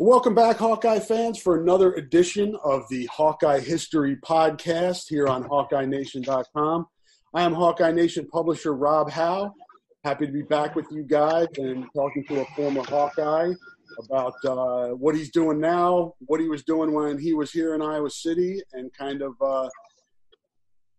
Welcome 0.00 0.34
back, 0.34 0.56
Hawkeye 0.56 0.98
fans, 0.98 1.38
for 1.38 1.62
another 1.62 1.92
edition 1.92 2.56
of 2.64 2.82
the 2.88 3.06
Hawkeye 3.06 3.60
History 3.60 4.16
Podcast 4.16 5.04
here 5.08 5.28
on 5.28 5.44
HawkeyeNation.com. 5.44 6.86
I 7.32 7.42
am 7.42 7.52
Hawkeye 7.52 7.92
Nation 7.92 8.26
publisher 8.26 8.74
Rob 8.74 9.08
Howe. 9.08 9.54
Happy 10.02 10.26
to 10.26 10.32
be 10.32 10.42
back 10.42 10.74
with 10.74 10.86
you 10.90 11.04
guys 11.04 11.46
and 11.58 11.86
talking 11.94 12.24
to 12.24 12.40
a 12.40 12.44
former 12.56 12.82
Hawkeye 12.82 13.52
about 14.00 14.34
uh, 14.44 14.88
what 14.96 15.14
he's 15.14 15.30
doing 15.30 15.60
now, 15.60 16.14
what 16.26 16.40
he 16.40 16.48
was 16.48 16.64
doing 16.64 16.92
when 16.92 17.16
he 17.16 17.32
was 17.32 17.52
here 17.52 17.76
in 17.76 17.80
Iowa 17.80 18.10
City, 18.10 18.60
and 18.72 18.92
kind 18.94 19.22
of 19.22 19.34
uh, 19.40 19.68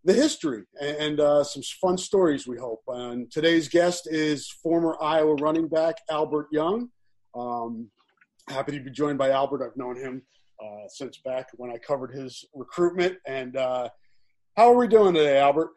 the 0.05 0.13
history 0.13 0.63
and 0.79 1.19
uh, 1.19 1.43
some 1.43 1.63
fun 1.81 1.97
stories, 1.97 2.47
we 2.47 2.57
hope. 2.57 2.83
And 2.87 3.29
today's 3.29 3.67
guest 3.67 4.07
is 4.09 4.49
former 4.49 4.95
Iowa 5.01 5.35
running 5.35 5.67
back 5.67 5.95
Albert 6.09 6.47
Young. 6.53 6.91
Um, 7.37 7.89
happy 8.47 8.73
to 8.73 8.83
be 8.83 8.91
joined 8.91 9.17
by 9.17 9.31
Albert. 9.31 9.65
I've 9.65 9.77
known 9.77 9.95
him 9.95 10.21
uh, 10.63 10.87
since 10.87 11.17
back 11.17 11.49
when 11.53 11.71
I 11.71 11.77
covered 11.77 12.11
his 12.11 12.45
recruitment. 12.53 13.17
And 13.27 13.55
uh, 13.57 13.89
how 14.55 14.71
are 14.71 14.77
we 14.77 14.87
doing 14.87 15.13
today, 15.13 15.39
Albert? 15.39 15.71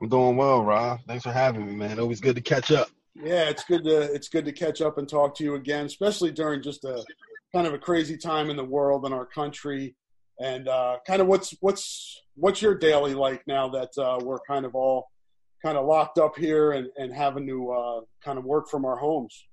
I'm 0.00 0.08
doing 0.08 0.36
well, 0.36 0.64
Rob. 0.64 1.00
Thanks 1.06 1.24
for 1.24 1.32
having 1.32 1.66
me, 1.66 1.74
man. 1.74 1.98
Always 1.98 2.20
good 2.20 2.36
to 2.36 2.42
catch 2.42 2.70
up. 2.70 2.88
Yeah, 3.14 3.48
it's 3.48 3.64
good 3.64 3.84
to 3.84 4.00
it's 4.00 4.28
good 4.28 4.44
to 4.44 4.52
catch 4.52 4.80
up 4.80 4.98
and 4.98 5.08
talk 5.08 5.34
to 5.36 5.44
you 5.44 5.54
again, 5.54 5.86
especially 5.86 6.30
during 6.30 6.62
just 6.62 6.84
a 6.84 7.04
kind 7.52 7.66
of 7.66 7.74
a 7.74 7.78
crazy 7.78 8.16
time 8.16 8.50
in 8.50 8.56
the 8.56 8.64
world 8.64 9.04
and 9.04 9.14
our 9.14 9.26
country. 9.26 9.94
And 10.40 10.68
uh, 10.68 10.98
kind 11.06 11.20
of 11.20 11.26
what's 11.26 11.54
what's 11.60 12.22
what's 12.34 12.62
your 12.62 12.74
daily 12.74 13.14
like 13.14 13.46
now 13.46 13.68
that 13.70 13.90
uh, 13.98 14.18
we're 14.22 14.40
kind 14.40 14.64
of 14.64 14.74
all 14.74 15.08
kind 15.62 15.76
of 15.76 15.86
locked 15.86 16.18
up 16.18 16.36
here 16.36 16.72
and, 16.72 16.88
and 16.96 17.12
having 17.12 17.46
to 17.46 17.70
uh, 17.72 18.00
kind 18.24 18.38
of 18.38 18.44
work 18.44 18.68
from 18.68 18.84
our 18.84 18.96
homes. 18.96 19.46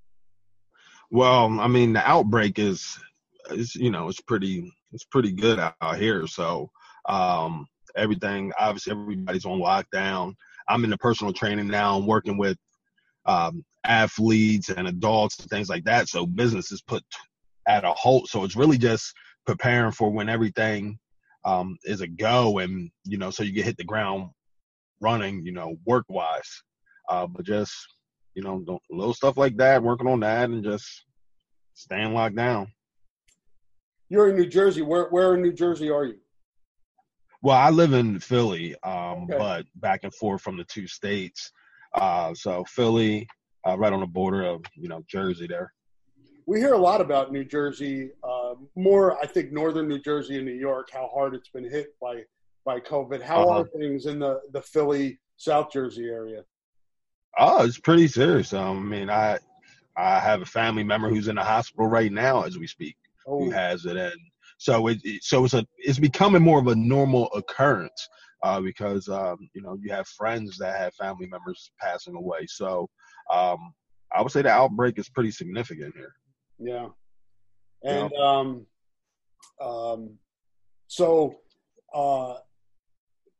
Well, 1.09 1.59
I 1.59 1.67
mean, 1.67 1.93
the 1.93 2.07
outbreak 2.07 2.59
is, 2.59 2.97
is 3.51 3.75
you 3.75 3.91
know, 3.91 4.09
it's 4.09 4.21
pretty, 4.21 4.71
it's 4.91 5.05
pretty 5.05 5.31
good 5.31 5.59
out, 5.59 5.97
here. 5.97 6.27
So, 6.27 6.69
um, 7.07 7.67
everything, 7.95 8.51
obviously, 8.59 8.91
everybody's 8.91 9.45
on 9.45 9.59
lockdown. 9.59 10.33
I'm 10.67 10.83
in 10.83 10.89
the 10.89 10.97
personal 10.97 11.33
training 11.33 11.67
now. 11.67 11.97
I'm 11.97 12.07
working 12.07 12.37
with 12.37 12.57
um, 13.25 13.63
athletes 13.85 14.69
and 14.69 14.87
adults 14.87 15.39
and 15.39 15.49
things 15.49 15.69
like 15.69 15.85
that. 15.85 16.09
So 16.09 16.25
business 16.25 16.71
is 16.71 16.81
put 16.81 17.03
at 17.67 17.85
a 17.85 17.93
halt. 17.93 18.27
So 18.27 18.43
it's 18.43 18.55
really 18.55 18.77
just 18.77 19.13
preparing 19.45 19.91
for 19.91 20.11
when 20.11 20.29
everything 20.29 20.99
um, 21.45 21.77
is 21.85 22.01
a 22.01 22.07
go, 22.07 22.59
and 22.59 22.91
you 23.05 23.17
know, 23.17 23.31
so 23.31 23.43
you 23.43 23.53
can 23.53 23.63
hit 23.63 23.77
the 23.77 23.83
ground 23.83 24.29
running, 24.99 25.45
you 25.45 25.53
know, 25.53 25.77
work 25.85 26.05
wise. 26.09 26.63
Uh, 27.09 27.27
but 27.27 27.45
just 27.45 27.73
you 28.37 28.43
know, 28.43 28.59
don't- 28.59 28.83
little 28.91 29.15
stuff 29.15 29.35
like 29.35 29.57
that, 29.57 29.81
working 29.81 30.07
on 30.07 30.19
that, 30.19 30.51
and 30.51 30.63
just 30.63 31.05
staying 31.73 32.13
locked 32.13 32.35
down. 32.35 32.71
You're 34.09 34.29
in 34.29 34.35
New 34.37 34.45
Jersey. 34.45 34.83
Where 34.83 35.09
where 35.09 35.33
in 35.33 35.41
New 35.41 35.51
Jersey 35.53 35.89
are 35.89 36.05
you? 36.05 36.19
Well, 37.41 37.57
I 37.57 37.71
live 37.71 37.93
in 37.93 38.19
Philly, 38.19 38.75
um, 38.83 39.23
Okay. 39.23 39.37
but 39.37 39.65
back 39.75 40.03
and 40.03 40.13
forth 40.13 40.41
from 40.43 40.55
the 40.55 40.63
two 40.65 40.85
states. 40.87 41.51
Uh, 41.95 42.33
so 42.35 42.63
Philly, 42.65 43.27
uh, 43.67 43.75
right 43.77 43.91
on 43.91 44.01
the 44.01 44.05
border 44.07 44.43
of 44.43 44.63
you 44.75 44.87
know 44.87 45.01
Jersey 45.07 45.47
there. 45.47 45.73
We 46.45 46.59
hear 46.59 46.73
a 46.73 46.77
lot 46.77 47.01
about 47.01 47.31
New 47.33 47.43
Jersey, 47.43 48.11
uh, 48.23 48.53
more 48.75 49.17
I 49.21 49.25
think 49.25 49.51
northern 49.51 49.87
New 49.87 49.99
Jersey 49.99 50.37
and 50.37 50.45
New 50.45 50.53
York, 50.53 50.89
how 50.93 51.07
hard 51.07 51.33
it's 51.33 51.49
been 51.49 51.67
hit 51.69 51.87
by 51.99 52.23
by 52.65 52.79
COVID. 52.81 53.19
How 53.23 53.49
Uh-huh. 53.49 53.61
are 53.61 53.67
things 53.69 54.05
in 54.05 54.19
the 54.19 54.41
the 54.51 54.61
Philly, 54.61 55.19
South 55.37 55.71
Jersey 55.71 56.05
area? 56.07 56.45
Oh, 57.39 57.63
it's 57.63 57.79
pretty 57.79 58.07
serious. 58.07 58.53
Um, 58.53 58.77
I 58.77 58.97
mean, 58.97 59.09
I 59.09 59.39
I 59.95 60.19
have 60.19 60.41
a 60.41 60.45
family 60.45 60.83
member 60.83 61.09
who's 61.09 61.27
in 61.27 61.35
the 61.35 61.43
hospital 61.43 61.87
right 61.87 62.11
now 62.11 62.43
as 62.43 62.57
we 62.57 62.67
speak. 62.67 62.95
Oh, 63.27 63.39
who 63.39 63.49
has 63.51 63.85
it, 63.85 63.97
and 63.97 64.19
so 64.57 64.87
it, 64.87 64.99
it 65.03 65.23
so 65.23 65.45
it's 65.45 65.53
a 65.53 65.65
it's 65.77 65.99
becoming 65.99 66.41
more 66.41 66.59
of 66.59 66.67
a 66.67 66.75
normal 66.75 67.31
occurrence 67.33 68.07
uh, 68.43 68.61
because 68.61 69.07
um, 69.09 69.37
you 69.53 69.61
know 69.61 69.77
you 69.81 69.91
have 69.91 70.07
friends 70.07 70.57
that 70.57 70.77
have 70.77 70.93
family 70.95 71.27
members 71.27 71.71
passing 71.79 72.15
away. 72.15 72.45
So 72.47 72.89
um, 73.31 73.73
I 74.15 74.21
would 74.21 74.31
say 74.31 74.41
the 74.41 74.49
outbreak 74.49 74.97
is 74.97 75.09
pretty 75.09 75.31
significant 75.31 75.93
here. 75.95 76.13
Yeah. 76.59 76.87
And 77.83 78.13
um, 78.13 78.65
um, 79.61 80.17
so 80.87 81.35
uh, 81.93 82.35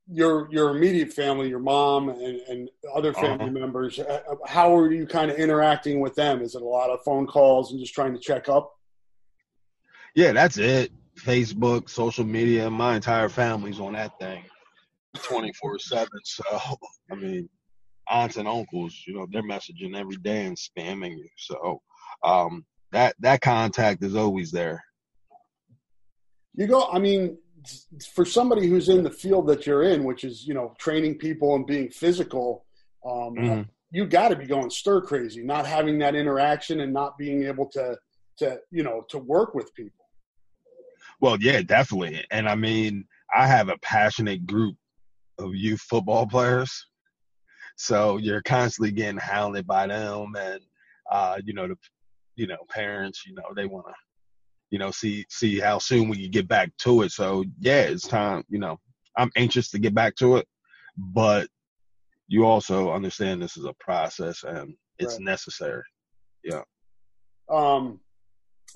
your 0.09 0.47
your 0.51 0.75
immediate 0.75 1.11
family, 1.13 1.49
your 1.49 1.59
mom 1.59 2.09
and, 2.09 2.39
and 2.49 2.69
other 2.95 3.13
family 3.13 3.49
Uh-huh. 3.49 3.49
members, 3.49 3.99
uh, 3.99 4.21
how 4.45 4.75
are 4.75 4.91
you 4.91 5.05
kind 5.05 5.29
of 5.31 5.37
interacting 5.37 5.99
with 5.99 6.15
them? 6.15 6.41
Is 6.41 6.55
it 6.55 6.61
a 6.61 6.65
lot 6.65 6.89
of 6.89 6.99
phone 7.03 7.27
calls 7.27 7.71
and 7.71 7.79
just 7.79 7.93
trying 7.93 8.13
to 8.13 8.19
check 8.19 8.49
up? 8.49 8.71
Yeah, 10.15 10.31
that's 10.31 10.57
it. 10.57 10.91
Facebook, 11.19 11.89
social 11.89 12.25
media, 12.25 12.69
my 12.69 12.95
entire 12.95 13.29
family's 13.29 13.79
on 13.79 13.93
that 13.93 14.17
thing, 14.19 14.43
twenty 15.23 15.51
four 15.53 15.79
seven. 15.79 16.07
So 16.23 16.43
I 17.11 17.15
mean, 17.15 17.49
aunts 18.09 18.37
and 18.37 18.47
uncles, 18.47 19.03
you 19.07 19.13
know, 19.13 19.27
they're 19.31 19.43
messaging 19.43 19.95
every 19.95 20.17
day 20.17 20.45
and 20.45 20.57
spamming 20.57 21.17
you. 21.17 21.29
So 21.37 21.81
um, 22.23 22.65
that 22.91 23.15
that 23.19 23.41
contact 23.41 24.03
is 24.03 24.15
always 24.15 24.51
there. 24.51 24.83
You 26.55 26.67
go. 26.67 26.87
I 26.91 26.99
mean, 26.99 27.37
for 28.13 28.25
somebody 28.25 28.67
who's 28.67 28.89
in 28.89 29.03
the 29.03 29.11
field 29.11 29.47
that 29.47 29.65
you're 29.65 29.83
in, 29.83 30.03
which 30.03 30.23
is 30.23 30.45
you 30.47 30.53
know 30.53 30.73
training 30.79 31.17
people 31.17 31.55
and 31.55 31.65
being 31.65 31.89
physical, 31.89 32.65
um, 33.05 33.35
Mhm. 33.35 33.69
you 33.91 34.05
got 34.05 34.29
to 34.29 34.35
be 34.35 34.45
going 34.45 34.69
stir 34.69 35.01
crazy, 35.01 35.43
not 35.43 35.65
having 35.65 35.97
that 35.99 36.15
interaction 36.15 36.81
and 36.81 36.93
not 36.93 37.17
being 37.17 37.43
able 37.43 37.67
to 37.69 37.97
to 38.37 38.59
you 38.71 38.83
know 38.83 39.03
to 39.09 39.17
work 39.19 39.53
with 39.55 39.73
people. 39.73 40.05
Well, 41.19 41.37
yeah, 41.41 41.61
definitely. 41.61 42.23
And 42.31 42.47
I 42.47 42.55
mean, 42.55 43.07
I 43.35 43.47
have 43.47 43.69
a 43.69 43.77
passionate 43.79 44.45
group 44.45 44.75
of 45.39 45.55
youth 45.55 45.81
football 45.81 46.27
players. 46.27 46.87
So 47.75 48.17
you're 48.17 48.41
constantly 48.41 48.91
getting 48.91 49.19
hounded 49.19 49.67
by 49.67 49.87
them 49.87 50.35
and 50.37 50.61
uh, 51.11 51.39
you 51.43 51.53
know, 51.53 51.67
the 51.67 51.77
you 52.35 52.47
know, 52.47 52.57
parents, 52.69 53.25
you 53.25 53.33
know, 53.33 53.43
they 53.55 53.65
wanna, 53.65 53.93
you 54.69 54.79
know, 54.79 54.91
see 54.91 55.25
see 55.29 55.59
how 55.59 55.77
soon 55.79 56.09
we 56.09 56.21
can 56.23 56.31
get 56.31 56.47
back 56.47 56.71
to 56.79 57.03
it. 57.03 57.11
So 57.11 57.43
yeah, 57.59 57.81
it's 57.83 58.07
time, 58.07 58.43
you 58.49 58.59
know, 58.59 58.79
I'm 59.17 59.31
anxious 59.35 59.69
to 59.71 59.79
get 59.79 59.93
back 59.95 60.15
to 60.17 60.37
it, 60.37 60.47
but 60.97 61.47
you 62.27 62.45
also 62.45 62.91
understand 62.91 63.41
this 63.41 63.57
is 63.57 63.65
a 63.65 63.73
process 63.79 64.43
and 64.43 64.75
it's 64.99 65.13
Right. 65.15 65.23
necessary. 65.25 65.83
Yeah. 66.43 66.63
Um, 67.49 68.01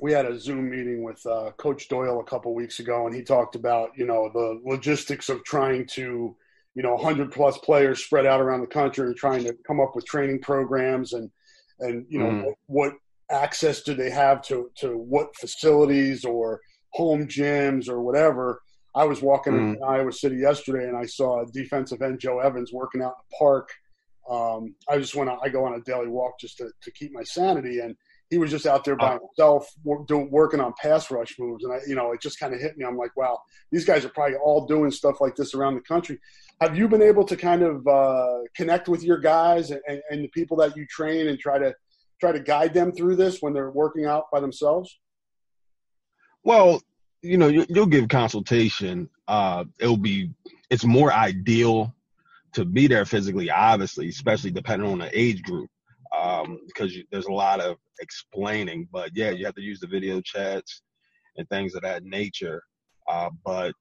we 0.01 0.13
had 0.13 0.25
a 0.25 0.39
Zoom 0.39 0.69
meeting 0.69 1.03
with 1.03 1.23
uh, 1.25 1.51
Coach 1.57 1.89
Doyle 1.89 2.21
a 2.21 2.23
couple 2.23 2.53
weeks 2.55 2.79
ago, 2.79 3.05
and 3.05 3.15
he 3.15 3.21
talked 3.21 3.55
about 3.55 3.91
you 3.97 4.05
know 4.05 4.29
the 4.33 4.61
logistics 4.63 5.29
of 5.29 5.43
trying 5.43 5.85
to 5.87 6.35
you 6.73 6.83
know 6.83 6.95
100 6.95 7.31
plus 7.31 7.57
players 7.59 8.03
spread 8.05 8.25
out 8.25 8.39
around 8.39 8.61
the 8.61 8.67
country 8.67 9.05
and 9.07 9.15
trying 9.17 9.43
to 9.43 9.53
come 9.67 9.81
up 9.81 9.91
with 9.95 10.05
training 10.05 10.39
programs 10.41 11.13
and 11.13 11.29
and 11.81 12.05
you 12.09 12.19
know 12.19 12.29
Mm. 12.29 12.43
what, 12.45 12.55
what 12.67 12.93
access 13.31 13.81
do 13.81 13.93
they 13.93 14.09
have 14.09 14.41
to 14.43 14.69
to 14.77 14.97
what 14.97 15.35
facilities 15.35 16.25
or 16.25 16.59
home 16.93 17.27
gyms 17.27 17.89
or 17.89 18.01
whatever. 18.01 18.61
I 18.93 19.05
was 19.05 19.21
walking 19.21 19.53
Mm. 19.53 19.77
in 19.77 19.83
Iowa 19.83 20.11
City 20.11 20.35
yesterday 20.37 20.87
and 20.87 20.97
I 20.97 21.05
saw 21.05 21.45
defensive 21.45 22.01
end 22.01 22.19
Joe 22.19 22.39
Evans 22.39 22.73
working 22.73 23.01
out 23.01 23.15
in 23.17 23.23
the 23.29 23.37
park. 23.37 23.69
Um, 24.29 24.75
I 24.89 24.97
just 24.97 25.15
went. 25.15 25.29
I 25.29 25.49
go 25.49 25.65
on 25.65 25.73
a 25.73 25.81
daily 25.81 26.07
walk 26.07 26.39
just 26.39 26.57
to, 26.57 26.69
to 26.83 26.91
keep 26.91 27.11
my 27.11 27.23
sanity, 27.23 27.79
and 27.79 27.95
he 28.29 28.37
was 28.37 28.51
just 28.51 28.65
out 28.67 28.83
there 28.85 28.95
by 28.95 29.17
himself 29.17 29.67
doing, 30.07 30.29
working 30.29 30.59
on 30.61 30.73
pass 30.81 31.09
rush 31.09 31.37
moves. 31.39 31.63
And 31.65 31.73
I, 31.73 31.79
you 31.87 31.95
know, 31.95 32.11
it 32.11 32.21
just 32.21 32.39
kind 32.39 32.53
of 32.53 32.61
hit 32.61 32.77
me. 32.77 32.85
I'm 32.85 32.97
like, 32.97 33.15
wow, 33.17 33.39
these 33.71 33.83
guys 33.83 34.05
are 34.05 34.09
probably 34.09 34.35
all 34.37 34.67
doing 34.67 34.91
stuff 34.91 35.19
like 35.19 35.35
this 35.35 35.53
around 35.55 35.73
the 35.75 35.81
country. 35.81 36.19
Have 36.61 36.77
you 36.77 36.87
been 36.87 37.01
able 37.01 37.25
to 37.25 37.35
kind 37.35 37.63
of 37.63 37.85
uh, 37.87 38.37
connect 38.55 38.87
with 38.87 39.03
your 39.03 39.17
guys 39.17 39.71
and, 39.71 40.01
and 40.11 40.23
the 40.23 40.29
people 40.29 40.55
that 40.57 40.77
you 40.77 40.85
train 40.85 41.27
and 41.27 41.39
try 41.39 41.57
to 41.57 41.73
try 42.21 42.31
to 42.31 42.39
guide 42.39 42.73
them 42.73 42.91
through 42.91 43.17
this 43.17 43.41
when 43.41 43.53
they're 43.53 43.71
working 43.71 44.05
out 44.05 44.25
by 44.31 44.39
themselves? 44.39 44.99
Well, 46.43 46.81
you 47.21 47.37
know, 47.37 47.47
you, 47.47 47.65
you'll 47.67 47.87
give 47.87 48.07
consultation. 48.07 49.09
Uh, 49.27 49.65
it'll 49.79 49.97
be, 49.97 50.31
it's 50.69 50.85
more 50.85 51.11
ideal 51.11 51.93
to 52.53 52.63
be 52.63 52.87
there 52.87 53.05
physically, 53.05 53.49
obviously, 53.49 54.07
especially 54.07 54.51
depending 54.51 54.89
on 54.89 54.99
the 54.99 55.19
age 55.19 55.41
group, 55.43 55.69
um, 56.17 56.59
because 56.67 56.95
you, 56.95 57.03
there's 57.11 57.25
a 57.25 57.31
lot 57.31 57.59
of 57.59 57.77
explaining. 57.99 58.87
But 58.91 59.11
yeah, 59.13 59.31
you 59.31 59.45
have 59.45 59.55
to 59.55 59.61
use 59.61 59.79
the 59.79 59.87
video 59.87 60.21
chats 60.21 60.81
and 61.37 61.47
things 61.49 61.75
of 61.75 61.81
that 61.81 62.03
nature. 62.03 62.63
Uh, 63.09 63.29
but 63.43 63.73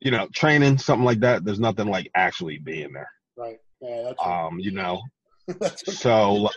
you 0.00 0.10
know, 0.10 0.28
training 0.34 0.78
something 0.78 1.04
like 1.04 1.20
that, 1.20 1.44
there's 1.44 1.60
nothing 1.60 1.88
like 1.88 2.10
actually 2.14 2.58
being 2.58 2.92
there. 2.92 3.10
Right. 3.36 3.58
Yeah, 3.80 4.02
that's 4.04 4.18
Um, 4.24 4.58
you 4.58 4.70
know, 4.72 5.00
so 5.84 6.48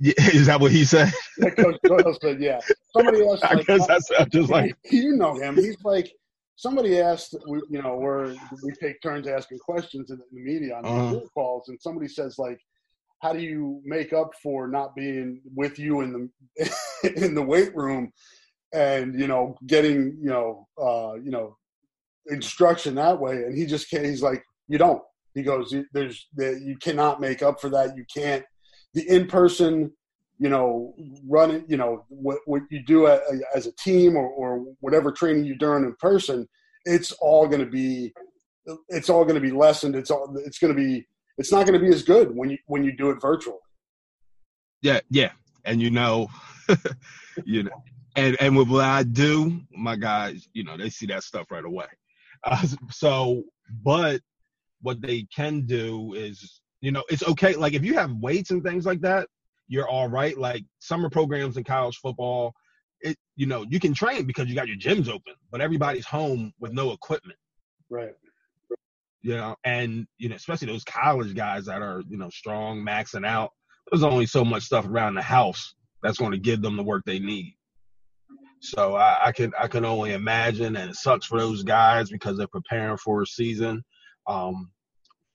yeah, 0.00 0.12
is 0.32 0.46
that 0.46 0.60
what 0.60 0.72
he 0.72 0.84
said? 0.84 1.12
Coach 1.56 1.76
Doyle 1.84 2.16
said. 2.20 2.40
Yeah. 2.40 2.60
Somebody 2.96 3.22
else. 3.26 3.42
I 3.42 3.54
like, 3.54 3.66
guess 3.66 3.86
that's 3.86 4.10
I'm 4.18 4.30
just 4.30 4.50
like, 4.50 4.74
you 4.90 5.16
know 5.16 5.34
him. 5.34 5.56
He's 5.56 5.76
like 5.84 6.10
somebody 6.56 6.98
asked. 7.00 7.34
We, 7.46 7.60
you 7.70 7.82
know, 7.82 7.96
where 7.96 8.34
we 8.62 8.72
take 8.72 9.00
turns 9.02 9.26
asking 9.26 9.58
questions 9.58 10.10
in 10.10 10.18
the 10.18 10.24
media 10.40 10.76
on 10.76 10.84
Uh-huh. 10.84 11.14
these 11.14 11.28
calls, 11.34 11.68
and 11.68 11.80
somebody 11.80 12.08
says 12.08 12.38
like, 12.38 12.58
"How 13.22 13.32
do 13.32 13.40
you 13.40 13.80
make 13.84 14.12
up 14.12 14.32
for 14.42 14.68
not 14.68 14.94
being 14.96 15.40
with 15.54 15.78
you 15.78 16.00
in 16.02 16.12
the 16.56 16.72
in 17.16 17.34
the 17.34 17.42
weight 17.42 17.74
room?" 17.74 18.12
And 18.72 19.18
you 19.18 19.26
know, 19.26 19.56
getting 19.66 20.18
you 20.20 20.28
know, 20.30 20.68
uh, 20.80 21.14
you 21.14 21.30
know, 21.30 21.56
instruction 22.26 22.94
that 22.96 23.18
way, 23.18 23.36
and 23.44 23.56
he 23.56 23.64
just 23.66 23.88
can't. 23.90 24.04
He's 24.04 24.22
like, 24.22 24.42
"You 24.68 24.78
don't." 24.78 25.02
He 25.34 25.42
goes, 25.42 25.72
"There's, 25.92 26.26
you 26.36 26.76
cannot 26.80 27.20
make 27.20 27.42
up 27.42 27.60
for 27.60 27.70
that. 27.70 27.96
You 27.96 28.04
can't." 28.14 28.44
The 28.94 29.08
in 29.08 29.26
person 29.26 29.92
you 30.38 30.48
know, 30.48 30.94
running, 31.26 31.64
you 31.68 31.76
know, 31.76 32.04
what, 32.08 32.38
what 32.46 32.62
you 32.70 32.82
do 32.84 33.08
as 33.08 33.66
a 33.66 33.72
team 33.72 34.16
or, 34.16 34.28
or 34.28 34.64
whatever 34.80 35.10
training 35.10 35.44
you're 35.44 35.56
doing 35.56 35.82
in 35.84 35.94
person, 35.98 36.46
it's 36.84 37.10
all 37.12 37.48
going 37.48 37.60
to 37.60 37.70
be, 37.70 38.12
it's 38.88 39.10
all 39.10 39.24
going 39.24 39.34
to 39.34 39.40
be 39.40 39.50
lessened. 39.50 39.96
It's 39.96 40.10
all, 40.10 40.32
it's 40.44 40.58
going 40.58 40.74
to 40.74 40.80
be, 40.80 41.06
it's 41.38 41.50
not 41.50 41.66
going 41.66 41.78
to 41.78 41.84
be 41.84 41.92
as 41.92 42.02
good 42.04 42.34
when 42.34 42.50
you, 42.50 42.58
when 42.66 42.84
you 42.84 42.96
do 42.96 43.10
it 43.10 43.20
virtually. 43.20 43.58
Yeah, 44.80 45.00
yeah. 45.10 45.32
And 45.64 45.82
you 45.82 45.90
know, 45.90 46.28
you 47.44 47.64
know, 47.64 47.82
and 48.16 48.36
and 48.40 48.56
with 48.56 48.68
what 48.68 48.84
I 48.84 49.02
do, 49.02 49.60
my 49.76 49.96
guys, 49.96 50.48
you 50.52 50.64
know, 50.64 50.76
they 50.76 50.88
see 50.88 51.06
that 51.06 51.24
stuff 51.24 51.50
right 51.50 51.64
away. 51.64 51.86
Uh, 52.44 52.64
so, 52.90 53.42
but 53.82 54.20
what 54.82 55.00
they 55.00 55.26
can 55.34 55.62
do 55.62 56.14
is, 56.14 56.60
you 56.80 56.92
know, 56.92 57.02
it's 57.08 57.26
okay. 57.26 57.54
Like 57.54 57.74
if 57.74 57.84
you 57.84 57.94
have 57.94 58.12
weights 58.12 58.50
and 58.50 58.62
things 58.62 58.86
like 58.86 59.00
that, 59.00 59.28
you're 59.68 59.88
all 59.88 60.08
right. 60.08 60.36
Like 60.36 60.64
summer 60.78 61.10
programs 61.10 61.56
in 61.56 61.64
college 61.64 61.96
football, 61.96 62.54
it 63.00 63.16
you 63.36 63.46
know, 63.46 63.64
you 63.68 63.80
can 63.80 63.94
train 63.94 64.24
because 64.24 64.48
you 64.48 64.54
got 64.54 64.68
your 64.68 64.76
gyms 64.76 65.08
open, 65.08 65.34
but 65.50 65.60
everybody's 65.60 66.06
home 66.06 66.52
with 66.58 66.72
no 66.72 66.92
equipment. 66.92 67.38
Right. 67.90 68.14
You 69.22 69.36
know, 69.36 69.56
and 69.64 70.06
you 70.18 70.28
know, 70.28 70.36
especially 70.36 70.68
those 70.68 70.84
college 70.84 71.34
guys 71.34 71.66
that 71.66 71.82
are, 71.82 72.02
you 72.08 72.16
know, 72.16 72.30
strong, 72.30 72.84
maxing 72.84 73.26
out. 73.26 73.50
There's 73.90 74.04
only 74.04 74.26
so 74.26 74.44
much 74.44 74.64
stuff 74.64 74.86
around 74.86 75.14
the 75.14 75.22
house 75.22 75.74
that's 76.02 76.18
going 76.18 76.32
to 76.32 76.38
give 76.38 76.62
them 76.62 76.76
the 76.76 76.82
work 76.82 77.02
they 77.04 77.18
need. 77.18 77.54
So 78.60 78.96
I, 78.96 79.26
I 79.26 79.32
can 79.32 79.52
I 79.58 79.68
can 79.68 79.84
only 79.84 80.12
imagine, 80.12 80.76
and 80.76 80.90
it 80.90 80.96
sucks 80.96 81.26
for 81.26 81.38
those 81.38 81.62
guys 81.62 82.10
because 82.10 82.36
they're 82.36 82.46
preparing 82.48 82.96
for 82.96 83.22
a 83.22 83.26
season. 83.26 83.82
Um, 84.26 84.70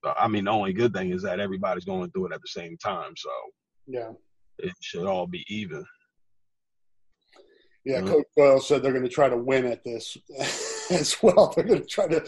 I 0.03 0.27
mean, 0.27 0.45
the 0.45 0.51
only 0.51 0.73
good 0.73 0.93
thing 0.93 1.11
is 1.11 1.21
that 1.23 1.39
everybody's 1.39 1.85
going 1.85 2.11
through 2.11 2.27
it 2.27 2.33
at 2.33 2.41
the 2.41 2.47
same 2.47 2.77
time, 2.77 3.13
so 3.15 3.29
Yeah. 3.87 4.11
it 4.59 4.73
should 4.81 5.05
all 5.05 5.27
be 5.27 5.45
even. 5.47 5.85
Yeah. 7.85 7.99
Mhm. 8.01 8.07
Coach 8.07 8.25
Doyle 8.37 8.59
said 8.61 8.81
they're 8.81 8.93
going 8.93 9.03
to 9.03 9.09
try 9.09 9.27
to 9.27 9.37
win 9.37 9.65
at 9.65 9.83
this 9.83 10.17
as 10.91 11.17
well. 11.21 11.51
They're 11.55 11.65
going 11.65 11.81
to 11.81 11.85
try 11.87 12.07
to 12.07 12.21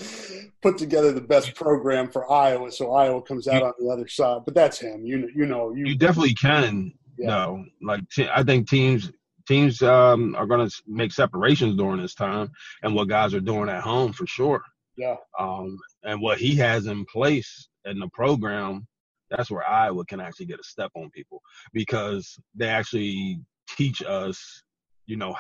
put 0.62 0.78
together 0.78 1.12
the 1.14 1.22
best 1.22 1.56
program 1.56 2.10
for 2.12 2.30
Iowa. 2.30 2.72
So 2.72 2.94
Iowa 2.94 3.22
comes 3.22 3.48
out 3.48 3.64
on 3.64 3.72
the 3.80 3.88
other 3.90 4.08
side, 4.08 4.42
but 4.46 4.54
that's 4.54 4.80
him. 4.80 5.06
You 5.06 5.20
know, 5.20 5.28
you 5.34 5.46
know, 5.46 5.74
you, 5.74 5.86
You 5.88 5.98
definitely 5.98 6.34
can, 6.34 6.92
Yeah. 7.18 7.28
though. 7.30 7.66
Like 7.82 8.02
te- 8.10 8.30
I 8.30 8.44
think 8.44 8.70
teams 8.70 9.12
teams 9.48 9.82
um, 9.84 10.36
are 10.36 10.48
going 10.48 10.68
to 10.68 10.76
make 10.88 11.12
separations 11.14 11.76
during 11.78 12.02
this 12.02 12.16
time, 12.16 12.50
and 12.82 12.96
what 12.96 13.08
guys 13.08 13.34
are 13.36 13.40
doing 13.40 13.70
at 13.70 13.82
home 13.84 14.12
for 14.12 14.26
sure. 14.28 14.62
yeah. 14.98 15.16
um, 15.40 15.78
and 16.06 16.22
what 16.22 16.38
he 16.38 16.56
has 16.56 16.86
in 16.86 17.04
place 17.06 17.68
in 17.86 18.00
the 18.00 18.08
program, 18.10 18.88
that's 19.30 19.50
where 19.50 19.68
Iowa 19.68 20.06
can 20.06 20.20
actually 20.20 20.46
get 20.46 20.60
a 20.60 20.64
step 20.64 20.92
on 20.96 21.10
people 21.10 21.42
because 21.74 22.38
they 22.54 22.68
actually 22.68 23.40
teach 23.76 24.02
us, 24.04 24.64
you 25.08 25.18
know, 25.18 25.36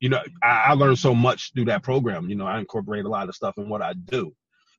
you 0.00 0.08
know, 0.08 0.20
I, 0.42 0.64
I 0.66 0.72
learned 0.74 0.98
so 0.98 1.14
much 1.14 1.52
through 1.54 1.66
that 1.66 1.82
program. 1.82 2.28
You 2.28 2.36
know, 2.36 2.46
I 2.46 2.58
incorporate 2.58 3.04
a 3.04 3.08
lot 3.08 3.28
of 3.28 3.34
stuff 3.34 3.54
in 3.56 3.68
what 3.68 3.82
I 3.82 3.94
do. 3.94 4.32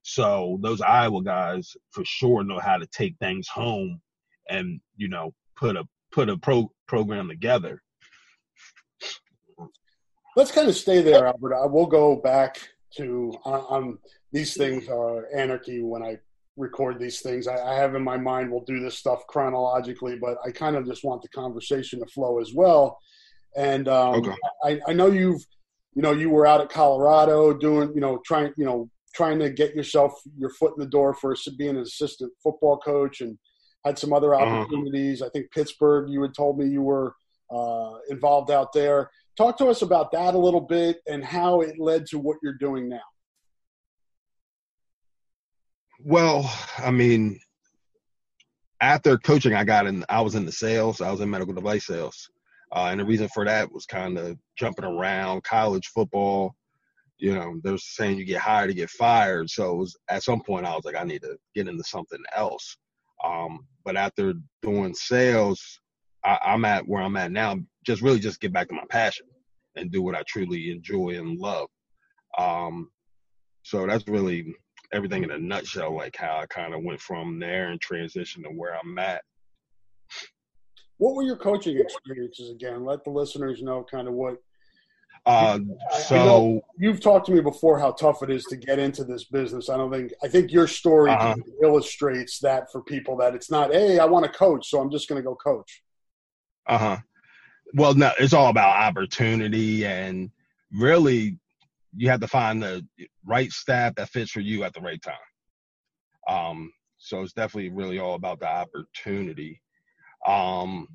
So 0.04 0.60
those 0.62 0.82
Iowa 0.82 1.24
guys 1.24 1.76
for 1.92 2.04
sure 2.06 2.44
know 2.44 2.60
how 2.60 2.78
to 2.78 2.86
take 2.88 3.16
things 3.20 3.48
home 3.48 4.02
and 4.50 4.82
you 4.98 5.08
know 5.08 5.34
put 5.56 5.78
a 5.78 5.86
put 6.12 6.30
a 6.30 6.38
pro 6.38 6.70
program 6.88 7.30
together. 7.30 7.82
let's 10.36 10.52
kind 10.52 10.68
of 10.68 10.76
stay 10.76 11.02
there, 11.02 11.26
Albert. 11.26 11.56
I 11.56 11.66
will 11.66 11.88
go 11.88 12.18
back 12.18 12.58
to 12.98 13.34
on, 13.46 13.60
on 13.62 13.98
these 14.34 14.56
things 14.58 14.90
are 14.90 15.28
anarchy 15.36 15.82
when 15.82 16.04
I 16.04 16.18
record 16.58 17.00
these 17.00 17.22
things. 17.22 17.48
I, 17.48 17.58
I 17.58 17.76
have 17.76 17.96
in 17.96 18.04
my 18.04 18.18
mind 18.18 18.52
we'll 18.52 18.66
do 18.66 18.80
this 18.80 18.98
stuff 18.98 19.26
chronologically, 19.28 20.18
but 20.20 20.38
I 20.46 20.52
kind 20.52 20.76
of 20.76 20.86
just 20.86 21.04
want 21.06 21.22
the 21.22 21.30
conversation 21.30 22.00
to 22.02 22.06
flow 22.08 22.40
as 22.42 22.54
well. 22.54 23.00
And 23.56 23.88
um, 23.88 24.18
Okay. 24.18 24.36
I, 24.64 24.82
I 24.88 24.94
know 24.94 25.08
you've, 25.08 25.46
you 25.96 26.02
know, 26.02 26.12
you 26.12 26.30
were 26.30 26.48
out 26.48 26.62
at 26.62 26.70
Colorado 26.70 27.54
doing, 27.54 27.92
you 27.96 28.02
know, 28.02 28.20
trying, 28.26 28.52
you 28.58 28.66
know, 28.66 28.90
trying 29.16 29.40
to 29.40 29.52
get 29.52 29.76
yourself 29.76 30.14
your 30.38 30.50
foot 30.50 30.74
in 30.78 30.84
the 30.84 30.90
door 30.90 31.14
for 31.14 31.36
being 31.58 31.76
an 31.76 31.84
assistant 31.84 32.32
football 32.44 32.80
coach 32.80 33.22
and 33.22 33.38
had 33.86 34.00
some 34.00 34.14
other 34.14 34.34
Uh-huh. 34.40 34.66
opportunities. 34.66 35.22
I 35.22 35.30
think 35.30 35.52
Pittsburgh, 35.52 36.10
you 36.10 36.22
had 36.24 36.34
told 36.34 36.58
me 36.58 36.68
you 36.68 36.82
were 36.82 37.14
uh, 37.54 37.94
involved 38.10 38.50
out 38.50 38.74
there. 38.74 39.12
Talk 39.38 39.58
to 39.60 39.68
us 39.68 39.84
about 39.84 40.12
that 40.14 40.34
a 40.34 40.38
little 40.40 40.62
bit 40.62 41.02
and 41.08 41.24
how 41.24 41.62
it 41.62 41.80
led 41.80 42.08
to 42.08 42.18
what 42.20 42.38
you're 42.42 42.58
doing 42.58 42.90
now. 42.90 43.02
Well, 46.06 46.54
I 46.80 46.92
mean, 46.92 47.40
after 48.82 49.18
coaching, 49.18 49.54
I 49.54 49.64
got 49.64 49.88
in. 49.88 50.04
I 50.10 50.20
was 50.20 50.36
in 50.36 50.46
the 50.46 50.52
sales. 50.52 51.00
I 51.00 51.10
was 51.10 51.22
in 51.22 51.30
medical 51.30 51.54
device 51.54 51.86
sales, 51.88 52.30
uh, 52.76 52.90
and 52.92 53.00
the 53.00 53.06
reason 53.06 53.30
for 53.34 53.46
that 53.46 53.72
was 53.72 53.86
kind 53.86 54.18
of 54.18 54.38
jumping 54.58 54.84
around 54.84 55.46
college 55.46 55.88
football. 55.88 56.56
You 57.20 57.36
know, 57.36 57.58
they're 57.64 57.78
saying 57.78 58.18
you 58.18 58.26
get 58.26 58.42
hired 58.42 58.70
to 58.70 58.74
get 58.74 58.90
fired. 58.90 59.50
So 59.50 59.76
was, 59.76 59.96
at 60.10 60.24
some 60.24 60.42
point, 60.42 60.66
I 60.66 60.76
was 60.76 60.84
like, 60.84 60.98
I 60.98 61.06
need 61.06 61.22
to 61.22 61.38
get 61.56 61.70
into 61.70 61.84
something 61.86 62.22
else. 62.36 62.76
Um, 63.24 63.66
but 63.86 63.96
after 63.96 64.34
doing 64.62 64.94
sales, 64.94 65.80
I, 66.26 66.38
I'm 66.44 66.66
at 66.66 66.86
where 66.86 67.02
I'm 67.02 67.16
at 67.16 67.32
now. 67.32 67.60
Just 67.86 68.02
really 68.02 68.20
just 68.20 68.42
get 68.42 68.52
back 68.52 68.68
to 68.68 68.76
my 68.76 68.84
passion 68.90 69.28
and 69.78 69.90
do 69.90 70.02
what 70.02 70.16
I 70.16 70.24
truly 70.28 70.70
enjoy 70.70 71.12
and 71.18 71.40
love. 71.40 71.70
Um, 72.38 72.90
so 73.62 73.88
that's 73.88 74.06
really 74.10 74.54
everything 74.94 75.24
in 75.24 75.32
a 75.32 75.38
nutshell, 75.38 75.96
like 75.96 76.16
how 76.16 76.38
I 76.38 76.46
kind 76.46 76.74
of 76.74 76.84
went 76.84 77.02
from 77.02 77.40
there 77.40 77.70
and 77.70 77.82
transitioned 77.82 78.44
to 78.44 78.50
where 78.50 78.78
I'm 78.78 78.98
at. 79.00 79.24
What 80.98 81.16
were 81.16 81.24
your 81.24 81.38
coaching 81.38 81.80
experiences 81.80 82.52
again? 82.52 82.86
Let 82.86 83.04
the 83.04 83.10
listeners 83.10 83.62
know 83.62 83.84
kind 83.90 84.08
of 84.08 84.14
what 84.14 84.38
Uh, 85.26 85.58
so 86.10 86.62
you've 86.78 87.00
talked 87.00 87.26
to 87.26 87.32
me 87.32 87.42
before 87.42 87.80
how 87.80 87.92
tough 87.92 88.22
it 88.24 88.30
is 88.30 88.44
to 88.46 88.56
get 88.58 88.78
into 88.78 89.04
this 89.04 89.26
business. 89.26 89.70
I 89.70 89.78
don't 89.78 89.92
think 89.92 90.12
I 90.24 90.28
think 90.28 90.52
your 90.52 90.68
story 90.68 91.12
Uh-huh. 91.12 91.36
illustrates 91.64 92.40
that 92.40 92.72
for 92.72 92.84
people 92.84 93.18
that 93.18 93.34
it's 93.34 93.50
not, 93.50 93.74
hey, 93.74 94.00
I 94.00 94.06
want 94.06 94.26
to 94.26 94.32
coach, 94.32 94.70
so 94.70 94.80
I'm 94.80 94.92
just 94.92 95.08
going 95.10 95.22
to 95.22 95.26
go 95.26 95.36
coach. 95.36 95.82
Uh 96.68 96.78
huh. 96.78 96.98
well, 97.74 97.94
no, 97.96 98.12
it's 98.20 98.34
all 98.34 98.50
about 98.50 98.78
opportunity 98.82 99.86
and 99.86 100.30
really 100.72 101.38
you 101.96 102.10
have 102.10 102.20
to 102.22 102.28
find 102.28 102.62
the 102.62 102.86
right 103.26 103.52
staff 103.52 103.96
that 103.96 104.10
fits 104.10 104.32
for 104.32 104.40
you 104.40 104.64
at 104.64 104.74
the 104.74 104.82
right 104.82 105.02
time. 105.02 105.16
Um, 106.28 106.72
so 106.98 107.22
it's 107.22 107.34
definitely 107.34 107.70
really 107.70 108.00
all 108.00 108.16
about 108.16 108.40
the 108.40 108.48
opportunity. 108.48 109.62
Um, 110.26 110.88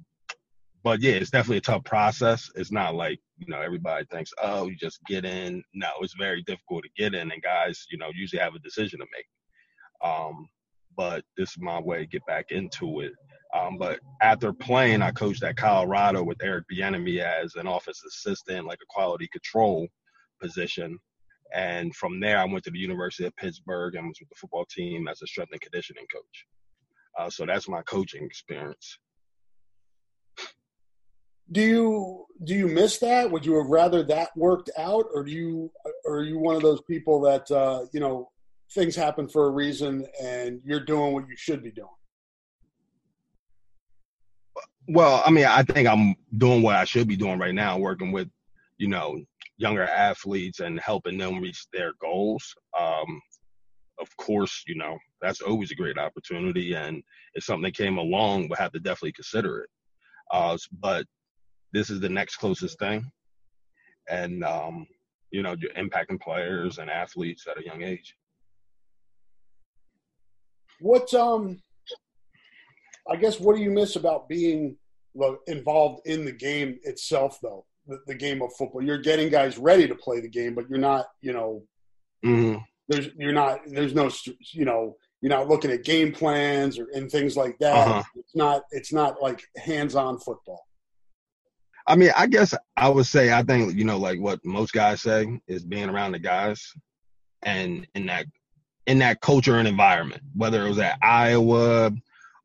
but 0.82 1.00
yeah, 1.00 1.12
it's 1.12 1.30
definitely 1.30 1.58
a 1.58 1.62
tough 1.62 1.84
process. 1.84 2.50
It's 2.54 2.72
not 2.72 2.94
like 2.94 3.18
you 3.36 3.46
know 3.48 3.60
everybody 3.60 4.06
thinks, 4.06 4.32
oh, 4.42 4.68
you 4.68 4.76
just 4.76 5.00
get 5.06 5.24
in. 5.24 5.62
No, 5.74 5.88
it's 6.00 6.14
very 6.14 6.42
difficult 6.42 6.84
to 6.84 6.90
get 6.96 7.14
in, 7.14 7.30
and 7.30 7.42
guys, 7.42 7.86
you 7.90 7.98
know, 7.98 8.08
usually 8.14 8.40
have 8.40 8.54
a 8.54 8.60
decision 8.60 9.00
to 9.00 9.06
make. 9.12 10.08
Um, 10.10 10.48
but 10.96 11.24
this 11.36 11.50
is 11.50 11.58
my 11.58 11.80
way 11.80 11.98
to 11.98 12.06
get 12.06 12.24
back 12.26 12.46
into 12.50 13.00
it. 13.00 13.12
Um, 13.54 13.76
but 13.78 14.00
after 14.22 14.52
playing, 14.52 15.02
I 15.02 15.10
coached 15.10 15.42
at 15.42 15.56
Colorado 15.56 16.22
with 16.22 16.42
Eric 16.42 16.64
Bieniemy 16.72 17.20
as 17.20 17.54
an 17.56 17.66
office 17.66 18.02
assistant, 18.06 18.66
like 18.66 18.80
a 18.82 18.86
quality 18.88 19.28
control 19.32 19.88
position. 20.40 20.98
And 21.54 21.94
from 21.96 22.20
there, 22.20 22.38
I 22.38 22.44
went 22.44 22.64
to 22.64 22.70
the 22.70 22.78
University 22.78 23.26
of 23.26 23.36
Pittsburgh 23.36 23.94
and 23.94 24.06
was 24.06 24.18
with 24.20 24.28
the 24.28 24.34
football 24.34 24.66
team 24.70 25.08
as 25.08 25.22
a 25.22 25.26
strength 25.26 25.52
and 25.52 25.60
conditioning 25.60 26.06
coach. 26.12 26.46
Uh, 27.18 27.30
so 27.30 27.46
that's 27.46 27.68
my 27.68 27.82
coaching 27.82 28.24
experience. 28.24 28.98
Do 31.50 31.62
you 31.62 32.26
do 32.44 32.54
you 32.54 32.68
miss 32.68 32.98
that? 32.98 33.30
Would 33.30 33.46
you 33.46 33.56
have 33.56 33.68
rather 33.68 34.02
that 34.04 34.36
worked 34.36 34.70
out, 34.76 35.06
or 35.14 35.24
do 35.24 35.32
you 35.32 35.72
or 36.04 36.18
are 36.18 36.22
you 36.22 36.38
one 36.38 36.56
of 36.56 36.62
those 36.62 36.82
people 36.82 37.22
that 37.22 37.50
uh, 37.50 37.86
you 37.92 38.00
know 38.00 38.30
things 38.74 38.94
happen 38.94 39.26
for 39.28 39.46
a 39.46 39.50
reason 39.50 40.06
and 40.22 40.60
you're 40.64 40.84
doing 40.84 41.14
what 41.14 41.26
you 41.26 41.36
should 41.36 41.62
be 41.62 41.70
doing? 41.70 41.88
Well, 44.88 45.22
I 45.24 45.30
mean, 45.30 45.44
I 45.44 45.62
think 45.62 45.86
I'm 45.86 46.14
doing 46.36 46.62
what 46.62 46.76
I 46.76 46.84
should 46.84 47.08
be 47.08 47.16
doing 47.16 47.38
right 47.38 47.54
now, 47.54 47.78
working 47.78 48.10
with, 48.10 48.28
you 48.78 48.88
know, 48.88 49.20
younger 49.58 49.84
athletes 49.84 50.60
and 50.60 50.80
helping 50.80 51.18
them 51.18 51.40
reach 51.40 51.66
their 51.72 51.92
goals. 52.00 52.54
Um, 52.78 53.20
of 54.00 54.08
course, 54.16 54.62
you 54.66 54.76
know, 54.76 54.96
that's 55.20 55.40
always 55.40 55.72
a 55.72 55.74
great 55.74 55.98
opportunity. 55.98 56.74
And 56.74 57.02
if 57.34 57.44
something 57.44 57.72
came 57.72 57.98
along, 57.98 58.48
we'll 58.48 58.56
have 58.56 58.72
to 58.72 58.80
definitely 58.80 59.12
consider 59.12 59.62
it. 59.62 59.70
Uh, 60.30 60.56
but 60.78 61.04
this 61.72 61.90
is 61.90 62.00
the 62.00 62.08
next 62.08 62.36
closest 62.36 62.78
thing. 62.78 63.10
And, 64.08 64.44
um, 64.44 64.86
you 65.32 65.42
know, 65.42 65.56
impacting 65.76 66.20
players 66.20 66.78
and 66.78 66.88
athletes 66.88 67.46
at 67.50 67.58
a 67.58 67.64
young 67.64 67.82
age. 67.82 68.14
What, 70.80 71.12
um, 71.12 71.60
I 73.10 73.16
guess, 73.16 73.40
what 73.40 73.56
do 73.56 73.62
you 73.62 73.70
miss 73.70 73.96
about 73.96 74.28
being 74.28 74.76
involved 75.48 76.06
in 76.06 76.24
the 76.24 76.32
game 76.32 76.78
itself, 76.84 77.38
though? 77.42 77.66
The, 77.88 78.00
the, 78.06 78.14
game 78.14 78.42
of 78.42 78.52
football. 78.52 78.82
You're 78.82 78.98
getting 78.98 79.30
guys 79.30 79.58
ready 79.58 79.88
to 79.88 79.94
play 79.94 80.20
the 80.20 80.28
game, 80.28 80.54
but 80.54 80.68
you're 80.68 80.78
not, 80.78 81.06
you 81.20 81.32
know, 81.32 81.62
mm-hmm. 82.24 82.58
there's 82.88 83.08
you're 83.16 83.32
not 83.32 83.60
there's 83.66 83.94
no 83.94 84.10
you 84.52 84.64
know 84.64 84.96
you're 85.20 85.30
not 85.30 85.48
looking 85.48 85.70
at 85.70 85.84
game 85.84 86.12
plans 86.12 86.78
or 86.78 86.86
and 86.94 87.10
things 87.10 87.36
like 87.36 87.58
that. 87.58 87.88
Uh-huh. 87.88 88.02
It's 88.14 88.36
not 88.36 88.62
it's 88.70 88.92
not 88.92 89.22
like 89.22 89.42
hands-on 89.56 90.18
football. 90.18 90.64
I 91.86 91.96
mean, 91.96 92.10
I 92.16 92.26
guess 92.26 92.54
I 92.76 92.88
would 92.88 93.06
say 93.06 93.32
I 93.32 93.42
think 93.42 93.74
you 93.74 93.84
know 93.84 93.98
like 93.98 94.20
what 94.20 94.44
most 94.44 94.72
guys 94.72 95.00
say 95.00 95.40
is 95.48 95.64
being 95.64 95.88
around 95.88 96.12
the 96.12 96.18
guys 96.18 96.72
and 97.42 97.86
in 97.94 98.06
that 98.06 98.26
in 98.86 98.98
that 98.98 99.20
culture 99.20 99.56
and 99.56 99.66
environment, 99.66 100.22
whether 100.34 100.64
it 100.64 100.68
was 100.68 100.78
at 100.78 100.98
Iowa 101.02 101.90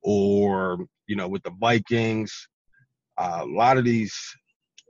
or 0.01 0.85
you 1.07 1.15
know 1.15 1.27
with 1.27 1.43
the 1.43 1.51
Vikings. 1.59 2.47
Uh, 3.15 3.41
a 3.43 3.45
lot 3.45 3.77
of 3.77 3.85
these 3.85 4.17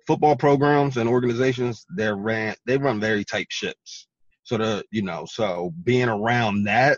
football 0.08 0.36
programs 0.36 0.98
and 0.98 1.10
organizations 1.10 1.86
they 1.96 2.12
ran 2.12 2.56
they 2.66 2.78
run 2.78 3.00
very 3.00 3.24
tight 3.24 3.48
ships. 3.50 4.08
So 4.44 4.58
the 4.58 4.84
you 4.92 5.02
know 5.02 5.26
so 5.26 5.74
being 5.84 6.10
around 6.10 6.64
that 6.64 6.98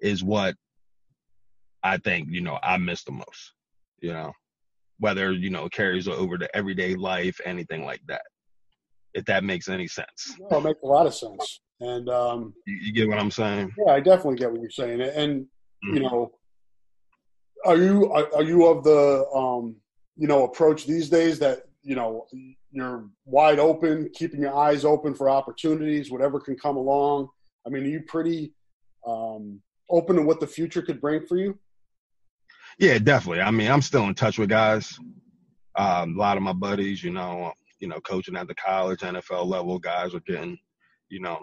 is 0.00 0.24
what 0.24 0.56
i 1.84 1.96
think 1.96 2.28
you 2.28 2.40
know 2.40 2.58
i 2.62 2.76
miss 2.76 3.04
the 3.04 3.12
most 3.12 3.52
you 4.00 4.12
know 4.12 4.32
whether 4.98 5.32
you 5.32 5.50
know 5.50 5.68
carries 5.68 6.08
over 6.08 6.36
to 6.36 6.56
everyday 6.56 6.96
life 6.96 7.40
anything 7.44 7.84
like 7.84 8.00
that 8.08 8.22
if 9.14 9.24
that 9.26 9.44
makes 9.44 9.68
any 9.68 9.86
sense. 9.86 10.36
No, 10.50 10.58
it 10.58 10.64
makes 10.64 10.82
a 10.82 10.86
lot 10.86 11.06
of 11.06 11.14
sense. 11.14 11.60
And 11.80 12.08
um 12.08 12.54
you, 12.66 12.76
you 12.76 12.92
get 12.92 13.08
what 13.08 13.18
i'm 13.18 13.30
saying? 13.30 13.72
Yeah 13.84 13.92
i 13.92 14.00
definitely 14.00 14.36
get 14.36 14.50
what 14.50 14.60
you're 14.60 14.70
saying. 14.70 15.00
And 15.00 15.42
mm-hmm. 15.42 15.94
you 15.94 16.00
know 16.02 16.30
are 17.64 17.76
you 17.76 18.10
are, 18.12 18.28
are 18.34 18.42
you 18.42 18.66
of 18.66 18.84
the 18.84 19.26
um 19.34 19.76
you 20.16 20.28
know 20.28 20.44
approach 20.44 20.86
these 20.86 21.08
days 21.08 21.38
that 21.40 21.62
you 21.82 21.94
know 21.96 22.26
you're 22.70 23.08
wide 23.24 23.58
open, 23.58 24.10
keeping 24.14 24.40
your 24.40 24.56
eyes 24.56 24.84
open 24.84 25.14
for 25.14 25.28
opportunities, 25.28 26.10
whatever 26.10 26.40
can 26.40 26.56
come 26.56 26.76
along. 26.76 27.28
I 27.66 27.70
mean, 27.70 27.84
are 27.84 27.88
you 27.88 28.02
pretty 28.06 28.54
um, 29.06 29.60
open 29.90 30.16
to 30.16 30.22
what 30.22 30.40
the 30.40 30.46
future 30.46 30.82
could 30.82 31.00
bring 31.00 31.26
for 31.26 31.36
you? 31.36 31.58
Yeah, 32.78 32.98
definitely. 32.98 33.42
I 33.42 33.50
mean, 33.50 33.70
I'm 33.70 33.82
still 33.82 34.04
in 34.04 34.14
touch 34.14 34.38
with 34.38 34.48
guys. 34.48 34.98
Um, 35.76 36.16
a 36.16 36.18
lot 36.18 36.36
of 36.36 36.42
my 36.42 36.52
buddies, 36.52 37.02
you 37.02 37.10
know, 37.10 37.52
you 37.80 37.88
know, 37.88 38.00
coaching 38.00 38.36
at 38.36 38.48
the 38.48 38.54
college, 38.54 39.00
NFL 39.00 39.46
level, 39.46 39.78
guys 39.78 40.14
are 40.14 40.20
getting, 40.20 40.58
you 41.08 41.20
know, 41.20 41.40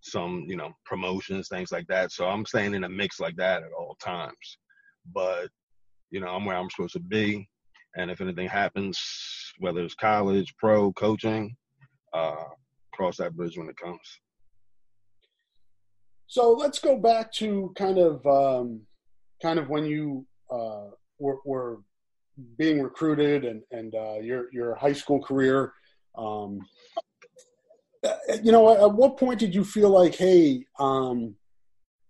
some, 0.00 0.44
you 0.48 0.56
know, 0.56 0.72
promotions, 0.84 1.48
things 1.48 1.70
like 1.70 1.86
that. 1.88 2.10
So 2.12 2.26
I'm 2.26 2.46
staying 2.46 2.74
in 2.74 2.84
a 2.84 2.88
mix 2.88 3.20
like 3.20 3.36
that 3.36 3.62
at 3.62 3.72
all 3.78 3.96
times. 4.02 4.58
But, 5.14 5.48
you 6.10 6.20
know, 6.20 6.28
I'm 6.28 6.44
where 6.44 6.56
I'm 6.56 6.70
supposed 6.70 6.94
to 6.94 7.00
be. 7.00 7.48
And 7.96 8.10
if 8.10 8.20
anything 8.20 8.48
happens, 8.48 9.00
whether 9.58 9.82
it's 9.82 9.94
college, 9.94 10.54
pro, 10.58 10.92
coaching, 10.92 11.54
uh, 12.12 12.44
cross 12.92 13.16
that 13.18 13.36
bridge 13.36 13.58
when 13.58 13.68
it 13.68 13.76
comes. 13.76 14.00
So 16.26 16.52
let's 16.52 16.78
go 16.78 16.96
back 16.98 17.32
to 17.34 17.72
kind 17.76 17.98
of 17.98 18.26
um, 18.26 18.80
kind 19.42 19.58
of 19.58 19.68
when 19.68 19.84
you 19.84 20.26
uh, 20.50 20.88
were, 21.18 21.38
were, 21.44 21.80
being 22.56 22.80
recruited 22.80 23.44
and 23.44 23.62
and 23.72 23.94
uh, 23.94 24.14
your 24.14 24.50
your 24.52 24.74
high 24.74 24.94
school 24.94 25.20
career. 25.22 25.74
Um, 26.16 26.60
you 28.42 28.50
know, 28.50 28.72
at 28.72 28.92
what 28.92 29.18
point 29.18 29.38
did 29.38 29.54
you 29.54 29.64
feel 29.64 29.90
like, 29.90 30.14
hey, 30.14 30.64
um, 30.78 31.36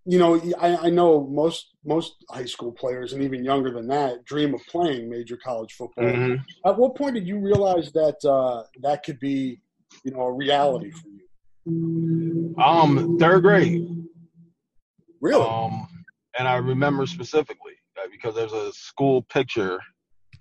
you 0.05 0.19
know, 0.19 0.41
I, 0.59 0.77
I, 0.87 0.91
know 0.91 1.27
most 1.29 1.75
most 1.85 2.25
high 2.29 2.45
school 2.45 2.73
players 2.73 3.13
and 3.13 3.23
even 3.23 3.45
younger 3.45 3.71
than 3.71 3.87
that 3.89 4.25
dream 4.25 4.53
of 4.53 4.61
playing 4.67 5.09
major 5.09 5.37
college 5.37 5.75
football. 5.75 6.05
Mm-hmm. 6.05 6.69
At 6.69 6.77
what 6.77 6.97
point 6.97 7.15
did 7.15 7.27
you 7.27 7.39
realize 7.39 7.93
that 7.93 8.17
uh, 8.25 8.65
that 8.81 9.05
could 9.05 9.21
be, 9.21 9.61
you 10.05 10.11
know, 10.11 10.23
a 10.23 10.33
reality 10.33 10.91
for 10.91 11.09
you? 11.09 12.55
Um, 12.59 13.17
third 13.19 13.43
grade. 13.43 13.87
Really? 15.21 15.47
Um, 15.47 15.87
and 16.37 16.49
I 16.49 16.57
remember 16.57 17.07
specifically 17.07 17.75
uh, 17.97 18.09
because 18.11 18.35
there's 18.35 18.53
a 18.53 18.73
school 18.73 19.23
picture, 19.23 19.79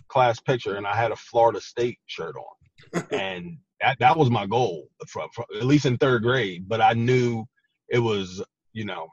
class 0.08 0.39
picture, 0.39 0.75
and 0.75 0.88
I 0.88 0.96
had 0.96 1.12
a 1.12 1.15
Florida 1.15 1.62
State 1.62 2.00
shirt 2.08 2.36
on, 2.36 3.06
and 3.12 3.58
that 3.80 4.00
that 4.00 4.18
was 4.18 4.32
my 4.32 4.48
goal, 4.48 4.88
for, 5.08 5.27
for, 5.36 5.46
at 5.56 5.65
least 5.65 5.86
in 5.86 5.98
third 5.98 6.24
grade. 6.24 6.68
But 6.68 6.82
I 6.82 6.94
knew 6.94 7.46
it 7.89 8.00
was, 8.00 8.44
you 8.74 8.86
know, 8.86 9.08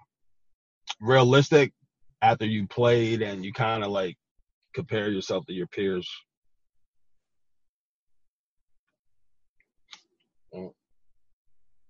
realistic 1.01 1.73
after 2.23 2.47
you 2.47 2.67
played 2.67 3.23
and 3.23 3.45
you 3.45 3.53
kind 3.53 3.85
of 3.85 3.91
like 3.91 4.17
compare 4.75 5.11
yourself 5.11 5.47
to 5.47 5.53
your 5.53 5.67
peers. 5.69 6.09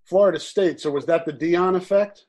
Florida 0.09 0.39
State. 0.39 0.79
So 0.79 0.89
was 0.89 1.05
that 1.05 1.25
the 1.25 1.33
Deion 1.33 1.75
effect? 1.75 2.25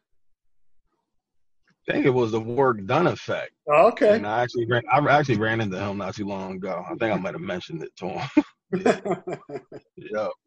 I 1.89 1.93
think 1.93 2.05
it 2.05 2.11
was 2.11 2.31
the 2.31 2.41
Warrick 2.41 2.87
Dunn 2.87 3.07
effect. 3.07 3.53
Oh, 3.67 3.89
okay. 3.89 4.17
And 4.17 4.27
I 4.27 4.43
actually 4.43 4.67
ran, 4.67 4.83
I 4.93 4.99
actually 4.99 5.39
ran 5.39 5.63
into 5.63 5.81
him 5.81 5.97
not 5.97 6.15
too 6.15 6.27
long 6.27 6.57
ago. 6.57 6.85
I 6.87 6.95
think 6.97 7.13
I 7.13 7.17
might 7.17 7.35
have 7.35 7.41
mentioned 7.41 7.83
it 7.83 7.97
to 7.97 8.09
him. 8.09 8.29
yeah. 9.97 10.29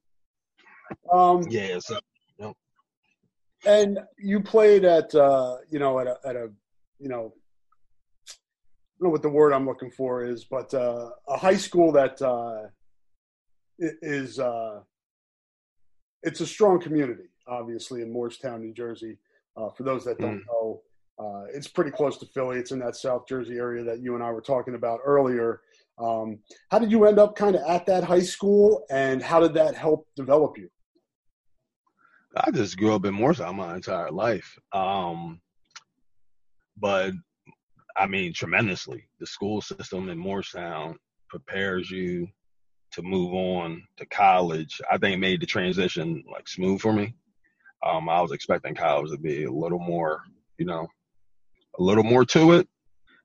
Um, 1.11 1.43
yeah. 1.49 1.79
So 1.79 1.97
and 3.65 3.99
you 4.17 4.41
played 4.41 4.85
at 4.85 5.13
uh, 5.15 5.57
you 5.69 5.79
know 5.79 5.99
at 5.99 6.07
a, 6.07 6.17
at 6.25 6.35
a 6.35 6.49
you 6.99 7.09
know 7.09 7.33
I 8.27 8.31
don't 8.99 9.07
know 9.07 9.09
what 9.09 9.21
the 9.21 9.29
word 9.29 9.53
I'm 9.53 9.65
looking 9.65 9.91
for 9.91 10.23
is, 10.23 10.45
but 10.45 10.73
uh, 10.73 11.09
a 11.27 11.37
high 11.37 11.57
school 11.57 11.91
that 11.93 12.21
uh, 12.21 12.67
is 13.79 14.39
uh, 14.39 14.79
it's 16.21 16.41
a 16.41 16.47
strong 16.47 16.79
community, 16.79 17.29
obviously 17.47 18.01
in 18.01 18.13
Moorestown, 18.13 18.61
New 18.61 18.73
Jersey. 18.73 19.17
Uh, 19.55 19.69
for 19.69 19.83
those 19.83 20.03
that 20.05 20.17
don't 20.19 20.39
mm. 20.39 20.47
know, 20.47 20.81
uh, 21.19 21.45
it's 21.53 21.67
pretty 21.67 21.91
close 21.91 22.17
to 22.17 22.25
Philly. 22.27 22.57
It's 22.57 22.71
in 22.71 22.79
that 22.79 22.95
South 22.95 23.27
Jersey 23.27 23.57
area 23.57 23.83
that 23.83 23.99
you 24.01 24.15
and 24.15 24.23
I 24.23 24.31
were 24.31 24.41
talking 24.41 24.75
about 24.75 24.99
earlier. 25.05 25.61
Um, 25.99 26.39
how 26.71 26.79
did 26.79 26.91
you 26.91 27.05
end 27.05 27.19
up 27.19 27.35
kind 27.35 27.55
of 27.55 27.61
at 27.67 27.85
that 27.85 28.03
high 28.03 28.21
school, 28.21 28.83
and 28.89 29.21
how 29.21 29.39
did 29.39 29.53
that 29.53 29.75
help 29.75 30.07
develop 30.15 30.57
you? 30.57 30.69
I 32.35 32.51
just 32.51 32.77
grew 32.77 32.95
up 32.95 33.05
in 33.05 33.13
Moorestown 33.13 33.55
my 33.55 33.75
entire 33.75 34.11
life. 34.11 34.57
Um, 34.71 35.39
but 36.77 37.13
I 37.95 38.07
mean, 38.07 38.33
tremendously. 38.33 39.03
The 39.19 39.27
school 39.27 39.61
system 39.61 40.09
in 40.09 40.17
Moorestown 40.17 40.95
prepares 41.29 41.91
you 41.91 42.27
to 42.93 43.01
move 43.01 43.33
on 43.33 43.83
to 43.97 44.05
college, 44.05 44.79
I 44.91 44.97
think 44.97 45.15
it 45.15 45.19
made 45.19 45.41
the 45.41 45.45
transition 45.47 46.23
like 46.31 46.47
smooth 46.47 46.79
for 46.79 46.93
me. 46.93 47.15
Um, 47.85 48.07
I 48.07 48.21
was 48.21 48.31
expecting 48.31 48.75
college 48.75 49.11
to 49.11 49.17
be 49.17 49.43
a 49.43 49.51
little 49.51 49.79
more, 49.79 50.21
you 50.57 50.65
know, 50.65 50.87
a 51.79 51.83
little 51.83 52.03
more 52.03 52.23
to 52.25 52.53
it. 52.53 52.67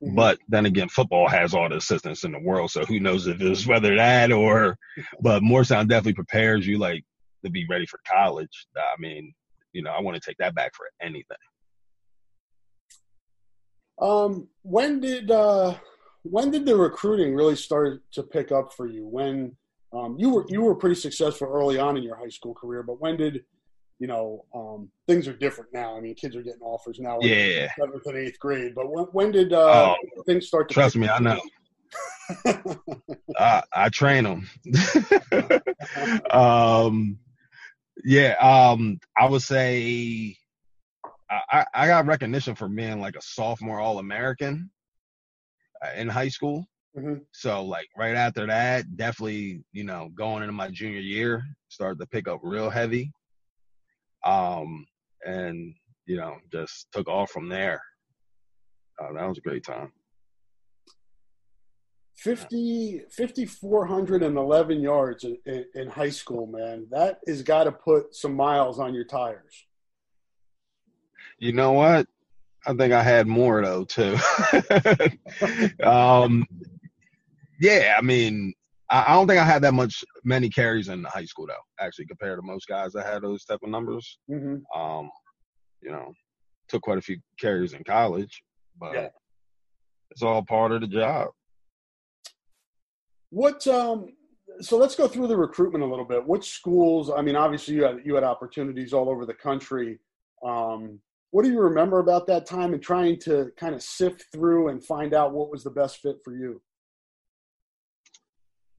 Mhm. 0.03 0.15
But 0.15 0.39
then 0.47 0.65
again, 0.65 0.89
football 0.89 1.27
has 1.29 1.53
all 1.53 1.69
the 1.69 1.77
assistance 1.77 2.23
in 2.23 2.31
the 2.31 2.39
world, 2.39 2.71
so 2.71 2.83
who 2.83 2.99
knows 2.99 3.27
if 3.27 3.41
it's 3.41 3.67
whether 3.67 3.95
that 3.95 4.31
or. 4.31 4.77
But 5.21 5.43
Moorestown 5.43 5.87
definitely 5.87 6.13
prepares 6.13 6.65
you 6.65 6.77
like 6.79 7.03
to 7.43 7.51
be 7.51 7.65
ready 7.69 7.85
for 7.85 7.99
college. 8.07 8.67
I 8.77 8.99
mean, 8.99 9.33
you 9.73 9.81
know, 9.83 9.91
I 9.91 10.01
want 10.01 10.15
to 10.15 10.21
take 10.21 10.37
that 10.37 10.55
back 10.55 10.73
for 10.75 10.85
anything. 11.01 11.37
Um, 14.01 14.47
when 14.61 14.99
did 14.99 15.29
uh, 15.29 15.75
when 16.23 16.51
did 16.51 16.65
the 16.65 16.75
recruiting 16.75 17.35
really 17.35 17.55
start 17.55 18.01
to 18.13 18.23
pick 18.23 18.51
up 18.51 18.73
for 18.73 18.87
you? 18.87 19.07
When 19.07 19.55
um, 19.93 20.15
you 20.17 20.29
were 20.29 20.45
you 20.47 20.61
were 20.61 20.75
pretty 20.75 20.95
successful 20.95 21.47
early 21.47 21.79
on 21.79 21.97
in 21.97 22.03
your 22.03 22.15
high 22.15 22.29
school 22.29 22.53
career, 22.53 22.83
but 22.83 23.01
when 23.01 23.17
did 23.17 23.43
you 23.99 24.07
know 24.07 24.45
um, 24.55 24.89
things 25.07 25.27
are 25.27 25.33
different 25.33 25.73
now? 25.73 25.97
I 25.97 25.99
mean, 25.99 26.15
kids 26.15 26.35
are 26.35 26.43
getting 26.43 26.61
offers 26.61 26.99
now. 26.99 27.19
Yeah. 27.21 27.67
seventh 27.77 28.05
and 28.05 28.17
eighth 28.17 28.39
grade. 28.39 28.73
But 28.73 28.89
when 28.89 29.05
when 29.05 29.31
did 29.31 29.53
uh, 29.53 29.95
Oh, 29.95 30.23
things 30.25 30.47
start 30.47 30.69
to 30.69 30.73
Trust 30.73 30.95
me, 30.95 31.09
I 31.09 31.19
know. 31.19 31.41
I, 33.37 33.63
I 33.73 33.89
train 33.89 34.23
them. 34.23 34.47
um, 36.31 37.17
yeah. 38.03 38.33
Um, 38.41 38.99
I 39.17 39.27
would 39.27 39.41
say 39.41 40.35
I, 41.29 41.65
I- 41.73 41.87
got 41.87 42.05
recognition 42.07 42.55
for 42.55 42.67
being 42.67 42.99
like 42.99 43.15
a 43.15 43.21
sophomore 43.21 43.79
All 43.79 43.99
American 43.99 44.69
in 45.95 46.07
high 46.09 46.29
school. 46.29 46.65
Mhm. 46.97 47.21
So 47.31 47.63
like 47.63 47.87
right 47.95 48.15
after 48.15 48.47
that, 48.47 48.97
definitely 48.97 49.63
you 49.71 49.83
know 49.83 50.09
going 50.15 50.41
into 50.43 50.53
my 50.53 50.69
junior 50.69 50.99
year, 50.99 51.43
started 51.69 51.99
to 51.99 52.07
pick 52.07 52.27
up 52.27 52.39
real 52.43 52.69
heavy. 52.69 53.11
Um, 54.25 54.85
and 55.25 55.73
you 56.05 56.17
know 56.17 56.37
just 56.51 56.87
took 56.91 57.07
off 57.07 57.29
from 57.31 57.47
there. 57.47 57.81
Uh, 59.01 59.13
that 59.13 59.27
was 59.27 59.37
a 59.37 59.41
great 59.41 59.63
time. 59.63 59.91
50 62.23 63.01
5411 63.11 64.81
yards 64.81 65.23
in, 65.23 65.37
in, 65.45 65.65
in 65.73 65.89
high 65.89 66.09
school 66.09 66.47
man 66.47 66.85
that 66.91 67.19
has 67.27 67.41
got 67.41 67.63
to 67.63 67.71
put 67.71 68.13
some 68.13 68.35
miles 68.35 68.79
on 68.79 68.93
your 68.93 69.05
tires 69.05 69.65
You 71.39 71.53
know 71.53 71.71
what? 71.71 72.07
I 72.67 72.73
think 72.73 72.91
I 72.93 73.01
had 73.01 73.25
more 73.25 73.63
though 73.63 73.85
too. 73.85 74.17
um, 75.83 76.45
yeah, 77.61 77.95
I 77.97 78.01
mean, 78.01 78.53
I, 78.89 79.05
I 79.07 79.13
don't 79.13 79.27
think 79.27 79.39
I 79.39 79.45
had 79.45 79.61
that 79.61 79.73
much 79.73 80.03
many 80.25 80.49
carries 80.49 80.89
in 80.89 81.03
high 81.05 81.25
school 81.25 81.47
though. 81.47 81.83
Actually, 81.83 82.07
compared 82.07 82.37
to 82.37 82.45
most 82.45 82.67
guys 82.67 82.91
that 82.93 83.05
had 83.05 83.21
those 83.21 83.45
type 83.45 83.59
of 83.63 83.69
numbers. 83.69 84.19
hmm 84.27 84.57
Um, 84.75 85.09
you 85.81 85.91
know, 85.91 86.11
took 86.67 86.81
quite 86.81 86.97
a 86.97 87.01
few 87.01 87.17
carries 87.39 87.73
in 87.73 87.83
college, 87.85 88.43
but 88.77 88.93
Yeah. 88.93 89.09
it's 90.11 90.21
all 90.21 90.43
part 90.43 90.73
of 90.73 90.81
the 90.81 90.87
job. 90.87 91.29
What 93.29 93.65
um 93.67 94.07
so 94.61 94.77
let's 94.77 94.95
go 94.95 95.07
through 95.07 95.27
the 95.27 95.37
recruitment 95.37 95.83
a 95.83 95.87
little 95.87 96.05
bit. 96.05 96.25
Which 96.25 96.49
schools 96.51 97.11
i 97.15 97.21
mean 97.21 97.35
obviously 97.35 97.75
you 97.75 97.83
had 97.83 97.99
you 98.03 98.15
had 98.15 98.23
opportunities 98.23 98.93
all 98.93 99.09
over 99.09 99.25
the 99.25 99.33
country. 99.33 99.99
Um 100.43 100.99
what 101.31 101.43
do 101.43 101.51
you 101.51 101.59
remember 101.59 101.99
about 101.99 102.25
that 102.27 102.45
time 102.45 102.73
and 102.73 102.81
trying 102.81 103.19
to 103.19 103.51
kind 103.55 103.75
of 103.75 103.83
sift 103.83 104.25
through 104.31 104.69
and 104.69 104.83
find 104.83 105.13
out 105.13 105.31
what 105.31 105.51
was 105.51 105.63
the 105.63 105.69
best 105.69 105.97
fit 105.97 106.17
for 106.23 106.35
you? 106.35 106.61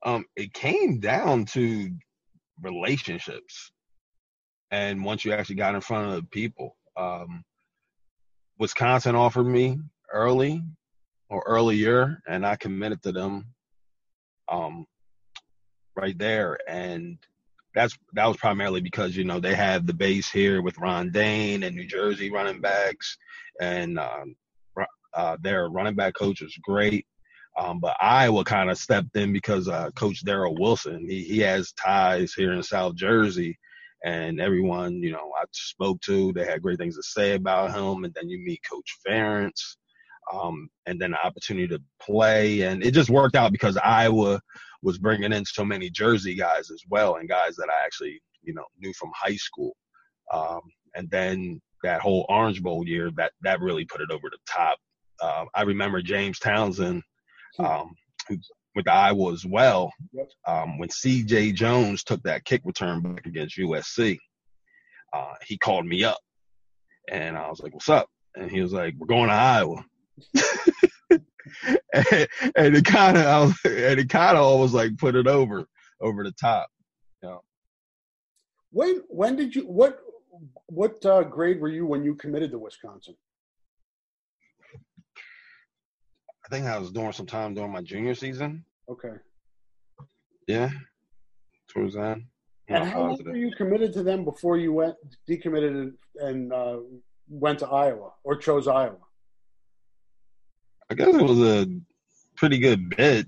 Um, 0.04 0.24
it 0.34 0.52
came 0.52 0.98
down 0.98 1.44
to 1.46 1.90
relationships. 2.60 3.70
And 4.72 5.04
once 5.04 5.24
you 5.24 5.32
actually 5.32 5.56
got 5.56 5.74
in 5.74 5.80
front 5.80 6.08
of 6.08 6.14
the 6.14 6.26
people, 6.28 6.76
um, 6.96 7.44
Wisconsin 8.58 9.14
offered 9.14 9.44
me 9.44 9.78
early 10.12 10.62
or 11.28 11.42
earlier, 11.46 12.20
and 12.26 12.44
I 12.44 12.56
committed 12.56 13.02
to 13.02 13.12
them 13.12 13.46
um, 14.50 14.86
right 15.96 16.18
there. 16.18 16.58
And 16.68 17.18
that's 17.74 17.96
that 18.14 18.26
was 18.26 18.36
primarily 18.36 18.80
because 18.80 19.16
you 19.16 19.24
know 19.24 19.40
they 19.40 19.54
have 19.54 19.86
the 19.86 19.94
base 19.94 20.28
here 20.28 20.62
with 20.62 20.78
Ron 20.78 21.10
Dayne 21.10 21.62
and 21.62 21.76
New 21.76 21.86
Jersey 21.86 22.30
running 22.30 22.60
backs, 22.60 23.16
and 23.60 23.98
um, 23.98 24.34
uh, 25.14 25.36
their 25.40 25.68
running 25.68 25.94
back 25.94 26.14
coach 26.14 26.40
was 26.40 26.56
great. 26.62 27.06
Um, 27.58 27.80
but 27.80 27.96
Iowa 28.00 28.44
kind 28.44 28.70
of 28.70 28.78
stepped 28.78 29.16
in 29.16 29.32
because 29.32 29.68
uh, 29.68 29.90
Coach 29.90 30.24
Darrell 30.24 30.56
Wilson, 30.56 31.04
he, 31.08 31.24
he 31.24 31.38
has 31.40 31.72
ties 31.72 32.32
here 32.32 32.52
in 32.52 32.62
South 32.62 32.94
Jersey, 32.94 33.58
and 34.04 34.40
everyone 34.40 34.94
you 34.94 35.12
know 35.12 35.32
I 35.40 35.44
spoke 35.52 36.00
to, 36.02 36.32
they 36.32 36.44
had 36.44 36.62
great 36.62 36.78
things 36.78 36.96
to 36.96 37.02
say 37.02 37.34
about 37.34 37.72
him. 37.72 38.04
And 38.04 38.14
then 38.14 38.28
you 38.28 38.38
meet 38.38 38.62
Coach 38.68 38.98
Ferentz, 39.06 39.76
um, 40.32 40.68
and 40.86 41.00
then 41.00 41.12
the 41.12 41.26
opportunity 41.26 41.68
to 41.68 41.82
play, 42.00 42.62
and 42.62 42.84
it 42.84 42.92
just 42.92 43.10
worked 43.10 43.36
out 43.36 43.52
because 43.52 43.76
Iowa 43.76 44.40
was 44.82 44.98
bringing 44.98 45.32
in 45.32 45.44
so 45.44 45.64
many 45.64 45.90
Jersey 45.90 46.34
guys 46.34 46.70
as 46.70 46.82
well, 46.88 47.16
and 47.16 47.28
guys 47.28 47.56
that 47.56 47.68
I 47.68 47.84
actually 47.84 48.20
you 48.42 48.54
know 48.54 48.64
knew 48.78 48.92
from 48.94 49.10
high 49.14 49.36
school. 49.36 49.76
Um, 50.32 50.60
and 50.94 51.10
then 51.10 51.60
that 51.82 52.00
whole 52.00 52.26
Orange 52.28 52.62
Bowl 52.62 52.86
year, 52.86 53.10
that 53.16 53.32
that 53.42 53.60
really 53.60 53.84
put 53.84 54.00
it 54.00 54.10
over 54.10 54.28
the 54.30 54.38
top. 54.46 54.78
Uh, 55.20 55.44
I 55.54 55.62
remember 55.62 56.00
James 56.02 56.38
Townsend 56.38 57.02
um, 57.58 57.94
who's 58.28 58.48
with 58.74 58.88
Iowa 58.88 59.32
as 59.32 59.44
well. 59.44 59.92
Um, 60.46 60.78
when 60.78 60.90
C.J. 60.90 61.52
Jones 61.52 62.04
took 62.04 62.22
that 62.22 62.44
kick 62.44 62.62
return 62.64 63.00
back 63.02 63.26
against 63.26 63.58
USC, 63.58 64.16
uh, 65.12 65.34
he 65.46 65.58
called 65.58 65.86
me 65.86 66.04
up, 66.04 66.18
and 67.10 67.36
I 67.36 67.48
was 67.48 67.60
like, 67.60 67.74
"What's 67.74 67.88
up?" 67.88 68.08
And 68.36 68.50
he 68.50 68.60
was 68.60 68.72
like, 68.72 68.94
"We're 68.96 69.06
going 69.06 69.28
to 69.28 69.34
Iowa." 69.34 69.84
And, 71.10 71.20
and 72.56 72.76
it 72.76 72.84
kind 72.84 73.16
of, 73.18 73.54
and 73.64 74.00
it 74.00 74.08
kind 74.08 74.36
of 74.36 74.44
almost 74.44 74.74
like 74.74 74.96
put 74.98 75.14
it 75.14 75.26
over, 75.26 75.66
over 76.00 76.24
the 76.24 76.32
top. 76.32 76.68
when 78.70 79.02
when 79.08 79.36
did 79.36 79.54
you 79.54 79.62
what 79.62 80.00
what 80.66 81.04
uh, 81.04 81.22
grade 81.22 81.60
were 81.60 81.68
you 81.68 81.86
when 81.86 82.04
you 82.04 82.14
committed 82.14 82.50
to 82.50 82.58
wisconsin 82.58 83.14
I 86.44 86.48
think 86.48 86.66
I 86.66 86.78
was 86.78 86.90
doing 86.90 87.12
some 87.12 87.26
time 87.26 87.54
during 87.54 87.72
my 87.72 87.82
junior 87.82 88.14
season. 88.14 88.64
okay 88.88 89.14
Yeah, 90.48 90.70
towards 91.68 91.94
then. 91.94 92.26
and 92.68 92.84
how 92.84 93.00
long 93.00 93.18
were 93.24 93.36
you 93.36 93.52
committed 93.56 93.92
to 93.94 94.02
them 94.02 94.24
before 94.24 94.56
you 94.56 94.72
went 94.72 94.96
decommitted 95.28 95.70
and, 95.82 95.92
and 96.16 96.52
uh, 96.52 96.78
went 97.28 97.58
to 97.60 97.68
iowa 97.68 98.10
or 98.24 98.36
chose 98.36 98.66
iowa 98.68 98.96
I 100.90 100.94
guess 100.94 101.14
it 101.14 101.22
was 101.22 101.40
a 101.40 101.68
pretty 102.36 102.58
good 102.58 102.90
bit. 102.96 103.26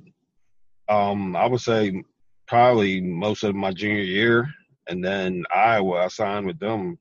Um, 0.89 1.37
I 1.37 1.47
would 1.47 1.61
say 1.61 2.03
probably 2.49 3.01
most 3.01 3.45
of 3.45 3.55
my 3.55 3.73
junior 3.73 4.03
year, 4.03 4.53
and 4.89 5.05
then 5.05 5.45
Iowa. 5.55 6.05
I 6.05 6.09
signed 6.09 6.47
with 6.47 6.59
them. 6.59 6.99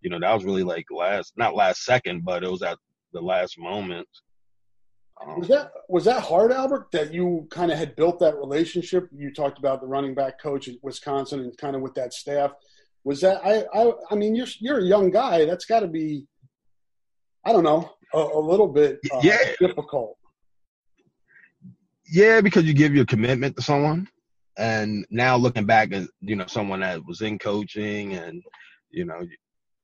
You 0.00 0.10
know, 0.10 0.18
that 0.20 0.34
was 0.34 0.44
really 0.44 0.64
like 0.64 0.86
last, 0.90 1.32
not 1.36 1.54
last 1.54 1.84
second, 1.84 2.24
but 2.24 2.42
it 2.42 2.50
was 2.50 2.62
at 2.62 2.76
the 3.12 3.20
last 3.20 3.58
moment. 3.58 4.08
Um, 5.24 5.38
Was 5.38 5.48
that 5.48 5.70
was 5.88 6.04
that 6.06 6.22
hard, 6.22 6.50
Albert? 6.50 6.88
That 6.92 7.14
you 7.14 7.46
kind 7.50 7.70
of 7.70 7.78
had 7.78 7.94
built 7.94 8.18
that 8.18 8.36
relationship. 8.36 9.08
You 9.12 9.32
talked 9.32 9.58
about 9.58 9.80
the 9.80 9.86
running 9.86 10.14
back 10.14 10.40
coach 10.42 10.66
at 10.66 10.74
Wisconsin 10.82 11.40
and 11.40 11.56
kind 11.56 11.76
of 11.76 11.82
with 11.82 11.94
that 11.94 12.12
staff. 12.12 12.50
Was 13.04 13.20
that 13.20 13.40
I? 13.46 13.64
I, 13.72 13.92
I 14.10 14.14
mean, 14.16 14.34
you're 14.34 14.48
you're 14.58 14.80
a 14.80 14.84
young 14.84 15.10
guy. 15.10 15.44
That's 15.44 15.66
got 15.66 15.80
to 15.80 15.86
be, 15.86 16.26
I 17.46 17.52
don't 17.52 17.62
know, 17.62 17.92
a, 18.14 18.18
a 18.18 18.40
little 18.40 18.68
bit 18.68 19.00
uh, 19.10 19.20
Yeah. 19.22 19.38
difficult. 19.60 20.16
Yeah, 22.06 22.40
because 22.40 22.64
you 22.64 22.74
give 22.74 22.94
your 22.94 23.06
commitment 23.06 23.56
to 23.56 23.62
someone, 23.62 24.08
and 24.58 25.06
now 25.10 25.36
looking 25.36 25.64
back 25.64 25.92
as 25.92 26.08
you 26.20 26.36
know 26.36 26.46
someone 26.46 26.80
that 26.80 27.04
was 27.04 27.22
in 27.22 27.38
coaching, 27.38 28.14
and 28.14 28.42
you 28.90 29.04
know 29.04 29.26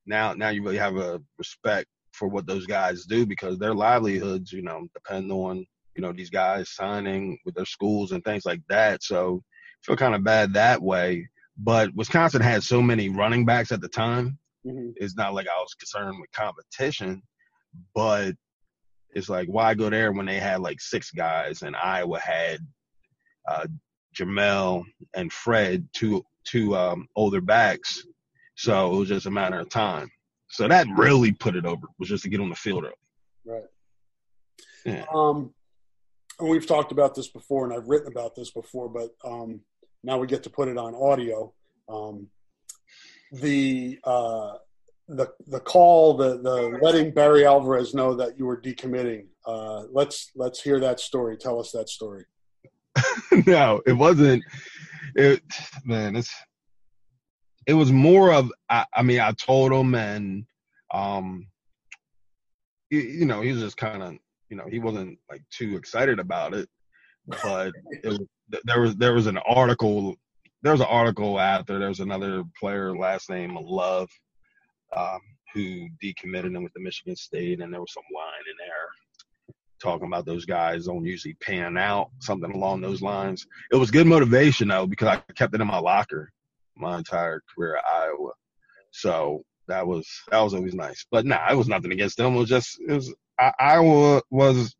now 0.06 0.34
now 0.34 0.50
you 0.50 0.62
really 0.62 0.78
have 0.78 0.96
a 0.96 1.20
respect 1.38 1.88
for 2.12 2.28
what 2.28 2.46
those 2.46 2.66
guys 2.66 3.04
do 3.04 3.24
because 3.24 3.58
their 3.58 3.74
livelihoods, 3.74 4.52
you 4.52 4.62
know, 4.62 4.86
depend 4.94 5.30
on 5.32 5.64
you 5.96 6.02
know 6.02 6.12
these 6.12 6.30
guys 6.30 6.70
signing 6.70 7.38
with 7.44 7.54
their 7.54 7.64
schools 7.64 8.12
and 8.12 8.22
things 8.24 8.44
like 8.44 8.60
that. 8.68 9.02
So 9.02 9.42
I 9.42 9.80
feel 9.86 9.96
kind 9.96 10.14
of 10.14 10.24
bad 10.24 10.52
that 10.54 10.82
way. 10.82 11.28
But 11.56 11.94
Wisconsin 11.94 12.42
had 12.42 12.62
so 12.62 12.80
many 12.82 13.08
running 13.08 13.44
backs 13.44 13.72
at 13.72 13.80
the 13.80 13.88
time. 13.88 14.38
hmm 14.64 14.90
It's 14.96 15.16
not 15.16 15.34
like 15.34 15.46
I 15.46 15.58
was 15.60 15.74
concerned 15.74 16.18
with 16.20 16.30
competition, 16.32 17.22
but 17.94 18.34
it's 19.12 19.28
like 19.28 19.48
why 19.48 19.74
go 19.74 19.90
there 19.90 20.12
when 20.12 20.26
they 20.26 20.38
had 20.38 20.60
like 20.60 20.80
six 20.80 21.10
guys 21.10 21.62
and 21.62 21.74
Iowa 21.76 22.20
had 22.20 22.60
uh, 23.48 23.66
Jamel 24.18 24.84
and 25.14 25.32
Fred, 25.32 25.88
two 25.92 26.24
two 26.44 26.76
um, 26.76 27.06
older 27.16 27.40
backs. 27.40 28.04
So 28.56 28.94
it 28.94 28.98
was 28.98 29.08
just 29.08 29.26
a 29.26 29.30
matter 29.30 29.58
of 29.58 29.68
time. 29.68 30.10
So 30.50 30.68
that 30.68 30.86
really 30.96 31.32
put 31.32 31.56
it 31.56 31.64
over 31.64 31.86
was 31.98 32.08
just 32.08 32.24
to 32.24 32.28
get 32.28 32.40
on 32.40 32.50
the 32.50 32.56
field 32.56 32.84
early. 32.84 32.94
Right. 33.44 33.64
Yeah. 34.84 35.04
Um, 35.12 35.54
and 36.38 36.48
we've 36.48 36.66
talked 36.66 36.92
about 36.92 37.14
this 37.14 37.28
before, 37.28 37.64
and 37.64 37.74
I've 37.74 37.88
written 37.88 38.08
about 38.10 38.34
this 38.34 38.50
before, 38.50 38.88
but 38.88 39.10
um, 39.24 39.60
now 40.02 40.18
we 40.18 40.26
get 40.26 40.42
to 40.44 40.50
put 40.50 40.68
it 40.68 40.78
on 40.78 40.94
audio. 40.94 41.52
Um, 41.88 42.28
the 43.32 43.98
uh, 44.04 44.54
the 45.10 45.28
the 45.48 45.60
call, 45.60 46.16
the 46.16 46.38
the 46.38 46.78
letting 46.80 47.12
Barry 47.12 47.44
Alvarez 47.44 47.94
know 47.94 48.14
that 48.14 48.38
you 48.38 48.46
were 48.46 48.60
decommitting. 48.60 49.26
Uh, 49.46 49.84
let's 49.92 50.30
let's 50.36 50.62
hear 50.62 50.78
that 50.80 51.00
story. 51.00 51.36
Tell 51.36 51.58
us 51.58 51.72
that 51.72 51.88
story. 51.88 52.24
no, 53.46 53.82
it 53.86 53.92
wasn't. 53.92 54.44
It 55.16 55.42
man, 55.84 56.16
it's 56.16 56.32
it 57.66 57.74
was 57.74 57.90
more 57.90 58.32
of. 58.32 58.52
I, 58.68 58.84
I 58.94 59.02
mean, 59.02 59.20
I 59.20 59.32
told 59.32 59.72
him, 59.72 59.94
and 59.94 60.44
um, 60.94 61.46
you, 62.90 63.00
you 63.00 63.26
know, 63.26 63.40
he 63.40 63.52
was 63.52 63.60
just 63.60 63.76
kind 63.76 64.02
of, 64.02 64.14
you 64.48 64.56
know, 64.56 64.66
he 64.70 64.78
wasn't 64.78 65.18
like 65.28 65.42
too 65.50 65.76
excited 65.76 66.20
about 66.20 66.54
it, 66.54 66.68
but 67.42 67.72
it 67.90 68.06
was, 68.06 68.20
there 68.64 68.80
was 68.80 68.96
there 68.96 69.14
was 69.14 69.26
an 69.26 69.38
article. 69.38 70.16
There 70.62 70.72
was 70.72 70.82
an 70.82 70.88
article 70.88 71.40
after 71.40 71.78
there 71.78 71.88
was 71.88 72.00
another 72.00 72.44
player, 72.58 72.94
last 72.94 73.30
name 73.30 73.56
Love, 73.60 74.10
um, 74.96 75.20
who 75.54 75.88
decommitted 76.02 76.54
him 76.54 76.62
with 76.62 76.72
the 76.74 76.80
Michigan 76.80 77.16
State, 77.16 77.60
and 77.60 77.72
there 77.72 77.80
was 77.80 77.92
some 77.92 78.04
line 78.14 78.44
in 78.48 78.56
there 78.58 78.88
talking 79.82 80.06
about 80.06 80.26
those 80.26 80.44
guys 80.44 80.86
don't 80.86 81.04
usually 81.04 81.34
pan 81.34 81.76
out, 81.76 82.10
something 82.20 82.52
along 82.52 82.80
those 82.80 83.02
lines. 83.02 83.46
It 83.72 83.76
was 83.76 83.90
good 83.90 84.06
motivation 84.06 84.68
though 84.68 84.86
because 84.86 85.08
I 85.08 85.32
kept 85.32 85.54
it 85.54 85.60
in 85.60 85.66
my 85.66 85.78
locker 85.78 86.30
my 86.76 86.98
entire 86.98 87.42
career 87.54 87.76
at 87.76 87.84
Iowa, 87.84 88.30
so 88.90 89.42
that 89.68 89.86
was 89.86 90.08
that 90.30 90.40
was 90.40 90.54
always 90.54 90.74
nice. 90.74 91.04
But 91.10 91.26
nah, 91.26 91.50
it 91.50 91.56
was 91.56 91.68
nothing 91.68 91.92
against 91.92 92.16
them. 92.16 92.34
It 92.34 92.38
was 92.38 92.48
just 92.48 92.78
it 92.86 92.92
was 92.92 93.14
I, 93.38 93.52
Iowa 93.58 94.22
was 94.30 94.74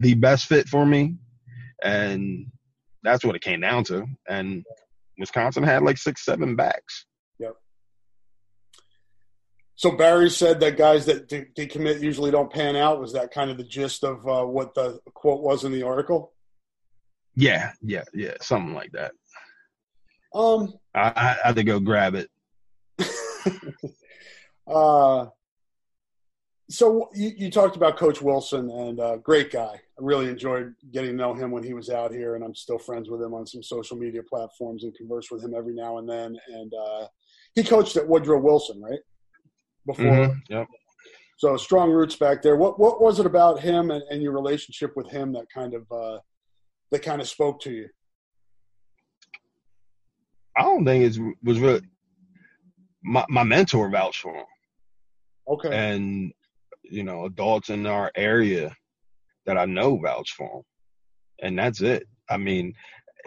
the 0.00 0.14
best 0.14 0.46
fit 0.46 0.68
for 0.68 0.84
me, 0.84 1.16
and 1.82 2.46
that's 3.02 3.24
what 3.24 3.36
it 3.36 3.42
came 3.42 3.60
down 3.60 3.84
to. 3.84 4.06
And 4.28 4.64
Wisconsin 5.18 5.62
had 5.62 5.82
like 5.82 5.98
six, 5.98 6.24
seven 6.24 6.56
backs. 6.56 7.06
So 9.76 9.90
Barry 9.90 10.30
said 10.30 10.58
that 10.60 10.78
guys 10.78 11.04
that 11.04 11.28
de- 11.28 11.44
decommit 11.56 12.00
usually 12.00 12.30
don't 12.30 12.50
pan 12.50 12.76
out. 12.76 12.98
Was 12.98 13.12
that 13.12 13.30
kind 13.30 13.50
of 13.50 13.58
the 13.58 13.64
gist 13.64 14.04
of 14.04 14.26
uh, 14.26 14.44
what 14.44 14.74
the 14.74 15.00
quote 15.12 15.42
was 15.42 15.64
in 15.64 15.72
the 15.72 15.82
article? 15.82 16.32
Yeah, 17.34 17.72
yeah, 17.82 18.04
yeah, 18.14 18.34
something 18.40 18.74
like 18.74 18.92
that. 18.92 19.12
Um, 20.34 20.72
I, 20.94 21.12
I 21.14 21.36
had 21.48 21.56
to 21.56 21.64
go 21.64 21.78
grab 21.78 22.14
it. 22.14 22.30
uh, 24.66 25.26
so 26.70 27.10
you, 27.14 27.32
you, 27.36 27.50
talked 27.50 27.76
about 27.76 27.98
Coach 27.98 28.22
Wilson 28.22 28.70
and 28.70 28.98
uh, 28.98 29.16
great 29.18 29.52
guy. 29.52 29.74
I 29.74 30.00
really 30.00 30.28
enjoyed 30.28 30.74
getting 30.90 31.10
to 31.10 31.16
know 31.16 31.34
him 31.34 31.50
when 31.50 31.62
he 31.62 31.74
was 31.74 31.90
out 31.90 32.12
here, 32.12 32.34
and 32.34 32.42
I'm 32.42 32.54
still 32.54 32.78
friends 32.78 33.10
with 33.10 33.22
him 33.22 33.34
on 33.34 33.46
some 33.46 33.62
social 33.62 33.98
media 33.98 34.22
platforms 34.22 34.84
and 34.84 34.94
converse 34.94 35.30
with 35.30 35.44
him 35.44 35.54
every 35.54 35.74
now 35.74 35.98
and 35.98 36.08
then. 36.08 36.36
And 36.48 36.72
uh, 36.74 37.06
he 37.54 37.62
coached 37.62 37.96
at 37.96 38.08
Woodrow 38.08 38.40
Wilson, 38.40 38.80
right? 38.80 39.00
Before, 39.86 40.04
mm-hmm. 40.04 40.52
yep. 40.52 40.66
So 41.38 41.56
strong 41.56 41.90
roots 41.90 42.16
back 42.16 42.42
there. 42.42 42.56
What 42.56 42.78
what 42.78 43.00
was 43.00 43.20
it 43.20 43.26
about 43.26 43.60
him 43.60 43.90
and, 43.90 44.02
and 44.10 44.22
your 44.22 44.32
relationship 44.32 44.92
with 44.96 45.10
him 45.10 45.32
that 45.34 45.46
kind 45.52 45.74
of 45.74 45.90
uh, 45.92 46.18
that 46.90 47.02
kind 47.02 47.20
of 47.20 47.28
spoke 47.28 47.60
to 47.62 47.70
you? 47.70 47.88
I 50.56 50.62
don't 50.62 50.84
think 50.84 51.04
it 51.04 51.20
was 51.42 51.60
really 51.60 51.82
my 53.04 53.24
my 53.28 53.42
mentor 53.42 53.90
vouched 53.90 54.22
for 54.22 54.34
him. 54.34 54.46
Okay. 55.48 55.68
And 55.72 56.32
you 56.82 57.04
know, 57.04 57.24
adults 57.24 57.68
in 57.68 57.86
our 57.86 58.10
area 58.16 58.74
that 59.44 59.58
I 59.58 59.64
know 59.64 59.96
vouch 59.96 60.32
for 60.32 60.58
him. 60.58 60.62
And 61.42 61.58
that's 61.58 61.80
it. 61.80 62.06
I 62.30 62.36
mean, 62.36 62.74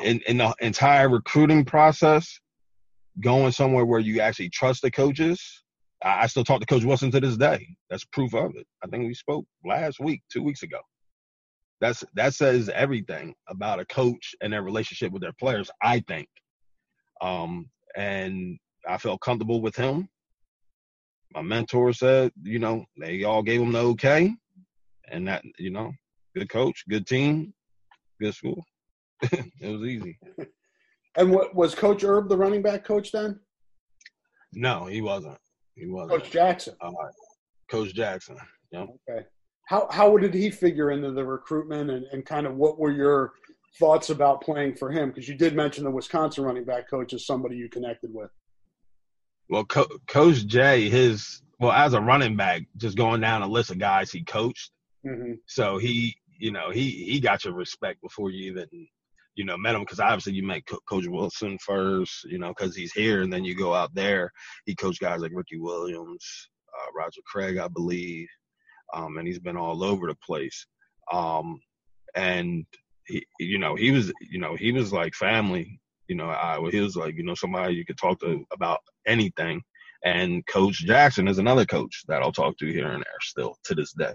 in, 0.01 0.19
in 0.27 0.37
the 0.37 0.53
entire 0.61 1.09
recruiting 1.09 1.65
process, 1.65 2.39
going 3.21 3.51
somewhere 3.51 3.85
where 3.85 3.99
you 3.99 4.21
actually 4.21 4.49
trust 4.49 4.81
the 4.81 4.91
coaches, 4.91 5.63
I, 6.03 6.23
I 6.23 6.27
still 6.27 6.43
talk 6.43 6.59
to 6.59 6.65
Coach 6.65 6.83
Wilson 6.83 7.11
to 7.11 7.19
this 7.19 7.37
day. 7.37 7.67
That's 7.89 8.05
proof 8.05 8.33
of 8.33 8.55
it. 8.55 8.67
I 8.83 8.87
think 8.87 9.05
we 9.05 9.13
spoke 9.13 9.45
last 9.65 9.99
week, 9.99 10.21
two 10.31 10.43
weeks 10.43 10.63
ago. 10.63 10.79
That's 11.81 12.03
that 12.15 12.33
says 12.33 12.69
everything 12.69 13.33
about 13.47 13.79
a 13.79 13.85
coach 13.85 14.35
and 14.41 14.51
their 14.51 14.63
relationship 14.63 15.13
with 15.13 15.21
their 15.21 15.33
players, 15.39 15.71
I 15.81 16.01
think. 16.07 16.27
Um, 17.21 17.69
and 17.95 18.57
I 18.87 18.97
felt 18.97 19.21
comfortable 19.21 19.61
with 19.61 19.75
him. 19.75 20.09
My 21.33 21.41
mentor 21.41 21.93
said, 21.93 22.31
you 22.43 22.59
know, 22.59 22.85
they 22.99 23.23
all 23.23 23.43
gave 23.43 23.61
him 23.61 23.71
the 23.71 23.79
okay, 23.79 24.33
and 25.09 25.27
that, 25.27 25.43
you 25.57 25.69
know, 25.69 25.91
good 26.35 26.49
coach, 26.49 26.83
good 26.89 27.05
team, 27.05 27.53
good 28.19 28.33
school. 28.33 28.65
it 29.21 29.67
was 29.67 29.81
easy. 29.83 30.17
And 31.17 31.31
what 31.31 31.55
was 31.55 31.75
Coach 31.75 32.03
Erb 32.03 32.29
the 32.29 32.37
running 32.37 32.61
back 32.61 32.85
coach 32.85 33.11
then? 33.11 33.39
No, 34.53 34.85
he 34.85 35.01
wasn't. 35.01 35.37
He 35.79 35.87
wasn't. 35.87 36.21
Coach 36.21 36.31
Jackson. 36.31 36.75
Uh, 36.81 36.91
Coach 37.69 37.93
Jackson. 37.93 38.37
Yeah. 38.71 38.85
Okay. 39.09 39.25
How 39.65 39.87
how 39.91 40.17
did 40.17 40.33
he 40.33 40.49
figure 40.49 40.91
into 40.91 41.11
the 41.11 41.23
recruitment 41.23 41.89
and, 41.89 42.05
and 42.11 42.25
kind 42.25 42.47
of 42.47 42.55
what 42.55 42.79
were 42.79 42.91
your 42.91 43.33
thoughts 43.77 44.09
about 44.09 44.41
playing 44.41 44.75
for 44.75 44.91
him? 44.91 45.09
Because 45.09 45.27
you 45.29 45.35
did 45.35 45.55
mention 45.55 45.83
the 45.83 45.91
Wisconsin 45.91 46.43
running 46.43 46.65
back 46.65 46.89
coach 46.89 47.13
as 47.13 47.25
somebody 47.25 47.55
you 47.55 47.69
connected 47.69 48.13
with. 48.13 48.31
Well, 49.49 49.65
Co- 49.65 49.87
Coach 50.07 50.45
Jay, 50.45 50.89
his 50.89 51.41
well 51.59 51.71
as 51.71 51.93
a 51.93 52.01
running 52.01 52.35
back, 52.35 52.63
just 52.77 52.97
going 52.97 53.21
down 53.21 53.41
a 53.41 53.47
list 53.47 53.71
of 53.71 53.79
guys 53.79 54.11
he 54.11 54.23
coached. 54.23 54.71
Mm-hmm. 55.05 55.33
So 55.45 55.77
he, 55.77 56.15
you 56.37 56.51
know, 56.51 56.71
he 56.71 56.89
he 56.89 57.19
got 57.19 57.45
your 57.45 57.53
respect 57.53 58.01
before 58.01 58.31
you 58.31 58.51
even, 58.51 58.67
you 59.39 59.45
know, 59.45 59.57
met 59.57 59.73
him 59.73 59.83
because 59.83 60.01
obviously 60.01 60.33
you 60.33 60.43
met 60.43 60.65
Co- 60.65 60.81
Coach 60.89 61.07
Wilson 61.07 61.57
first, 61.65 62.25
you 62.25 62.37
know, 62.37 62.49
because 62.49 62.75
he's 62.75 62.91
here, 62.91 63.21
and 63.21 63.31
then 63.31 63.45
you 63.45 63.55
go 63.55 63.73
out 63.73 63.95
there. 63.95 64.29
He 64.65 64.75
coached 64.75 64.99
guys 64.99 65.21
like 65.21 65.31
Ricky 65.33 65.57
Williams, 65.57 66.49
uh, 66.77 66.91
Roger 66.93 67.21
Craig, 67.25 67.57
I 67.57 67.69
believe, 67.69 68.27
um, 68.93 69.17
and 69.17 69.25
he's 69.25 69.39
been 69.39 69.55
all 69.55 69.81
over 69.81 70.07
the 70.07 70.17
place. 70.25 70.67
Um, 71.13 71.57
and 72.15 72.65
he, 73.07 73.25
you 73.39 73.59
know, 73.59 73.75
he 73.75 73.91
was, 73.91 74.11
you 74.29 74.39
know, 74.39 74.57
he 74.57 74.73
was 74.73 74.91
like 74.91 75.13
family. 75.13 75.79
You 76.09 76.15
know, 76.15 76.27
I 76.27 76.59
he 76.69 76.81
was 76.81 76.97
like, 76.97 77.15
you 77.15 77.23
know, 77.23 77.35
somebody 77.35 77.75
you 77.75 77.85
could 77.85 77.97
talk 77.97 78.19
to 78.19 78.43
about 78.51 78.81
anything. 79.07 79.61
And 80.03 80.45
Coach 80.47 80.79
Jackson 80.85 81.29
is 81.29 81.37
another 81.37 81.65
coach 81.65 82.03
that 82.09 82.21
I'll 82.21 82.33
talk 82.33 82.57
to 82.57 82.67
here 82.67 82.89
and 82.89 83.03
there 83.03 83.19
still 83.21 83.55
to 83.63 83.73
this 83.73 83.93
day. 83.93 84.13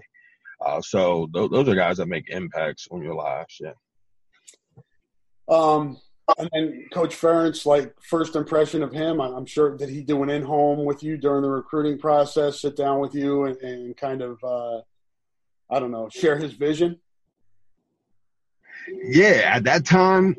Uh, 0.63 0.81
so 0.81 1.27
th- 1.33 1.49
those 1.49 1.67
are 1.67 1.73
guys 1.73 1.97
that 1.97 2.09
make 2.09 2.29
impacts 2.29 2.87
on 2.91 3.01
your 3.01 3.15
lives. 3.15 3.57
Yeah. 3.59 3.73
Um, 5.47 5.97
and 6.37 6.49
then 6.51 6.85
Coach 6.91 7.15
Ferentz, 7.15 7.65
like 7.65 7.93
first 8.01 8.35
impression 8.35 8.81
of 8.81 8.91
him, 8.91 9.21
I'm 9.21 9.45
sure 9.45 9.77
did 9.77 9.89
he 9.89 10.01
do 10.01 10.23
an 10.23 10.29
in 10.29 10.41
home 10.41 10.83
with 10.83 11.03
you 11.03 11.17
during 11.17 11.43
the 11.43 11.49
recruiting 11.49 11.99
process, 11.99 12.61
sit 12.61 12.75
down 12.75 12.99
with 12.99 13.13
you 13.13 13.45
and, 13.45 13.57
and 13.57 13.97
kind 13.97 14.21
of, 14.21 14.43
uh, 14.43 14.81
I 15.69 15.79
don't 15.79 15.91
know, 15.91 16.09
share 16.09 16.37
his 16.37 16.53
vision? 16.53 16.99
Yeah, 19.03 19.51
at 19.53 19.63
that 19.65 19.85
time, 19.85 20.35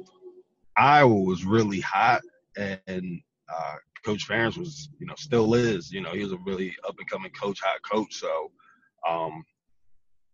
Iowa 0.76 1.14
was 1.14 1.44
really 1.44 1.80
hot, 1.80 2.22
and 2.56 3.20
uh, 3.48 3.74
Coach 4.04 4.28
Ferentz 4.28 4.58
was, 4.58 4.88
you 4.98 5.06
know, 5.06 5.14
still 5.16 5.54
is. 5.54 5.90
You 5.90 6.00
know, 6.00 6.10
he 6.10 6.22
was 6.22 6.32
a 6.32 6.38
really 6.38 6.74
up 6.86 6.96
and 6.98 7.08
coming 7.08 7.30
coach, 7.32 7.60
hot 7.62 7.80
coach. 7.82 8.14
So, 8.14 8.50
um, 9.08 9.44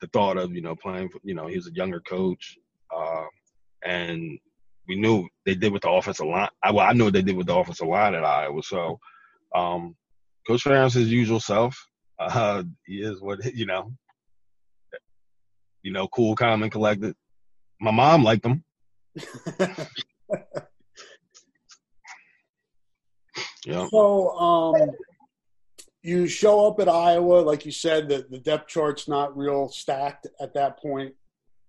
the 0.01 0.09
thought 0.09 0.37
of 0.37 0.53
you 0.53 0.61
know 0.61 0.75
playing, 0.75 1.11
you 1.23 1.35
know, 1.35 1.47
he 1.47 1.57
was 1.57 1.69
a 1.69 1.75
younger 1.75 2.01
coach, 2.01 2.59
uh, 2.95 3.25
and 3.85 4.39
we 4.89 4.97
knew 4.97 5.29
they 5.47 5.55
did 5.55 5.73
with 5.73 5.83
the 5.83 5.91
offensive 5.91 6.27
line. 6.27 6.49
I, 6.63 6.71
well, 6.73 6.87
I 6.87 6.93
knew 6.93 7.05
what 7.05 7.13
they 7.13 7.23
did 7.23 7.37
with 7.37 7.47
the 7.47 7.57
offensive 7.57 7.87
line 7.87 8.15
at 8.15 8.25
Iowa. 8.25 8.63
So, 8.63 8.99
um, 9.55 9.97
Coach 10.47 10.65
Ferentz, 10.65 10.95
his 10.95 11.11
usual 11.11 11.41
self. 11.41 11.77
Uh, 12.19 12.63
he 12.87 12.97
is 13.03 13.21
what 13.21 13.45
you 13.55 13.67
know. 13.67 13.93
You 15.83 15.93
know, 15.93 16.09
cool, 16.09 16.35
calm, 16.37 16.63
and 16.63 16.71
collected. 16.71 17.15
My 17.81 17.91
mom 17.91 18.23
liked 18.23 18.47
him. 18.47 18.63
yeah. 23.67 23.89
So, 23.91 24.31
um, 24.39 24.91
you 26.03 26.27
show 26.27 26.67
up 26.67 26.81
at 26.81 26.89
Iowa, 26.89 27.41
like 27.43 27.65
you 27.65 27.73
said, 27.73 28.09
that 28.09 28.31
the 28.31 28.39
depth 28.39 28.69
chart's 28.69 29.09
not 29.09 29.37
real 29.37 29.69
stacked 29.69 30.27
at 30.41 30.55
that 30.55 30.79
point. 30.79 31.15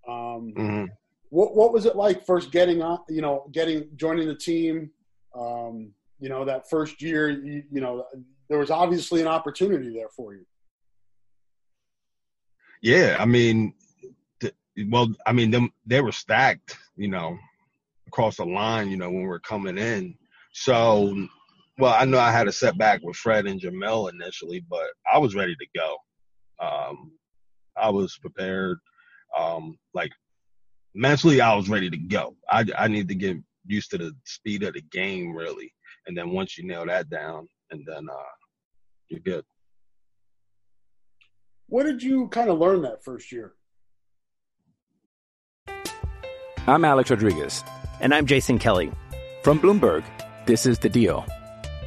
Um, 0.08 0.54
mm-hmm. 0.56 0.86
What 1.34 1.56
what 1.56 1.74
was 1.74 1.88
it 1.88 1.96
like 1.96 2.24
first 2.28 2.52
getting 2.52 2.84
on? 2.84 3.00
You 3.10 3.22
know, 3.22 3.50
getting 3.52 3.88
joining 3.96 4.28
the 4.28 4.36
team. 4.36 4.92
Um, 5.34 5.92
you 6.20 6.30
know, 6.30 6.46
that 6.46 6.70
first 6.70 7.02
year, 7.02 7.32
you, 7.32 7.64
you 7.72 7.82
know, 7.82 8.06
there 8.50 8.60
was 8.60 8.70
obviously 8.70 9.20
an 9.20 9.28
opportunity 9.28 9.92
there 9.92 10.10
for 10.16 10.36
you. 10.36 10.46
Yeah, 12.84 13.18
I 13.20 13.26
mean, 13.26 13.74
well, 14.90 15.08
I 15.26 15.34
mean, 15.34 15.50
them 15.50 15.72
they 15.88 16.02
were 16.02 16.12
stacked, 16.12 16.78
you 16.98 17.08
know, 17.08 17.36
across 18.08 18.38
the 18.38 18.46
line, 18.46 18.92
you 18.92 18.98
know, 18.98 19.10
when 19.10 19.24
we 19.24 19.30
are 19.30 19.40
coming 19.40 19.80
in. 19.80 20.16
So, 20.52 21.16
well, 21.80 21.96
I 21.98 22.06
know 22.06 22.20
I 22.20 22.32
had 22.32 22.48
a 22.48 22.52
setback 22.52 23.02
with 23.02 23.16
Fred 23.16 23.48
and 23.48 23.60
Jamel 23.60 24.14
initially, 24.14 24.64
but 24.70 24.86
I 25.12 25.18
was 25.18 25.34
ready 25.34 25.56
to 25.56 25.68
go. 25.76 25.98
Um, 26.64 27.14
I 27.76 27.90
was 27.90 28.20
prepared. 28.20 28.78
Um, 29.36 29.80
like 29.96 30.12
mentally, 30.94 31.42
I 31.42 31.56
was 31.56 31.70
ready 31.70 31.90
to 31.90 31.98
go. 31.98 32.36
I 32.50 32.66
I 32.78 32.88
need 32.88 33.08
to 33.10 33.16
get 33.16 33.38
used 33.66 33.92
to 33.92 33.98
the 33.98 34.14
speed 34.26 34.64
of 34.64 34.74
the 34.74 34.82
game 34.82 35.34
really. 35.34 35.74
And 36.06 36.18
then 36.18 36.32
once 36.32 36.58
you 36.58 36.68
nail 36.68 36.86
that 36.86 37.10
down, 37.10 37.48
and 37.72 37.86
then 37.86 38.08
uh, 38.10 38.34
you're 39.10 39.22
good. 39.22 39.46
What 41.68 41.84
did 41.84 42.04
you 42.04 42.28
kind 42.28 42.50
of 42.50 42.60
learn 42.60 42.82
that 42.82 43.04
first 43.04 43.32
year? 43.32 43.54
I'm 46.68 46.86
Alex 46.86 47.10
Rodriguez. 47.10 47.64
And 48.00 48.14
I'm 48.14 48.26
Jason 48.26 48.60
Kelly. 48.60 48.92
From 49.44 49.60
Bloomberg, 49.60 50.04
this 50.46 50.66
is 50.66 50.80
The 50.80 50.90
Deal. 50.90 51.26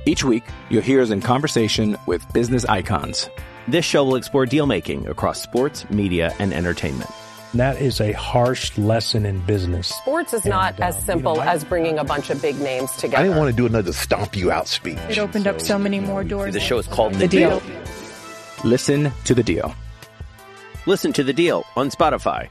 Each 0.07 0.25
week, 0.25 0.45
you'll 0.71 0.83
hear 0.83 1.03
us 1.03 1.11
in 1.11 1.21
conversation 1.21 1.97
with 2.07 2.25
business 2.33 2.65
icons. 2.65 3.29
This 3.69 3.85
show 3.85 4.05
will 4.05 4.17
explore 4.17 4.47
deal 4.47 4.67
making 4.67 5.09
across 5.09 5.43
sports, 5.43 5.89
media, 5.91 6.35
and 6.39 6.53
entertainment. 6.53 7.11
That 7.55 7.81
is 7.81 8.01
a 8.01 8.13
harsh 8.13 8.77
lesson 8.77 9.25
in 9.25 9.41
business. 9.41 9.89
Sports 9.89 10.35
is 10.35 10.45
not 10.45 10.75
And, 10.75 10.85
as 10.85 10.97
um, 10.97 11.03
simple 11.03 11.33
you 11.35 11.39
know, 11.39 11.45
I- 11.45 11.53
as 11.55 11.65
bringing 11.65 11.99
a 11.99 12.05
bunch 12.05 12.29
of 12.31 12.43
big 12.43 12.59
names 12.61 12.91
together. 12.97 13.19
I 13.19 13.23
didn't 13.23 13.39
want 13.39 13.51
to 13.51 13.57
do 13.57 13.67
another 13.67 13.93
stomp 13.93 14.37
you 14.37 14.51
out 14.51 14.69
speech. 14.69 14.99
It 15.09 15.19
opened 15.19 15.47
up 15.47 15.61
so 15.61 15.79
many 15.79 16.01
more 16.01 16.23
doors. 16.25 16.53
The 16.53 16.61
show 16.61 16.79
is 16.79 16.87
called 16.87 17.15
The 17.15 17.29
Deal. 17.29 17.63
Listen 18.65 19.11
to 19.25 19.35
The 19.35 19.43
Deal. 19.43 19.75
Listen 20.87 21.13
to 21.15 21.25
The 21.25 21.33
Deal 21.33 21.65
on 21.77 21.91
Spotify. 21.91 22.49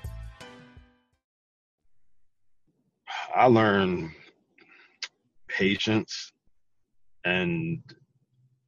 I 3.36 3.48
learned 3.48 4.12
patience, 5.50 6.32
and 7.26 7.80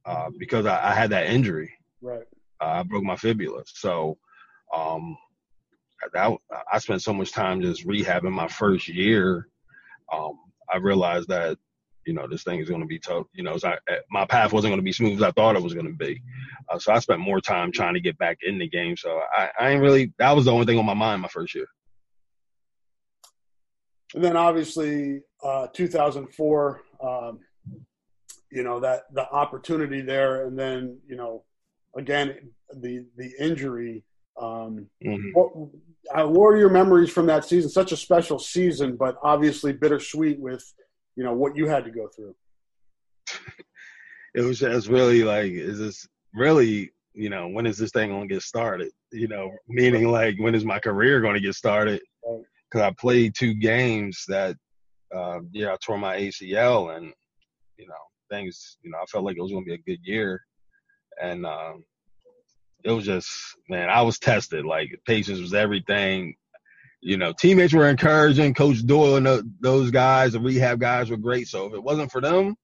uh, 0.04 0.28
because 0.38 0.66
I, 0.66 0.90
I 0.90 0.94
had 0.94 1.10
that 1.10 1.26
injury, 1.26 1.72
Right. 2.02 2.22
uh, 2.60 2.64
I 2.64 2.82
broke 2.82 3.02
my 3.02 3.16
fibula. 3.16 3.62
So 3.66 4.18
um, 4.74 5.16
that 6.12 6.36
I 6.72 6.78
spent 6.78 7.02
so 7.02 7.12
much 7.12 7.32
time 7.32 7.62
just 7.62 7.86
rehabbing 7.86 8.32
my 8.32 8.48
first 8.48 8.88
year. 8.88 9.48
Um, 10.12 10.38
I 10.72 10.78
realized 10.78 11.28
that 11.28 11.58
you 12.06 12.14
know 12.14 12.26
this 12.26 12.42
thing 12.42 12.60
is 12.60 12.68
going 12.68 12.80
to 12.80 12.86
be 12.86 12.98
tough. 12.98 13.26
You 13.34 13.44
know, 13.44 13.56
not, 13.62 13.78
my 14.10 14.24
path 14.24 14.52
wasn't 14.52 14.70
going 14.70 14.80
to 14.80 14.84
be 14.84 14.92
smooth 14.92 15.16
as 15.16 15.22
I 15.22 15.30
thought 15.32 15.56
it 15.56 15.62
was 15.62 15.74
going 15.74 15.86
to 15.86 15.92
be. 15.92 16.22
Uh, 16.68 16.78
so 16.78 16.92
I 16.92 16.98
spent 16.98 17.20
more 17.20 17.40
time 17.40 17.72
trying 17.72 17.94
to 17.94 18.00
get 18.00 18.18
back 18.18 18.38
in 18.42 18.58
the 18.58 18.68
game. 18.68 18.96
So 18.96 19.20
I, 19.36 19.50
I 19.58 19.70
ain't 19.70 19.82
really. 19.82 20.12
That 20.18 20.34
was 20.34 20.46
the 20.46 20.52
only 20.52 20.66
thing 20.66 20.78
on 20.78 20.86
my 20.86 20.94
mind 20.94 21.22
my 21.22 21.28
first 21.28 21.54
year. 21.54 21.66
And 24.14 24.24
then 24.24 24.36
obviously, 24.36 25.20
uh, 25.42 25.66
2004, 25.74 26.80
um, 27.02 27.40
you 28.50 28.62
know, 28.62 28.80
that 28.80 29.02
the 29.12 29.28
opportunity 29.30 30.00
there. 30.00 30.46
And 30.46 30.58
then, 30.58 30.98
you 31.06 31.16
know, 31.16 31.44
again, 31.96 32.34
the, 32.74 33.04
the 33.16 33.30
injury. 33.38 34.02
Um, 34.40 34.88
Mhm. 35.04 35.32
what, 35.34 35.50
uh, 36.14 36.26
what 36.26 36.48
are 36.48 36.56
your 36.56 36.70
memories 36.70 37.10
from 37.10 37.26
that 37.26 37.44
season? 37.44 37.70
Such 37.70 37.92
a 37.92 37.96
special 37.96 38.38
season, 38.38 38.96
but 38.96 39.16
obviously 39.22 39.72
bittersweet 39.72 40.38
with, 40.38 40.64
you 41.16 41.24
know, 41.24 41.34
what 41.34 41.56
you 41.56 41.66
had 41.66 41.84
to 41.84 41.90
go 41.90 42.08
through. 42.14 42.34
it 44.34 44.42
was 44.42 44.60
just 44.60 44.88
really 44.88 45.24
like, 45.24 45.52
is 45.52 45.78
this 45.78 46.06
really, 46.34 46.90
you 47.14 47.28
know, 47.28 47.48
when 47.48 47.66
is 47.66 47.78
this 47.78 47.90
thing 47.90 48.10
going 48.10 48.28
to 48.28 48.34
get 48.34 48.42
started? 48.42 48.90
You 49.12 49.28
know, 49.28 49.50
meaning 49.68 50.10
like, 50.10 50.36
when 50.38 50.54
is 50.54 50.64
my 50.64 50.78
career 50.78 51.20
going 51.20 51.34
to 51.34 51.40
get 51.40 51.54
started? 51.54 52.00
Because 52.70 52.86
I 52.86 52.94
played 52.98 53.34
two 53.34 53.54
games 53.54 54.24
that, 54.28 54.56
uh, 55.14 55.40
yeah, 55.52 55.72
I 55.72 55.76
tore 55.82 55.98
my 55.98 56.16
ACL 56.18 56.96
and, 56.96 57.12
you 57.76 57.86
know, 57.86 57.94
things, 58.30 58.78
you 58.82 58.90
know, 58.90 58.98
I 58.98 59.06
felt 59.06 59.24
like 59.24 59.36
it 59.36 59.42
was 59.42 59.52
going 59.52 59.64
to 59.64 59.68
be 59.68 59.74
a 59.74 59.96
good 59.96 60.04
year. 60.04 60.42
And 61.20 61.46
um, 61.46 61.84
it 62.84 62.90
was 62.90 63.04
just, 63.04 63.28
man, 63.68 63.90
I 63.90 64.02
was 64.02 64.18
tested. 64.18 64.64
Like, 64.64 64.90
patience 65.06 65.40
was 65.40 65.54
everything. 65.54 66.36
You 67.00 67.16
know, 67.16 67.32
teammates 67.32 67.72
were 67.72 67.88
encouraging. 67.88 68.54
Coach 68.54 68.84
Doyle 68.84 69.16
and 69.16 69.26
tho- 69.26 69.42
those 69.60 69.90
guys, 69.90 70.32
the 70.32 70.40
rehab 70.40 70.80
guys 70.80 71.10
were 71.10 71.16
great. 71.16 71.48
So 71.48 71.66
if 71.66 71.74
it 71.74 71.82
wasn't 71.82 72.10
for 72.10 72.20
them, 72.20 72.56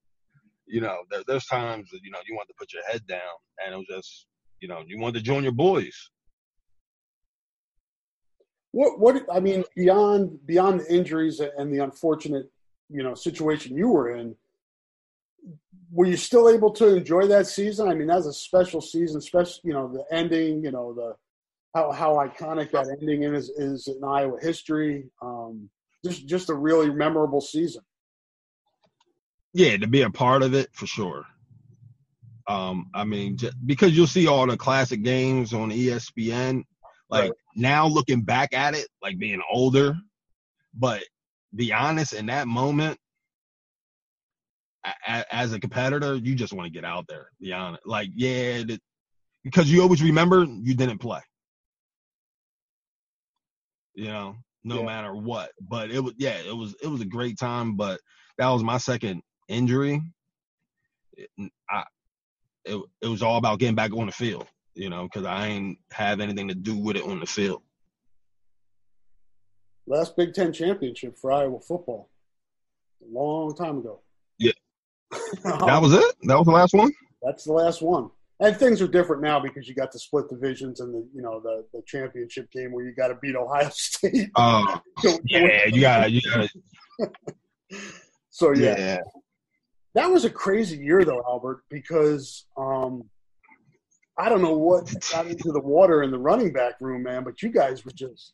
you 0.67 0.81
know, 0.81 0.97
there, 1.11 1.23
there's 1.27 1.47
times 1.47 1.91
that, 1.91 2.01
you 2.03 2.11
know, 2.11 2.19
you 2.27 2.35
want 2.35 2.49
to 2.49 2.55
put 2.59 2.73
your 2.73 2.83
head 2.91 3.07
down 3.07 3.21
and 3.65 3.75
it 3.75 3.77
was 3.77 3.87
just, 3.89 4.27
you 4.61 4.69
know, 4.69 4.83
you 4.87 4.99
wanted 4.99 5.19
to 5.19 5.25
join 5.25 5.43
your 5.43 5.53
boys. 5.53 6.11
What, 8.73 8.99
what, 8.99 9.25
I 9.33 9.39
mean, 9.41 9.63
beyond, 9.77 10.45
beyond 10.47 10.81
the 10.81 10.93
injuries 10.93 11.41
and 11.41 11.73
the 11.73 11.85
unfortunate, 11.85 12.51
you 12.89 13.03
know, 13.03 13.15
situation 13.15 13.77
you 13.77 13.89
were 13.89 14.17
in, 14.17 14.35
were 15.95 16.07
you 16.07 16.17
still 16.17 16.49
able 16.49 16.73
to 16.73 16.97
enjoy 16.97 17.27
that 17.29 17.47
season? 17.47 17.89
I 17.89 17.95
mean, 17.95 18.09
that's 18.09 18.27
a 18.27 18.33
special 18.33 18.81
season, 18.81 19.21
special, 19.21 19.61
you 19.63 19.73
know, 19.73 19.87
the 19.87 20.05
ending, 20.15 20.65
you 20.65 20.73
know, 20.73 20.93
the, 20.93 21.15
how, 21.73 21.93
how 21.93 22.15
iconic 22.15 22.73
that 22.73 22.89
ending 23.01 23.23
is, 23.23 23.49
is 23.51 23.87
in 23.87 24.03
Iowa 24.03 24.39
history. 24.43 25.05
Um, 25.23 25.71
just, 26.05 26.27
just 26.27 26.51
a 26.51 26.55
really 26.55 26.91
memorable 26.91 27.41
season. 27.41 27.83
Yeah, 29.53 29.77
to 29.77 29.87
be 29.87 30.03
a 30.03 30.11
part 30.11 30.43
of 30.43 30.53
it 30.53 30.69
for 30.73 30.87
sure. 30.87 31.27
Um, 32.49 32.91
I 32.93 33.05
mean, 33.05 33.37
j- 33.37 33.53
because 33.65 33.97
you'll 33.97 34.09
see 34.09 34.27
all 34.27 34.47
the 34.49 34.57
classic 34.57 35.03
games 35.03 35.55
on 35.55 35.71
ESPN. 35.71 36.65
Like 37.09 37.23
Right. 37.31 37.33
now, 37.55 37.87
looking 37.87 38.23
back 38.23 38.53
at 38.53 38.75
it, 38.75 38.89
like 39.01 39.19
being 39.19 39.41
older, 39.51 39.97
but 40.75 41.05
be 41.55 41.73
honest, 41.73 42.15
in 42.15 42.27
that 42.27 42.49
moment, 42.49 42.99
as 45.07 45.53
a 45.53 45.61
competitor, 45.61 46.17
you 46.17 46.35
just 46.35 46.53
want 46.53 46.67
to 46.67 46.73
get 46.73 46.85
out 46.85 47.07
there. 47.09 47.31
Be 47.41 47.53
honest, 47.53 47.87
like 47.87 48.11
yeah, 48.15 48.63
the, 48.63 48.79
because 49.43 49.71
you 49.71 49.83
always 49.83 50.03
remember 50.03 50.45
you 50.45 50.75
didn't 50.75 50.99
play. 50.99 51.21
You 53.95 54.07
know, 54.07 54.37
no 54.65 54.81
Yeah. 54.81 54.87
matter 54.87 55.15
what. 55.15 55.53
But 55.61 55.91
it 55.91 56.01
was 56.01 56.15
yeah, 56.19 56.39
it 56.39 56.55
was 56.57 56.75
it 56.83 56.89
was 56.89 57.01
a 57.01 57.07
great 57.07 57.39
time. 57.39 57.77
But 57.77 58.01
that 58.39 58.49
was 58.49 58.63
my 58.65 58.79
second 58.79 59.23
injury. 59.49 60.03
It, 61.17 61.31
I 61.71 61.85
it 62.65 62.83
it 63.03 63.09
was 63.09 63.23
all 63.23 63.37
about 63.37 63.59
getting 63.59 63.77
back 63.77 63.93
on 63.93 64.07
the 64.07 64.13
field. 64.13 64.47
You 64.75 64.91
know, 64.91 65.05
because 65.05 65.25
I 65.25 65.47
ain't 65.47 65.79
have 65.93 66.19
anything 66.19 66.49
to 66.49 66.55
do 66.55 66.77
with 66.77 66.97
it 66.97 67.05
on 67.05 67.21
the 67.21 67.27
field. 67.27 67.63
Last 69.87 70.17
Big 70.17 70.35
Ten 70.35 70.53
championship 70.53 71.17
for 71.17 71.31
Iowa 71.31 71.61
football. 71.61 72.11
A 73.03 73.13
long 73.13 73.55
time 73.55 73.79
ago. 73.79 74.01
That 75.43 75.81
was 75.81 75.93
it. 75.93 76.15
That 76.23 76.39
was 76.39 76.47
the 76.47 76.53
last 76.53 76.75
one. 76.75 76.93
That's 77.23 77.45
the 77.45 77.53
last 77.53 77.83
one. 77.83 78.11
And 78.41 78.57
things 78.57 78.83
are 78.83 78.89
different 78.89 79.23
now 79.23 79.39
because 79.39 79.69
you 79.69 79.75
got 79.75 79.93
the 79.93 79.99
split 79.99 80.29
divisions 80.29 80.81
and 80.81 80.93
the 80.93 81.07
you 81.15 81.23
know 81.23 81.41
the, 81.41 81.65
the 81.73 81.83
championship 81.87 82.51
game 82.51 82.73
where 82.73 82.85
you 82.85 82.93
got 82.93 83.09
to 83.09 83.15
beat 83.17 83.37
Ohio 83.37 83.69
State. 83.73 84.31
Oh 84.35 84.81
yeah, 85.25 85.67
you 85.67 85.81
got 85.81 86.11
you 86.11 86.21
got 86.21 86.51
So 88.31 88.53
yeah, 88.53 88.77
yeah. 88.77 89.01
that 89.95 90.11
was 90.11 90.25
a 90.25 90.31
crazy 90.31 90.77
year 90.77 91.05
though, 91.05 91.23
Albert, 91.29 91.63
because 91.71 92.47
um, 92.57 93.05
I 94.19 94.29
don't 94.29 94.43
know 94.43 94.57
what 94.57 94.93
got 95.13 95.27
into 95.27 95.53
the 95.53 95.61
water 95.61 96.03
in 96.03 96.11
the 96.11 96.19
running 96.19 96.53
back 96.53 96.75
room, 96.81 97.05
man, 97.05 97.23
but 97.23 97.43
you 97.43 97.51
guys 97.51 97.85
were 97.85 97.93
just 97.93 98.33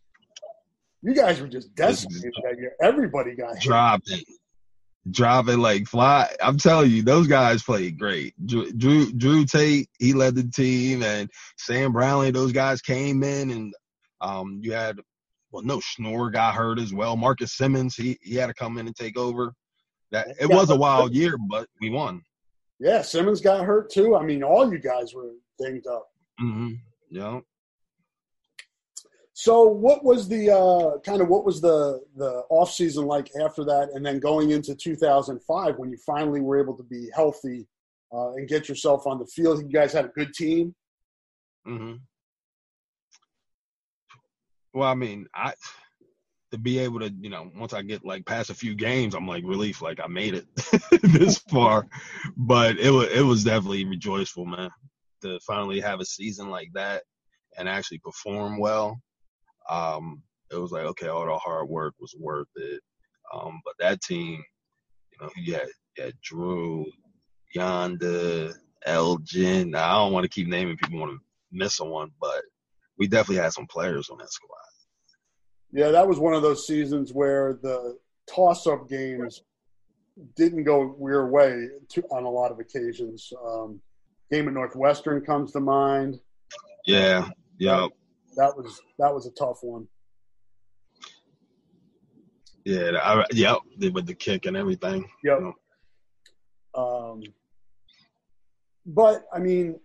you 1.02 1.14
guys 1.14 1.40
were 1.40 1.48
just 1.48 1.74
decimated 1.74 2.32
that 2.44 2.58
year. 2.58 2.72
Everybody 2.82 3.34
got 3.34 3.54
hit. 3.54 3.64
Dropping 5.10 5.60
like 5.60 5.86
fly. 5.86 6.28
I'm 6.42 6.58
telling 6.58 6.90
you, 6.90 7.02
those 7.02 7.26
guys 7.26 7.62
played 7.62 7.98
great. 7.98 8.34
Drew, 8.46 8.70
Drew, 8.72 9.10
Drew 9.12 9.44
Tate, 9.46 9.88
he 9.98 10.12
led 10.12 10.34
the 10.34 10.44
team, 10.44 11.02
and 11.02 11.30
Sam 11.56 11.92
Brownlee. 11.92 12.32
Those 12.32 12.52
guys 12.52 12.82
came 12.82 13.22
in, 13.22 13.50
and 13.50 13.74
um, 14.20 14.60
you 14.62 14.72
had 14.72 15.00
well, 15.52 15.62
no 15.62 15.80
Schnorr 15.80 16.30
got 16.30 16.54
hurt 16.54 16.78
as 16.78 16.92
well. 16.92 17.16
Marques 17.16 17.56
Simmons, 17.56 17.96
he 17.96 18.18
he 18.22 18.34
had 18.34 18.48
to 18.48 18.54
come 18.54 18.76
in 18.76 18.86
and 18.86 18.94
take 18.94 19.16
over. 19.16 19.54
That 20.12 20.28
it 20.38 20.46
Yeah, 20.46 20.56
was 20.56 20.70
a 20.70 20.76
wild 20.76 21.14
year, 21.14 21.36
but 21.48 21.66
we 21.80 21.88
won. 21.88 22.22
Yeah, 22.78 23.02
Simmons 23.02 23.40
got 23.40 23.64
hurt 23.64 23.90
too. 23.90 24.16
I 24.16 24.22
mean, 24.22 24.42
all 24.42 24.70
you 24.70 24.78
guys 24.78 25.14
were 25.14 25.30
dinged 25.58 25.86
up. 25.86 26.08
hmm 26.38 26.72
Yeah. 27.10 27.40
So, 29.32 29.64
what 29.64 30.04
was 30.04 30.28
the 30.28 30.50
uh, 30.50 30.98
kind 31.00 31.22
of 31.22 31.28
what 31.28 31.44
was 31.44 31.60
the 31.60 32.02
the 32.16 32.42
off 32.50 32.72
season 32.72 33.06
like 33.06 33.30
after 33.40 33.64
that, 33.64 33.90
and 33.94 34.04
then 34.04 34.18
going 34.18 34.50
into 34.50 34.74
2005 34.74 35.78
when 35.78 35.90
you 35.90 35.96
finally 36.04 36.40
were 36.40 36.60
able 36.60 36.76
to 36.76 36.82
be 36.82 37.08
healthy 37.14 37.66
uh, 38.12 38.32
and 38.34 38.48
get 38.48 38.68
yourself 38.68 39.06
on 39.06 39.18
the 39.18 39.26
field? 39.26 39.62
You 39.62 39.68
guys 39.68 39.92
had 39.92 40.06
a 40.06 40.08
good 40.08 40.34
team. 40.34 40.74
hmm 41.64 41.94
Well, 44.74 44.88
I 44.88 44.94
mean, 44.94 45.26
I 45.34 45.54
to 46.52 46.58
be 46.58 46.80
able 46.80 47.00
to, 47.00 47.14
you 47.20 47.30
know, 47.30 47.50
once 47.56 47.72
I 47.72 47.82
get 47.82 48.04
like 48.04 48.26
past 48.26 48.50
a 48.50 48.54
few 48.54 48.74
games, 48.74 49.14
I'm 49.14 49.28
like 49.28 49.44
relief, 49.44 49.82
like 49.82 50.00
I 50.00 50.08
made 50.08 50.34
it 50.34 50.46
this 51.02 51.38
far. 51.38 51.86
But 52.36 52.78
it 52.78 52.90
was 52.90 53.08
it 53.12 53.22
was 53.22 53.44
definitely 53.44 53.84
rejoiceful, 53.84 54.46
man, 54.46 54.70
to 55.22 55.38
finally 55.46 55.80
have 55.80 56.00
a 56.00 56.04
season 56.04 56.50
like 56.50 56.70
that 56.74 57.04
and 57.56 57.68
actually 57.68 57.98
perform 57.98 58.58
well. 58.58 59.00
Um, 59.70 60.22
it 60.50 60.56
was 60.56 60.72
like 60.72 60.84
okay, 60.84 61.08
all 61.08 61.26
the 61.26 61.36
hard 61.36 61.68
work 61.68 61.94
was 62.00 62.14
worth 62.18 62.48
it. 62.56 62.80
Um, 63.32 63.60
but 63.64 63.74
that 63.78 64.00
team, 64.00 64.42
you 65.12 65.18
know, 65.20 65.30
you 65.36 65.54
had, 65.54 65.68
you 65.96 66.04
had 66.04 66.20
Drew, 66.20 66.86
Yonda, 67.56 68.52
Elgin. 68.84 69.74
I 69.74 69.92
don't 69.92 70.12
want 70.12 70.24
to 70.24 70.28
keep 70.28 70.48
naming 70.48 70.76
people, 70.76 70.98
want 70.98 71.12
to 71.12 71.18
miss 71.52 71.76
someone, 71.76 72.10
but 72.20 72.42
we 72.98 73.06
definitely 73.06 73.42
had 73.42 73.52
some 73.52 73.66
players 73.66 74.10
on 74.10 74.18
that 74.18 74.32
squad. 74.32 74.56
Yeah, 75.72 75.90
that 75.90 76.08
was 76.08 76.18
one 76.18 76.34
of 76.34 76.42
those 76.42 76.66
seasons 76.66 77.12
where 77.12 77.54
the 77.62 77.96
toss 78.28 78.66
up 78.66 78.88
games 78.88 79.42
didn't 80.36 80.64
go 80.64 80.96
your 81.00 81.28
way 81.28 81.68
to, 81.90 82.02
on 82.10 82.24
a 82.24 82.30
lot 82.30 82.50
of 82.50 82.58
occasions. 82.58 83.32
Um, 83.46 83.80
game 84.30 84.48
at 84.48 84.54
Northwestern 84.54 85.20
comes 85.20 85.52
to 85.52 85.60
mind. 85.60 86.18
Yeah, 86.86 87.28
yeah. 87.58 87.86
That 88.36 88.56
was 88.56 88.80
that 88.98 89.12
was 89.12 89.26
a 89.26 89.30
tough 89.30 89.58
one. 89.62 89.86
Yeah, 92.64 92.92
I, 93.02 93.24
yep, 93.32 93.58
with 93.92 94.06
the 94.06 94.14
kick 94.14 94.46
and 94.46 94.56
everything. 94.56 95.08
Yep. 95.24 95.54
Um, 96.74 97.22
but 98.86 99.24
I 99.32 99.38
mean, 99.38 99.80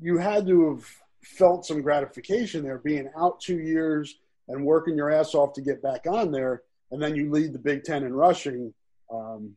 you 0.00 0.18
had 0.18 0.46
to 0.46 0.70
have 0.70 0.86
felt 1.22 1.66
some 1.66 1.82
gratification 1.82 2.62
there, 2.62 2.78
being 2.78 3.10
out 3.18 3.40
two 3.40 3.58
years 3.58 4.16
and 4.48 4.64
working 4.64 4.96
your 4.96 5.10
ass 5.10 5.34
off 5.34 5.54
to 5.54 5.62
get 5.62 5.82
back 5.82 6.06
on 6.06 6.30
there, 6.30 6.62
and 6.90 7.02
then 7.02 7.16
you 7.16 7.30
lead 7.30 7.52
the 7.52 7.58
Big 7.58 7.82
Ten 7.82 8.04
in 8.04 8.14
rushing. 8.14 8.72
Um, 9.12 9.56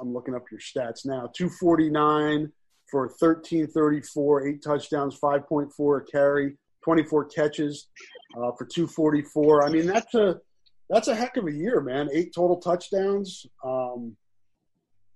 I'm 0.00 0.12
looking 0.12 0.34
up 0.34 0.44
your 0.50 0.60
stats 0.60 1.04
now. 1.04 1.30
249 1.34 2.52
for 2.90 3.02
1334, 3.06 4.48
eight 4.48 4.62
touchdowns, 4.62 5.18
5.4 5.18 6.00
a 6.00 6.04
carry, 6.04 6.56
24 6.86 7.24
catches 7.26 7.88
uh, 8.36 8.52
for 8.56 8.64
244. 8.64 9.66
I 9.66 9.70
mean, 9.70 9.86
that's 9.86 10.14
a 10.14 10.36
that's 10.88 11.08
a 11.08 11.16
heck 11.16 11.36
of 11.36 11.48
a 11.48 11.52
year, 11.52 11.80
man. 11.80 12.08
Eight 12.12 12.32
total 12.32 12.58
touchdowns. 12.58 13.44
Um, 13.64 14.16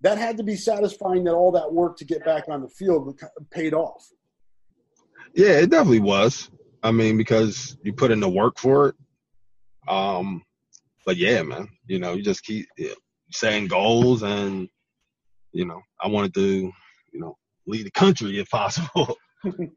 that 0.00 0.18
had 0.18 0.36
to 0.38 0.42
be 0.42 0.56
satisfying 0.56 1.22
that 1.24 1.34
all 1.34 1.52
that 1.52 1.72
work 1.72 1.96
to 1.98 2.04
get 2.04 2.24
back 2.24 2.48
on 2.48 2.62
the 2.62 2.68
field 2.68 3.20
paid 3.52 3.72
off. 3.72 4.04
Yeah, 5.32 5.58
it 5.58 5.70
definitely 5.70 6.00
was. 6.00 6.50
I 6.82 6.90
mean, 6.90 7.16
because 7.16 7.76
you 7.84 7.92
put 7.92 8.10
in 8.10 8.18
the 8.18 8.28
work 8.28 8.58
for 8.58 8.88
it. 8.88 8.94
Um, 9.86 10.42
but 11.06 11.16
yeah, 11.16 11.42
man, 11.42 11.68
you 11.86 12.00
know, 12.00 12.14
you 12.14 12.24
just 12.24 12.42
keep 12.42 12.66
setting 13.30 13.68
goals, 13.68 14.24
and 14.24 14.68
you 15.52 15.66
know, 15.66 15.80
I 16.02 16.08
wanted 16.08 16.34
to, 16.34 16.72
you 17.12 17.20
know, 17.20 17.36
lead 17.68 17.86
the 17.86 17.92
country 17.92 18.40
if 18.40 18.50
possible. 18.50 19.16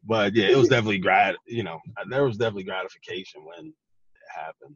but 0.03 0.35
yeah, 0.35 0.47
it 0.47 0.57
was 0.57 0.69
definitely 0.69 0.99
grat. 0.99 1.35
You 1.47 1.63
know, 1.63 1.79
there 2.09 2.25
was 2.25 2.37
definitely 2.37 2.63
gratification 2.63 3.43
when 3.45 3.67
it 3.67 3.73
happened. 4.35 4.75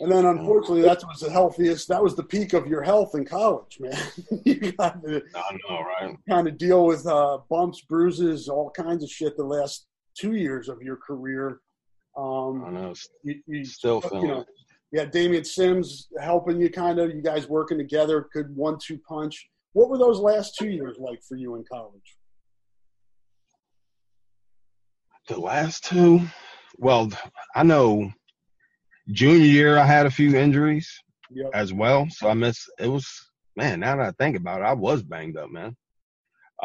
And 0.00 0.12
then 0.12 0.26
unfortunately, 0.26 0.82
that 0.82 1.02
was 1.04 1.20
the 1.20 1.30
healthiest. 1.30 1.88
That 1.88 2.02
was 2.02 2.14
the 2.14 2.22
peak 2.22 2.52
of 2.52 2.68
your 2.68 2.82
health 2.82 3.14
in 3.14 3.24
college, 3.24 3.78
man. 3.80 3.98
you 4.44 4.72
got 4.72 5.02
to 5.02 5.22
I 5.34 5.58
know, 5.68 5.80
right? 5.80 6.16
Kind 6.28 6.46
of 6.46 6.56
deal 6.56 6.86
with 6.86 7.04
uh, 7.06 7.38
bumps, 7.50 7.80
bruises, 7.80 8.48
all 8.48 8.70
kinds 8.70 9.02
of 9.02 9.10
shit 9.10 9.36
the 9.36 9.44
last 9.44 9.88
two 10.16 10.34
years 10.34 10.68
of 10.68 10.80
your 10.82 10.96
career. 10.96 11.60
Um, 12.16 12.64
I 12.64 12.70
know. 12.70 12.94
You, 13.24 13.40
you 13.46 13.64
still 13.64 14.00
feeling 14.00 14.22
you 14.22 14.28
know, 14.28 14.44
Yeah, 14.92 15.04
Damian 15.04 15.44
Sims 15.44 16.08
helping 16.20 16.60
you, 16.60 16.70
kind 16.70 17.00
of. 17.00 17.10
You 17.10 17.22
guys 17.22 17.48
working 17.48 17.78
together, 17.78 18.28
good 18.32 18.54
one-two 18.54 18.98
punch. 18.98 19.48
What 19.72 19.90
were 19.90 19.98
those 19.98 20.20
last 20.20 20.54
two 20.56 20.68
years 20.68 20.96
like 20.98 21.22
for 21.28 21.36
you 21.36 21.56
in 21.56 21.64
college? 21.70 22.17
The 25.26 25.38
last 25.38 25.84
two, 25.84 26.20
well, 26.76 27.10
I 27.54 27.62
know 27.62 28.10
Junior 29.10 29.44
year, 29.44 29.78
I 29.78 29.86
had 29.86 30.06
a 30.06 30.10
few 30.10 30.36
injuries 30.36 30.90
yep. 31.30 31.50
as 31.54 31.72
well, 31.72 32.06
so 32.10 32.28
I 32.28 32.34
missed. 32.34 32.70
It 32.78 32.88
was 32.88 33.08
man. 33.56 33.80
Now 33.80 33.96
that 33.96 34.06
I 34.06 34.10
think 34.12 34.36
about 34.36 34.60
it, 34.60 34.64
I 34.64 34.74
was 34.74 35.02
banged 35.02 35.36
up, 35.36 35.50
man. 35.50 35.76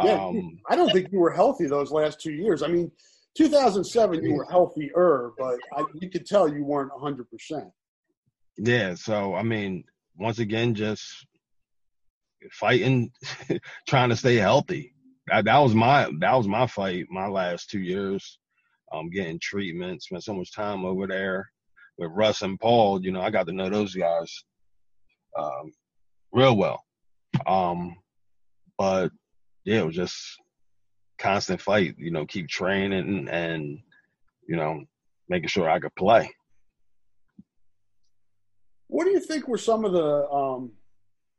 Yeah, 0.04 0.26
um, 0.26 0.60
I 0.70 0.76
don't 0.76 0.92
think 0.92 1.12
you 1.12 1.20
were 1.20 1.32
healthy 1.32 1.68
those 1.68 1.92
last 1.92 2.20
two 2.20 2.34
years. 2.34 2.64
I 2.64 2.68
mean, 2.68 2.92
2007 3.38 4.24
you 4.24 4.34
were 4.34 4.46
healthier, 4.46 5.32
but 5.38 5.58
I, 5.76 5.84
you 5.96 6.10
could 6.10 6.26
tell 6.26 6.48
you 6.48 6.64
weren't 6.64 6.92
100. 6.92 7.30
percent 7.30 7.66
Yeah, 8.58 8.96
so 8.96 9.36
I 9.36 9.44
mean, 9.44 9.84
once 10.18 10.40
again, 10.40 10.74
just 10.74 11.26
fighting, 12.52 13.12
trying 13.88 14.10
to 14.10 14.16
stay 14.16 14.36
healthy. 14.36 14.94
That, 15.28 15.46
that 15.46 15.58
was 15.60 15.74
my 15.74 16.10
that 16.20 16.36
was 16.36 16.48
my 16.48 16.68
fight. 16.68 17.06
My 17.10 17.28
last 17.28 17.70
two 17.70 17.80
years, 17.80 18.40
um, 18.94 19.10
getting 19.10 19.40
treatment, 19.40 20.04
spent 20.04 20.24
so 20.24 20.34
much 20.34 20.54
time 20.54 20.86
over 20.86 21.08
there 21.08 21.50
with 21.98 22.12
Russ 22.12 22.42
and 22.42 22.60
Paul, 22.60 23.04
you 23.04 23.12
know, 23.12 23.22
I 23.22 23.30
got 23.30 23.48
to 23.48 23.54
know 23.54 23.70
those 23.70 23.94
guys 23.94 24.44
um, 25.38 25.72
real 26.32 26.56
well. 26.56 26.84
Um, 27.46 27.96
but 28.78 29.12
yeah, 29.66 29.80
it 29.80 29.86
was 29.86 29.96
just 29.96 30.16
constant 31.20 31.62
fight. 31.62 31.96
You 31.98 32.12
know, 32.12 32.26
keep 32.26 32.48
training 32.48 33.28
and 33.30 33.80
you 34.48 34.56
know 34.56 34.84
making 35.30 35.50
sure 35.50 35.70
I 35.70 35.80
could 35.80 35.96
play. 35.96 36.30
What 38.88 39.06
do 39.06 39.12
you 39.12 39.20
think 39.20 39.48
were 39.48 39.58
some 39.58 39.86
of 39.86 39.94
the 39.94 40.30
um, 40.30 40.72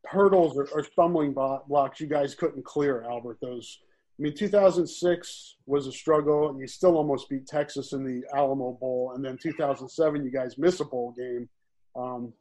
hurdles 0.06 0.56
or, 0.56 0.68
or 0.72 0.84
stumbling 0.84 1.32
blocks 1.32 2.00
you 2.00 2.06
guys 2.06 2.34
couldn't 2.34 2.64
clear, 2.64 3.02
Albert? 3.02 3.38
Those 3.40 3.78
I 4.18 4.22
mean, 4.22 4.34
2006 4.34 5.56
was 5.66 5.88
a 5.88 5.92
struggle, 5.92 6.48
and 6.48 6.60
you 6.60 6.68
still 6.68 6.96
almost 6.96 7.28
beat 7.28 7.48
Texas 7.48 7.92
in 7.92 8.04
the 8.04 8.22
Alamo 8.36 8.78
Bowl. 8.80 9.12
And 9.14 9.24
then 9.24 9.36
2007, 9.36 10.24
you 10.24 10.30
guys 10.30 10.56
miss 10.56 10.78
a 10.78 10.84
bowl 10.84 11.14
game. 11.18 11.48
Um, 11.96 12.32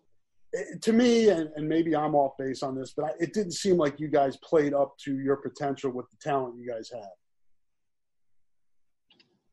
it, 0.51 0.83
to 0.83 0.93
me, 0.93 1.29
and, 1.29 1.49
and, 1.55 1.67
maybe 1.67 1.95
I'm 1.95 2.13
off 2.13 2.33
base 2.37 2.61
on 2.61 2.75
this, 2.75 2.93
but 2.95 3.05
I, 3.05 3.09
it 3.19 3.33
didn't 3.33 3.53
seem 3.53 3.77
like 3.77 3.99
you 3.99 4.07
guys 4.07 4.37
played 4.37 4.73
up 4.75 4.95
to 4.99 5.17
your 5.17 5.37
potential 5.37 5.91
with 5.91 6.05
the 6.11 6.17
talent 6.21 6.59
you 6.59 6.71
guys 6.71 6.91
had. 6.93 7.09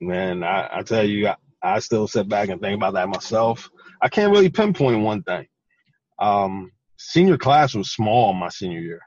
Man, 0.02 0.44
I, 0.44 0.68
I 0.70 0.82
tell 0.82 1.04
you, 1.04 1.28
I, 1.28 1.36
I, 1.62 1.78
still 1.78 2.06
sit 2.06 2.28
back 2.28 2.50
and 2.50 2.60
think 2.60 2.76
about 2.76 2.94
that 2.94 3.08
myself. 3.08 3.70
I 4.02 4.08
can't 4.08 4.32
really 4.32 4.50
pinpoint 4.50 5.02
one 5.02 5.22
thing. 5.22 5.46
Um, 6.18 6.70
senior 6.98 7.38
class 7.38 7.74
was 7.74 7.92
small 7.92 8.34
my 8.34 8.48
senior 8.50 8.80
year. 8.80 9.00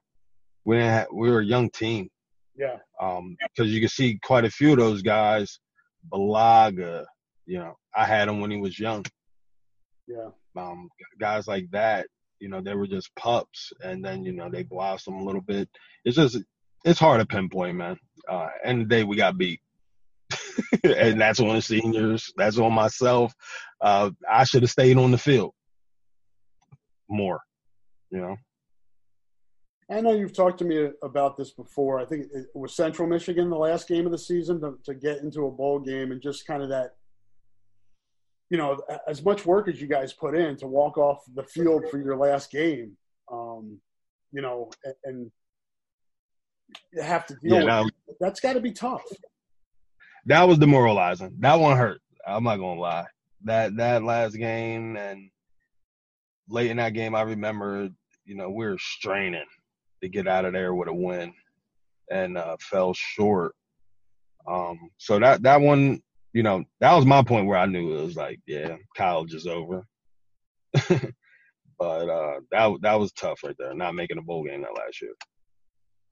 We, 0.65 0.77
had, 0.77 1.07
we 1.13 1.29
were 1.29 1.41
a 1.41 1.45
young 1.45 1.69
team 1.69 2.09
yeah. 2.55 2.77
Um, 3.01 3.35
because 3.55 3.71
you 3.71 3.79
can 3.79 3.89
see 3.89 4.19
quite 4.23 4.45
a 4.45 4.51
few 4.51 4.71
of 4.71 4.77
those 4.79 5.01
guys. 5.01 5.59
Bulaga, 6.11 7.05
you 7.45 7.59
know, 7.59 7.73
I 7.95 8.05
had 8.05 8.27
him 8.27 8.41
when 8.41 8.51
he 8.51 8.57
was 8.57 8.79
young. 8.79 9.05
Yeah. 10.07 10.29
Um, 10.55 10.89
guys 11.19 11.47
like 11.47 11.69
that, 11.71 12.07
you 12.39 12.49
know, 12.49 12.61
they 12.61 12.75
were 12.75 12.87
just 12.87 13.15
pups, 13.15 13.71
and 13.81 14.03
then 14.03 14.23
you 14.23 14.33
know 14.33 14.49
they 14.49 14.63
blossom 14.63 15.15
a 15.15 15.23
little 15.23 15.41
bit. 15.41 15.69
It's 16.03 16.17
just 16.17 16.37
it's 16.83 16.99
hard 16.99 17.21
to 17.21 17.25
pinpoint, 17.25 17.77
man. 17.77 17.97
Uh, 18.29 18.47
end 18.63 18.81
of 18.81 18.89
the 18.89 18.95
day, 18.95 19.03
we 19.03 19.15
got 19.15 19.37
beat, 19.37 19.61
and 20.83 21.19
that's 21.19 21.39
on 21.39 21.55
the 21.55 21.61
seniors. 21.61 22.33
That's 22.35 22.57
on 22.57 22.73
myself. 22.73 23.33
Uh, 23.81 24.11
I 24.29 24.43
should 24.43 24.63
have 24.63 24.71
stayed 24.71 24.97
on 24.97 25.11
the 25.11 25.17
field 25.17 25.53
more, 27.09 27.39
you 28.11 28.19
know. 28.19 28.35
I 29.93 30.01
know 30.01 30.11
you've 30.11 30.33
talked 30.33 30.57
to 30.59 30.65
me 30.65 30.89
about 31.03 31.37
this 31.37 31.51
before. 31.51 31.99
I 31.99 32.05
think 32.05 32.27
it 32.33 32.47
was 32.55 32.75
Central 32.75 33.07
Michigan 33.07 33.49
the 33.49 33.57
last 33.57 33.87
game 33.87 34.05
of 34.05 34.11
the 34.11 34.17
season 34.17 34.59
to, 34.61 34.77
to 34.85 34.95
get 34.95 35.19
into 35.19 35.45
a 35.45 35.51
bowl 35.51 35.79
game 35.79 36.11
and 36.11 36.21
just 36.21 36.47
kind 36.47 36.63
of 36.63 36.69
that, 36.69 36.95
you 38.49 38.57
know, 38.57 38.81
as 39.07 39.23
much 39.23 39.45
work 39.45 39.67
as 39.67 39.79
you 39.79 39.87
guys 39.87 40.11
put 40.11 40.35
in 40.35 40.57
to 40.57 40.67
walk 40.67 40.97
off 40.97 41.19
the 41.35 41.43
field 41.43 41.85
for 41.91 41.99
your 41.99 42.17
last 42.17 42.51
game, 42.51 42.97
um, 43.31 43.79
you 44.31 44.41
know, 44.41 44.71
and, 44.83 44.95
and 46.95 47.03
have 47.03 47.27
to 47.27 47.35
deal 47.35 47.63
yeah, 47.63 47.81
with 47.81 47.93
that, 48.07 48.15
that's 48.19 48.39
got 48.39 48.53
to 48.53 48.61
be 48.61 48.71
tough. 48.71 49.03
That 50.25 50.47
was 50.47 50.57
demoralizing. 50.57 51.35
That 51.39 51.59
one 51.59 51.77
hurt. 51.77 52.01
I'm 52.25 52.45
not 52.45 52.57
gonna 52.57 52.79
lie. 52.79 53.05
That 53.43 53.75
that 53.75 54.03
last 54.03 54.37
game 54.37 54.95
and 54.95 55.29
late 56.47 56.71
in 56.71 56.77
that 56.77 56.93
game, 56.93 57.13
I 57.13 57.23
remember, 57.23 57.89
you 58.23 58.35
know, 58.35 58.49
we 58.49 58.65
were 58.65 58.77
straining 58.79 59.43
to 60.03 60.09
get 60.09 60.27
out 60.27 60.45
of 60.45 60.53
there 60.53 60.75
with 60.75 60.89
a 60.89 60.93
win 60.93 61.33
and 62.11 62.37
uh, 62.37 62.57
fell 62.59 62.93
short. 62.93 63.55
Um, 64.45 64.89
so 64.97 65.17
that 65.19 65.41
that 65.43 65.61
one, 65.61 66.01
you 66.33 66.43
know, 66.43 66.63
that 66.81 66.93
was 66.93 67.05
my 67.05 67.23
point 67.23 67.47
where 67.47 67.57
I 67.57 67.65
knew 67.65 67.97
it 67.97 68.03
was 68.03 68.17
like, 68.17 68.39
yeah, 68.45 68.75
college 68.97 69.33
is 69.33 69.47
over. 69.47 69.85
but 70.73 72.09
uh, 72.09 72.39
that 72.51 72.73
that 72.81 72.99
was 72.99 73.13
tough 73.13 73.43
right 73.43 73.55
there, 73.57 73.73
not 73.73 73.95
making 73.95 74.17
a 74.17 74.21
bowl 74.21 74.43
game 74.43 74.61
that 74.61 74.75
last 74.75 75.01
year. 75.01 75.13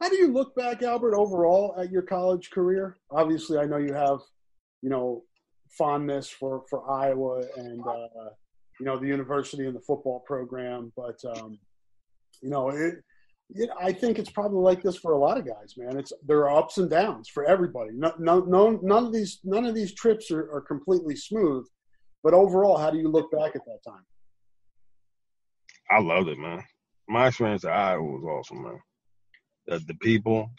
How 0.02 0.10
do 0.10 0.16
you 0.16 0.32
look 0.32 0.56
back, 0.56 0.82
Albert, 0.82 1.16
overall 1.16 1.76
at 1.78 1.92
your 1.92 2.02
college 2.02 2.50
career? 2.50 2.98
Obviously, 3.12 3.60
I 3.60 3.66
know 3.66 3.78
you 3.78 3.94
have, 3.94 4.20
you 4.82 4.90
know, 4.90 5.24
fondness 5.78 6.30
for 6.30 6.64
for 6.70 6.90
Iowa 6.90 7.44
and 7.58 7.86
uh, 7.86 8.30
you 8.80 8.86
know 8.86 8.98
the 8.98 9.08
university 9.08 9.68
and 9.68 9.76
the 9.76 9.82
football 9.82 10.22
program, 10.26 10.94
but 10.96 11.20
um, 11.36 11.60
you 12.42 12.50
know 12.50 12.70
it 12.70 13.04
you 13.54 13.68
know, 13.68 13.74
I 13.80 13.92
think 13.92 14.18
it's 14.18 14.30
probably 14.30 14.60
like 14.60 14.82
this 14.82 14.98
for 14.98 15.14
a 15.14 15.18
lot 15.18 15.38
of 15.38 15.46
guys, 15.46 15.76
man. 15.78 15.98
It's 15.98 16.14
there 16.26 16.50
are 16.50 16.58
ups 16.58 16.78
and 16.78 16.90
downs 16.90 17.28
for 17.28 17.46
everybody. 17.46 17.92
No, 17.94 18.14
no, 18.18 18.40
no 18.40 18.80
none 18.82 19.06
of 19.06 19.14
these 19.14 19.40
none 19.44 19.66
of 19.66 19.76
these 19.76 19.94
trips 19.94 20.32
are, 20.32 20.52
are 20.54 20.62
completely 20.62 21.16
smooth. 21.16 21.66
But 22.24 22.34
overall, 22.34 22.78
how 22.78 22.92
do 22.92 22.98
you 22.98 23.10
look 23.10 23.32
back 23.32 23.56
at 23.56 23.66
that 23.66 23.80
time? 23.86 24.06
I 25.90 26.00
loved 26.00 26.30
it, 26.30 26.38
man. 26.38 26.64
My 27.10 27.28
experience 27.28 27.66
at 27.66 27.74
Iowa 27.74 28.04
was 28.04 28.24
awesome, 28.24 28.64
man. 28.64 28.80
The, 29.68 29.80
the 29.80 29.96
people, 29.96 30.50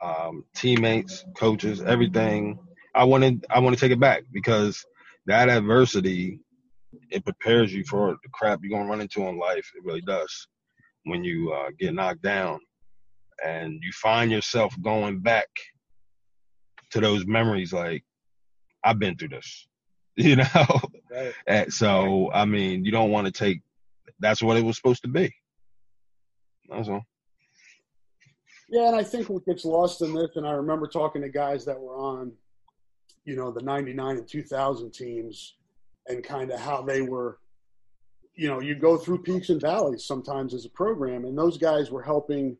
um, 0.00 0.44
teammates, 0.54 1.24
coaches, 1.36 1.82
everything. 1.82 2.58
I 2.94 3.04
wanted 3.04 3.44
I 3.50 3.58
want 3.58 3.76
to 3.76 3.80
take 3.80 3.92
it 3.92 4.00
back 4.00 4.22
because 4.32 4.84
that 5.26 5.48
adversity 5.48 6.40
it 7.10 7.24
prepares 7.24 7.72
you 7.72 7.84
for 7.84 8.16
the 8.22 8.28
crap 8.32 8.60
you're 8.62 8.76
gonna 8.76 8.88
run 8.88 9.00
into 9.02 9.26
in 9.26 9.38
life. 9.38 9.70
It 9.76 9.84
really 9.84 10.02
does 10.02 10.48
when 11.04 11.24
you 11.24 11.52
uh, 11.52 11.70
get 11.78 11.94
knocked 11.94 12.22
down, 12.22 12.60
and 13.44 13.80
you 13.82 13.90
find 13.92 14.30
yourself 14.30 14.74
going 14.82 15.20
back 15.20 15.48
to 16.90 17.00
those 17.00 17.26
memories. 17.26 17.72
Like 17.72 18.04
I've 18.84 18.98
been 18.98 19.16
through 19.16 19.28
this, 19.28 19.68
you 20.16 20.36
know. 20.36 20.80
Right. 21.10 21.34
and 21.46 21.72
so 21.72 22.30
I 22.32 22.44
mean, 22.44 22.84
you 22.84 22.92
don't 22.92 23.10
want 23.10 23.26
to 23.26 23.32
take. 23.32 23.60
That's 24.20 24.42
what 24.42 24.56
it 24.56 24.64
was 24.64 24.76
supposed 24.76 25.02
to 25.02 25.08
be. 25.08 25.34
That's 26.68 26.88
all. 26.88 27.02
Yeah, 28.72 28.88
and 28.88 28.96
I 28.96 29.02
think 29.02 29.28
what 29.28 29.44
gets 29.44 29.66
lost 29.66 30.00
in 30.00 30.14
this, 30.14 30.30
and 30.36 30.46
I 30.46 30.52
remember 30.52 30.86
talking 30.86 31.20
to 31.20 31.28
guys 31.28 31.66
that 31.66 31.78
were 31.78 31.94
on, 31.94 32.32
you 33.26 33.36
know, 33.36 33.50
the 33.50 33.60
99 33.60 34.16
and 34.16 34.26
2000 34.26 34.90
teams 34.92 35.56
and 36.06 36.24
kind 36.24 36.50
of 36.50 36.58
how 36.58 36.80
they 36.80 37.02
were, 37.02 37.38
you 38.34 38.48
know, 38.48 38.60
you 38.60 38.74
go 38.74 38.96
through 38.96 39.22
peaks 39.22 39.50
and 39.50 39.60
valleys 39.60 40.04
sometimes 40.04 40.54
as 40.54 40.64
a 40.64 40.70
program, 40.70 41.24
and 41.24 41.36
those 41.36 41.58
guys 41.58 41.90
were 41.90 42.02
helping 42.02 42.56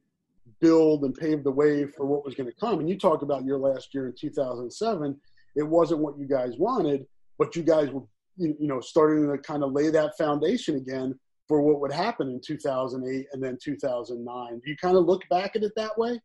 build 0.61 1.05
and 1.05 1.15
pave 1.15 1.43
the 1.43 1.51
way 1.51 1.87
for 1.87 2.07
what 2.07 2.25
was 2.25 2.35
going 2.35 2.49
to 2.49 2.57
come. 2.57 2.79
And 2.79 2.89
you 2.89 2.99
talk 2.99 3.23
about 3.23 3.45
your 3.45 3.59
last 3.59 3.95
year 3.95 4.07
in 4.07 4.15
2007, 4.19 5.21
it 5.57 5.63
wasn't 5.63 6.01
what 6.01 6.19
you 6.19 6.27
guys 6.27 6.57
wanted, 6.59 7.07
but 7.39 7.57
you 7.57 7.63
guys 7.63 7.91
were, 7.91 8.03
you 8.37 8.55
you 8.61 8.69
know, 8.69 8.81
starting 8.81 9.31
to 9.31 9.39
kind 9.39 9.63
of 9.65 9.73
lay 9.73 9.91
that 9.91 10.17
foundation 10.17 10.77
again 10.77 11.19
for 11.49 11.61
what 11.61 11.81
would 11.81 11.93
happen 11.93 12.31
in 12.31 12.41
2008 12.41 13.27
and 13.33 13.43
then 13.43 13.59
2009. 13.63 14.61
Do 14.65 14.71
you 14.71 14.77
kind 14.77 14.97
of 14.97 15.05
look 15.05 15.23
back 15.29 15.57
at 15.57 15.63
it 15.63 15.73
that 15.77 15.99
way? 15.99 16.21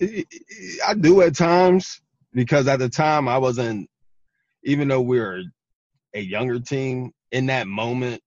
I 0.00 0.94
do 0.94 1.22
at 1.22 1.34
times 1.34 2.00
because 2.32 2.68
at 2.68 2.78
the 2.78 2.88
time 2.88 3.26
I 3.26 3.38
wasn't, 3.38 3.90
even 4.62 4.86
though 4.86 5.00
we 5.00 5.18
were 5.18 5.42
a 6.14 6.20
younger 6.20 6.60
team 6.60 7.12
in 7.32 7.46
that 7.46 7.66
moment, 7.66 8.20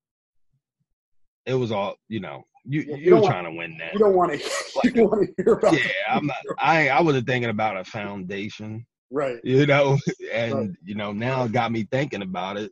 it 1.46 1.54
was 1.56 1.72
all 1.72 1.96
you 2.08 2.20
know. 2.20 2.44
You 2.66 2.82
Yeah, 2.82 2.96
you 2.96 3.02
you 3.06 3.16
were 3.16 3.22
don't 3.22 3.30
trying 3.30 3.46
to 3.46 3.52
win 3.52 3.78
that. 3.80 3.94
You 3.94 4.00
don't 4.00 4.16
want 4.16 4.34
to. 4.34 4.38
You 4.84 4.92
don't 4.92 5.10
want 5.10 5.28
to 5.38 5.44
hear 5.44 5.54
about. 5.54 5.74
Yeah, 5.74 5.92
I'm 6.10 6.26
not. 6.28 6.38
I 6.60 6.90
I 6.90 7.02
wasn't 7.02 7.28
thinking 7.28 7.50
about 7.50 7.78
a 7.78 7.84
foundation, 7.84 8.86
Right. 9.10 9.40
you 9.44 9.66
know, 9.66 9.98
and 10.34 10.54
Right. 10.54 10.70
you 10.84 10.96
know 10.96 11.12
now 11.12 11.44
it 11.46 11.52
got 11.52 11.72
me 11.72 11.88
thinking 11.92 12.22
about 12.22 12.58
it. 12.58 12.72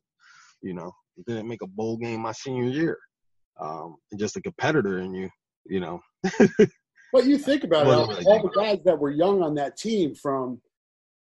You 0.61 0.73
know, 0.73 0.91
didn't 1.27 1.47
make 1.47 1.61
a 1.61 1.67
bowl 1.67 1.97
game 1.97 2.21
my 2.21 2.31
senior 2.31 2.65
year. 2.69 2.97
Um, 3.59 3.97
and 4.11 4.19
just 4.19 4.37
a 4.37 4.41
competitor 4.41 4.99
in 4.99 5.13
you, 5.13 5.29
you 5.65 5.79
know. 5.81 5.99
But 7.11 7.25
you 7.25 7.37
think 7.39 7.63
about 7.63 7.87
it, 7.87 7.89
all, 7.89 8.07
really 8.07 8.23
all 8.25 8.41
the 8.43 8.49
guys 8.49 8.77
that 8.85 8.99
were 8.99 9.09
young 9.09 9.41
on 9.41 9.55
that 9.55 9.75
team, 9.77 10.13
from 10.13 10.61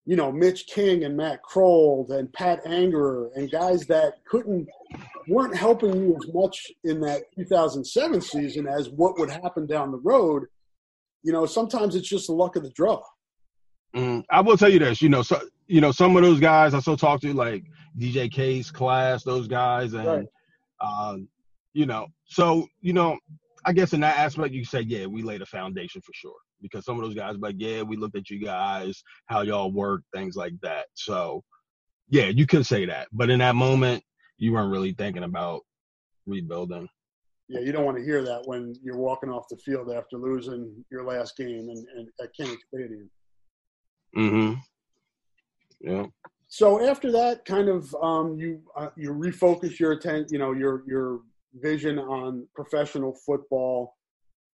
you 0.05 0.17
know 0.17 0.33
Mitch 0.33 0.67
King 0.67 1.05
and 1.05 1.17
Matt 1.17 1.41
Kroul 1.43 2.11
and 2.11 2.33
Pat 2.33 2.65
Angerer, 2.65 3.31
and 3.37 3.51
guys 3.51 3.87
that 3.87 4.25
couldn't 4.29 4.69
weren't 5.29 5.57
helping 5.57 5.95
you 5.95 6.17
as 6.17 6.33
much 6.35 6.73
in 6.85 7.01
that 7.01 7.23
2007 7.37 8.21
season 8.21 8.67
as 8.67 8.91
what 8.91 9.19
would 9.19 9.31
happen 9.31 9.67
down 9.67 9.93
the 9.93 9.99
road. 9.99 10.45
You 11.23 11.33
know, 11.33 11.47
sometimes 11.47 11.95
it's 11.95 12.09
just 12.09 12.27
the 12.27 12.33
luck 12.33 12.57
of 12.57 12.65
the 12.65 12.71
draw. 12.71 13.01
Mm, 13.95 14.25
I 14.31 14.41
will 14.41 14.57
tell 14.57 14.71
you 14.71 14.79
this, 14.79 15.03
you 15.03 15.09
know, 15.09 15.23
so 15.23 15.41
you 15.67 15.81
know, 15.81 15.93
some 15.93 16.17
of 16.17 16.23
those 16.23 16.41
guys 16.41 16.75
I 16.75 16.81
still 16.81 16.97
talk 16.97 17.21
to, 17.21 17.33
like 17.33 17.65
DJ 17.99 18.31
Case, 18.31 18.71
class, 18.71 19.23
those 19.23 19.47
guys, 19.47 19.93
and 19.95 20.07
Right. 20.07 20.27
um, 20.81 21.29
you 21.75 21.87
know, 21.87 22.07
so 22.25 22.67
you 22.81 22.93
know, 22.93 23.17
I 23.65 23.73
guess 23.73 23.93
in 23.93 24.01
that 24.01 24.19
aspect, 24.19 24.53
you 24.55 24.65
say, 24.65 24.81
yeah, 24.81 25.07
we 25.07 25.23
laid 25.23 25.43
a 25.43 25.47
foundation 25.47 26.01
for 26.01 26.13
sure, 26.15 26.35
because 26.63 26.85
some 26.85 26.99
of 26.99 27.05
those 27.05 27.15
guys, 27.15 27.37
like, 27.39 27.57
yeah, 27.59 27.83
we 27.83 27.97
looked 27.97 28.17
at 28.17 28.31
you 28.31 28.39
guys, 28.39 29.03
how 29.27 29.43
y'all 29.43 29.73
work, 29.73 30.03
things 30.15 30.37
like 30.37 30.55
that. 30.63 30.87
So, 30.95 31.43
yeah, 32.09 32.27
you 32.27 32.47
could 32.47 32.67
say 32.67 32.87
that, 32.87 33.09
but 33.13 33.31
in 33.31 33.41
that 33.41 33.57
moment, 33.57 34.03
you 34.39 34.53
weren't 34.53 34.73
really 34.73 34.93
thinking 34.93 35.25
about 35.25 35.63
rebuilding. 36.27 36.89
Yeah, 37.49 37.61
you 37.61 37.73
don't 37.73 37.85
want 37.85 37.99
to 37.99 38.05
hear 38.05 38.23
that 38.23 38.43
when 38.47 38.75
you're 38.83 38.97
walking 38.97 39.31
off 39.31 39.45
the 39.51 39.57
field 39.59 39.93
after 39.93 40.17
losing 40.17 40.85
your 40.91 41.05
last 41.05 41.37
game 41.37 41.69
in, 41.69 41.85
in, 41.97 42.09
at 42.23 42.31
Kinnick 42.39 42.59
Stadium. 42.69 43.11
Mm-hmm. 44.17 44.59
Yeah. 45.83 46.07
so 46.47 46.87
after 46.87 47.11
that 47.11 47.45
kind 47.45 47.69
of 47.69 47.93
um, 48.01 48.39
you 48.39 48.61
uh, 48.77 48.91
you 48.97 49.11
refocus 49.11 49.81
your 49.81 49.93
attention 49.93 50.29
you 50.31 50.39
know 50.39 50.53
your 50.53 50.85
your 50.87 51.23
vision 51.55 51.99
on 51.99 52.47
professional 52.55 53.17
football 53.27 53.97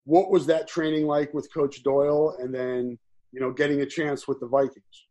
what 0.08 0.32
was 0.32 0.46
that 0.46 0.68
training 0.68 1.06
like 1.06 1.34
with 1.34 1.52
coach 1.54 1.84
doyle 1.84 2.36
and 2.40 2.54
then 2.54 2.98
you 3.32 3.40
know 3.40 3.52
getting 3.52 3.82
a 3.82 3.86
chance 3.86 4.28
with 4.28 4.40
the 4.40 4.48
vikings 4.48 5.06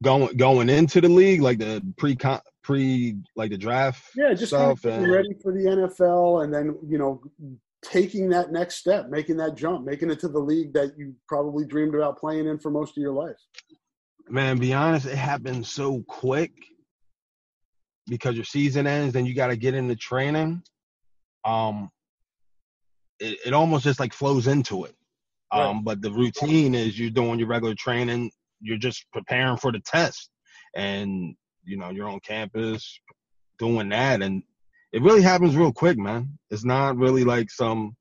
Going 0.00 0.36
going 0.36 0.68
into 0.68 1.00
the 1.00 1.08
league, 1.08 1.42
like 1.42 1.58
the 1.58 1.82
pre 1.96 2.16
pre 2.62 3.16
like 3.34 3.50
the 3.50 3.58
draft 3.58 4.04
yeah 4.14 4.32
just 4.32 4.52
kind 4.52 4.70
of 4.70 4.80
getting 4.82 5.04
and 5.04 5.12
ready 5.12 5.34
for 5.42 5.52
the 5.52 5.64
nfl 5.64 6.44
and 6.44 6.54
then 6.54 6.78
you 6.86 6.98
know 6.98 7.20
taking 7.82 8.28
that 8.28 8.52
next 8.52 8.76
step 8.76 9.08
making 9.08 9.36
that 9.36 9.56
jump 9.56 9.84
making 9.84 10.10
it 10.10 10.20
to 10.20 10.28
the 10.28 10.38
league 10.38 10.72
that 10.72 10.92
you 10.96 11.14
probably 11.26 11.64
dreamed 11.64 11.96
about 11.96 12.18
playing 12.18 12.46
in 12.46 12.58
for 12.58 12.70
most 12.70 12.96
of 12.96 13.00
your 13.00 13.12
life 13.12 13.38
man, 14.30 14.58
be 14.58 14.72
honest, 14.72 15.06
it 15.06 15.16
happened 15.16 15.66
so 15.66 16.02
quick 16.06 16.52
because 18.06 18.34
your 18.34 18.44
season 18.44 18.86
ends, 18.86 19.12
then 19.12 19.26
you 19.26 19.34
got 19.34 19.48
to 19.48 19.56
get 19.56 19.74
into 19.74 19.96
training. 19.96 20.62
Um, 21.44 21.90
it, 23.20 23.38
it 23.46 23.52
almost 23.54 23.84
just 23.84 24.00
like 24.00 24.12
flows 24.12 24.46
into 24.46 24.84
it. 24.84 24.94
Um, 25.50 25.76
Right. 25.76 25.84
but 25.84 26.02
the 26.02 26.12
routine 26.12 26.74
is 26.74 26.98
you're 26.98 27.10
doing 27.10 27.38
your 27.38 27.48
regular 27.48 27.74
training, 27.74 28.30
you're 28.60 28.78
just 28.78 29.06
preparing 29.12 29.56
for 29.56 29.72
the 29.72 29.80
test, 29.80 30.30
and 30.76 31.34
you 31.64 31.76
know 31.78 31.90
you're 31.90 32.08
on 32.08 32.20
campus 32.20 33.00
doing 33.58 33.88
that, 33.90 34.22
and 34.22 34.42
it 34.92 35.02
really 35.02 35.22
happens 35.22 35.56
real 35.56 35.72
quick, 35.72 35.98
man. 35.98 36.38
It's 36.50 36.64
not 36.64 36.96
really 36.96 37.24
like 37.24 37.50
some, 37.50 37.94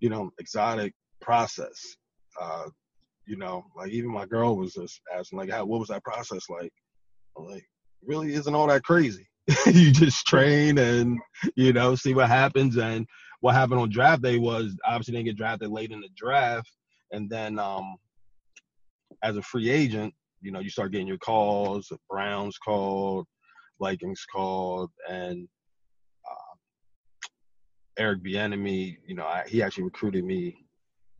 you 0.00 0.10
know, 0.10 0.30
exotic 0.38 0.92
process. 1.20 1.96
Uh, 2.40 2.66
you 3.26 3.36
know, 3.36 3.64
like 3.76 3.90
even 3.90 4.10
my 4.10 4.26
girl 4.26 4.56
was 4.56 4.74
just 4.74 5.00
asking, 5.14 5.38
like, 5.38 5.50
how 5.50 5.64
what 5.64 5.80
was 5.80 5.88
that 5.88 6.04
process 6.04 6.48
like? 6.48 6.72
I'm 7.36 7.44
like, 7.44 7.64
really 8.04 8.34
isn't 8.34 8.54
all 8.54 8.66
that 8.68 8.82
crazy. 8.82 9.26
you 9.66 9.90
just 9.90 10.26
train 10.26 10.78
and 10.78 11.18
you 11.56 11.72
know 11.72 11.94
see 11.94 12.14
what 12.14 12.28
happens. 12.28 12.76
And 12.76 13.06
what 13.40 13.54
happened 13.54 13.80
on 13.80 13.90
draft 13.90 14.22
day 14.22 14.38
was 14.38 14.76
obviously 14.86 15.12
didn't 15.12 15.26
get 15.26 15.36
drafted 15.36 15.70
late 15.70 15.90
in 15.90 16.00
the 16.00 16.08
draft, 16.16 16.70
and 17.10 17.28
then 17.28 17.58
um, 17.58 17.96
as 19.22 19.36
a 19.36 19.42
free 19.42 19.70
agent, 19.70 20.14
you 20.40 20.52
know, 20.52 20.60
you 20.60 20.70
start 20.70 20.92
getting 20.92 21.06
your 21.06 21.18
calls. 21.18 21.92
Browns 22.08 22.56
called, 22.58 23.26
Vikings 23.80 24.24
called, 24.32 24.90
and 25.08 25.48
uh, 26.30 26.56
Eric 27.98 28.22
Bieniemy, 28.22 28.96
you 29.06 29.14
know, 29.14 29.24
I, 29.24 29.44
he 29.46 29.62
actually 29.62 29.84
recruited 29.84 30.24
me 30.24 30.66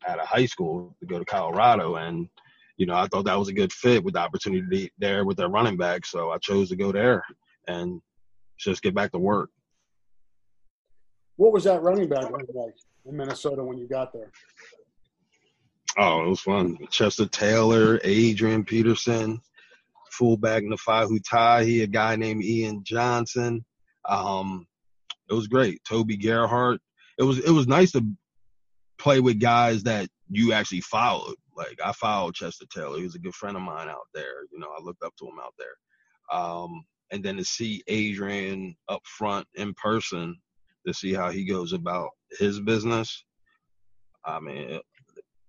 out 0.06 0.18
of 0.18 0.26
high 0.26 0.46
school 0.46 0.96
to 1.00 1.06
go 1.06 1.18
to 1.18 1.24
Colorado, 1.24 1.96
and 1.96 2.28
you 2.76 2.86
know, 2.86 2.94
I 2.94 3.06
thought 3.08 3.26
that 3.26 3.38
was 3.38 3.48
a 3.48 3.52
good 3.52 3.72
fit 3.72 4.02
with 4.02 4.14
the 4.14 4.20
opportunity 4.20 4.90
there 4.98 5.26
with 5.26 5.36
their 5.36 5.48
running 5.48 5.76
back, 5.76 6.06
so 6.06 6.30
I 6.30 6.38
chose 6.38 6.70
to 6.70 6.76
go 6.76 6.92
there 6.92 7.22
and 7.66 8.00
just 8.58 8.82
get 8.82 8.94
back 8.94 9.12
to 9.12 9.18
work. 9.18 9.50
What 11.40 11.54
was 11.54 11.64
that 11.64 11.80
running 11.80 12.06
back 12.06 12.30
like 12.30 12.74
in 13.06 13.16
minnesota 13.16 13.64
when 13.64 13.78
you 13.78 13.88
got 13.88 14.12
there 14.12 14.30
Oh, 15.98 16.24
it 16.24 16.28
was 16.28 16.40
fun. 16.40 16.78
Chester 16.90 17.26
Taylor, 17.26 17.98
Adrian 18.04 18.64
Peterson, 18.64 19.40
fullback 20.12 20.62
Naufahu 20.62 21.18
Tahi, 21.28 21.82
a 21.82 21.88
guy 21.88 22.14
named 22.14 22.44
Ian 22.44 22.84
Johnson. 22.84 23.64
Um, 24.08 24.68
it 25.28 25.34
was 25.34 25.48
great. 25.48 25.82
Toby 25.84 26.16
Gerhart. 26.16 26.80
It 27.18 27.24
was 27.24 27.40
it 27.40 27.50
was 27.50 27.66
nice 27.66 27.90
to 27.92 28.04
play 28.98 29.18
with 29.18 29.40
guys 29.40 29.82
that 29.82 30.08
you 30.28 30.52
actually 30.52 30.82
followed. 30.82 31.34
Like 31.56 31.80
I 31.84 31.90
followed 31.92 32.36
Chester 32.36 32.66
Taylor. 32.72 32.98
He 32.98 33.04
was 33.04 33.16
a 33.16 33.20
good 33.20 33.34
friend 33.34 33.56
of 33.56 33.62
mine 33.62 33.88
out 33.88 34.06
there. 34.14 34.44
You 34.52 34.60
know, 34.60 34.68
I 34.68 34.80
looked 34.82 35.02
up 35.02 35.16
to 35.16 35.24
him 35.24 35.40
out 35.42 35.54
there. 35.58 36.38
Um, 36.38 36.84
and 37.10 37.24
then 37.24 37.36
to 37.38 37.44
see 37.44 37.82
Adrian 37.88 38.76
up 38.88 39.02
front 39.04 39.48
in 39.56 39.74
person, 39.74 40.36
to 40.86 40.94
see 40.94 41.12
how 41.12 41.30
he 41.30 41.44
goes 41.44 41.72
about 41.72 42.10
his 42.38 42.60
business. 42.60 43.24
I 44.24 44.40
mean, 44.40 44.80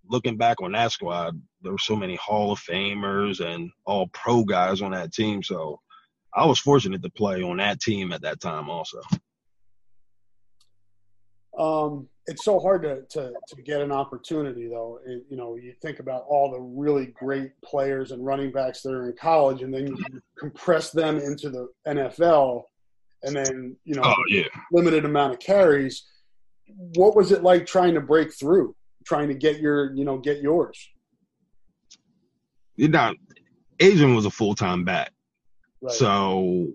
looking 0.07 0.37
back 0.37 0.61
on 0.61 0.71
that 0.73 0.91
squad, 0.91 1.41
there 1.61 1.71
were 1.71 1.77
so 1.77 1.95
many 1.95 2.15
Hall 2.15 2.51
of 2.51 2.59
Famers 2.59 3.45
and 3.45 3.69
all 3.85 4.07
pro 4.07 4.43
guys 4.43 4.81
on 4.81 4.91
that 4.91 5.13
team. 5.13 5.43
So 5.43 5.79
I 6.33 6.45
was 6.45 6.59
fortunate 6.59 7.03
to 7.03 7.09
play 7.09 7.41
on 7.41 7.57
that 7.57 7.79
team 7.79 8.11
at 8.11 8.21
that 8.21 8.39
time 8.39 8.69
also. 8.69 9.01
Um, 11.57 12.07
it's 12.27 12.45
so 12.45 12.59
hard 12.59 12.83
to, 12.83 13.01
to, 13.09 13.33
to 13.47 13.61
get 13.61 13.81
an 13.81 13.91
opportunity, 13.91 14.67
though. 14.67 14.99
It, 15.05 15.25
you 15.29 15.35
know, 15.35 15.55
you 15.55 15.73
think 15.81 15.99
about 15.99 16.23
all 16.27 16.51
the 16.51 16.59
really 16.59 17.07
great 17.07 17.51
players 17.63 18.11
and 18.11 18.25
running 18.25 18.51
backs 18.51 18.81
that 18.81 18.91
are 18.91 19.09
in 19.09 19.15
college, 19.17 19.61
and 19.61 19.73
then 19.73 19.87
you 19.87 19.97
compress 20.39 20.91
them 20.91 21.17
into 21.17 21.49
the 21.49 21.67
NFL, 21.87 22.63
and 23.23 23.35
then 23.35 23.75
you 23.83 23.95
know, 23.95 24.01
Oh 24.03 24.15
yeah. 24.29 24.47
limited 24.71 25.05
amount 25.05 25.33
of 25.33 25.39
carries. 25.39 26.05
What 26.67 27.15
was 27.15 27.31
it 27.31 27.43
like 27.43 27.65
trying 27.65 27.93
to 27.95 28.01
break 28.01 28.33
through, 28.33 28.75
trying 29.05 29.27
to 29.27 29.33
get 29.33 29.59
your, 29.59 29.93
you 29.93 30.05
know, 30.05 30.17
get 30.17 30.41
yours? 30.41 30.77
You 32.75 32.87
know, 32.87 33.13
Adrian 33.79 34.15
was 34.15 34.25
a 34.25 34.31
full 34.31 34.55
time 34.55 34.85
back. 34.85 35.11
Right. 35.81 35.93
So, 35.93 36.67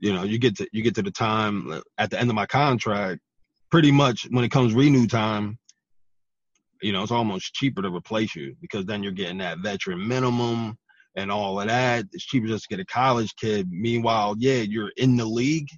you 0.00 0.12
know, 0.12 0.24
you 0.24 0.38
get 0.38 0.56
to 0.56 0.68
you 0.72 0.82
get 0.82 0.94
to 0.96 1.02
the 1.02 1.10
time 1.10 1.70
uh, 1.70 1.80
at 1.98 2.10
the 2.10 2.18
end 2.18 2.30
of 2.30 2.34
my 2.34 2.46
contract, 2.46 3.20
pretty 3.70 3.92
much 3.92 4.26
when 4.30 4.44
it 4.44 4.50
comes 4.50 4.74
renew 4.74 5.06
time, 5.06 5.58
you 6.82 6.92
know, 6.92 7.02
it's 7.02 7.12
almost 7.12 7.54
cheaper 7.54 7.82
to 7.82 7.94
replace 7.94 8.34
you 8.34 8.56
because 8.60 8.86
then 8.86 9.02
you're 9.02 9.12
getting 9.12 9.38
that 9.38 9.58
veteran 9.58 10.06
minimum 10.06 10.76
and 11.16 11.30
all 11.30 11.60
of 11.60 11.68
that. 11.68 12.06
It's 12.12 12.24
cheaper 12.24 12.46
just 12.46 12.68
to 12.68 12.76
get 12.76 12.82
a 12.82 12.86
college 12.86 13.34
kid. 13.36 13.68
Meanwhile, 13.70 14.36
yeah, 14.38 14.60
you're 14.60 14.92
in 14.96 15.16
the 15.16 15.24
league 15.24 15.68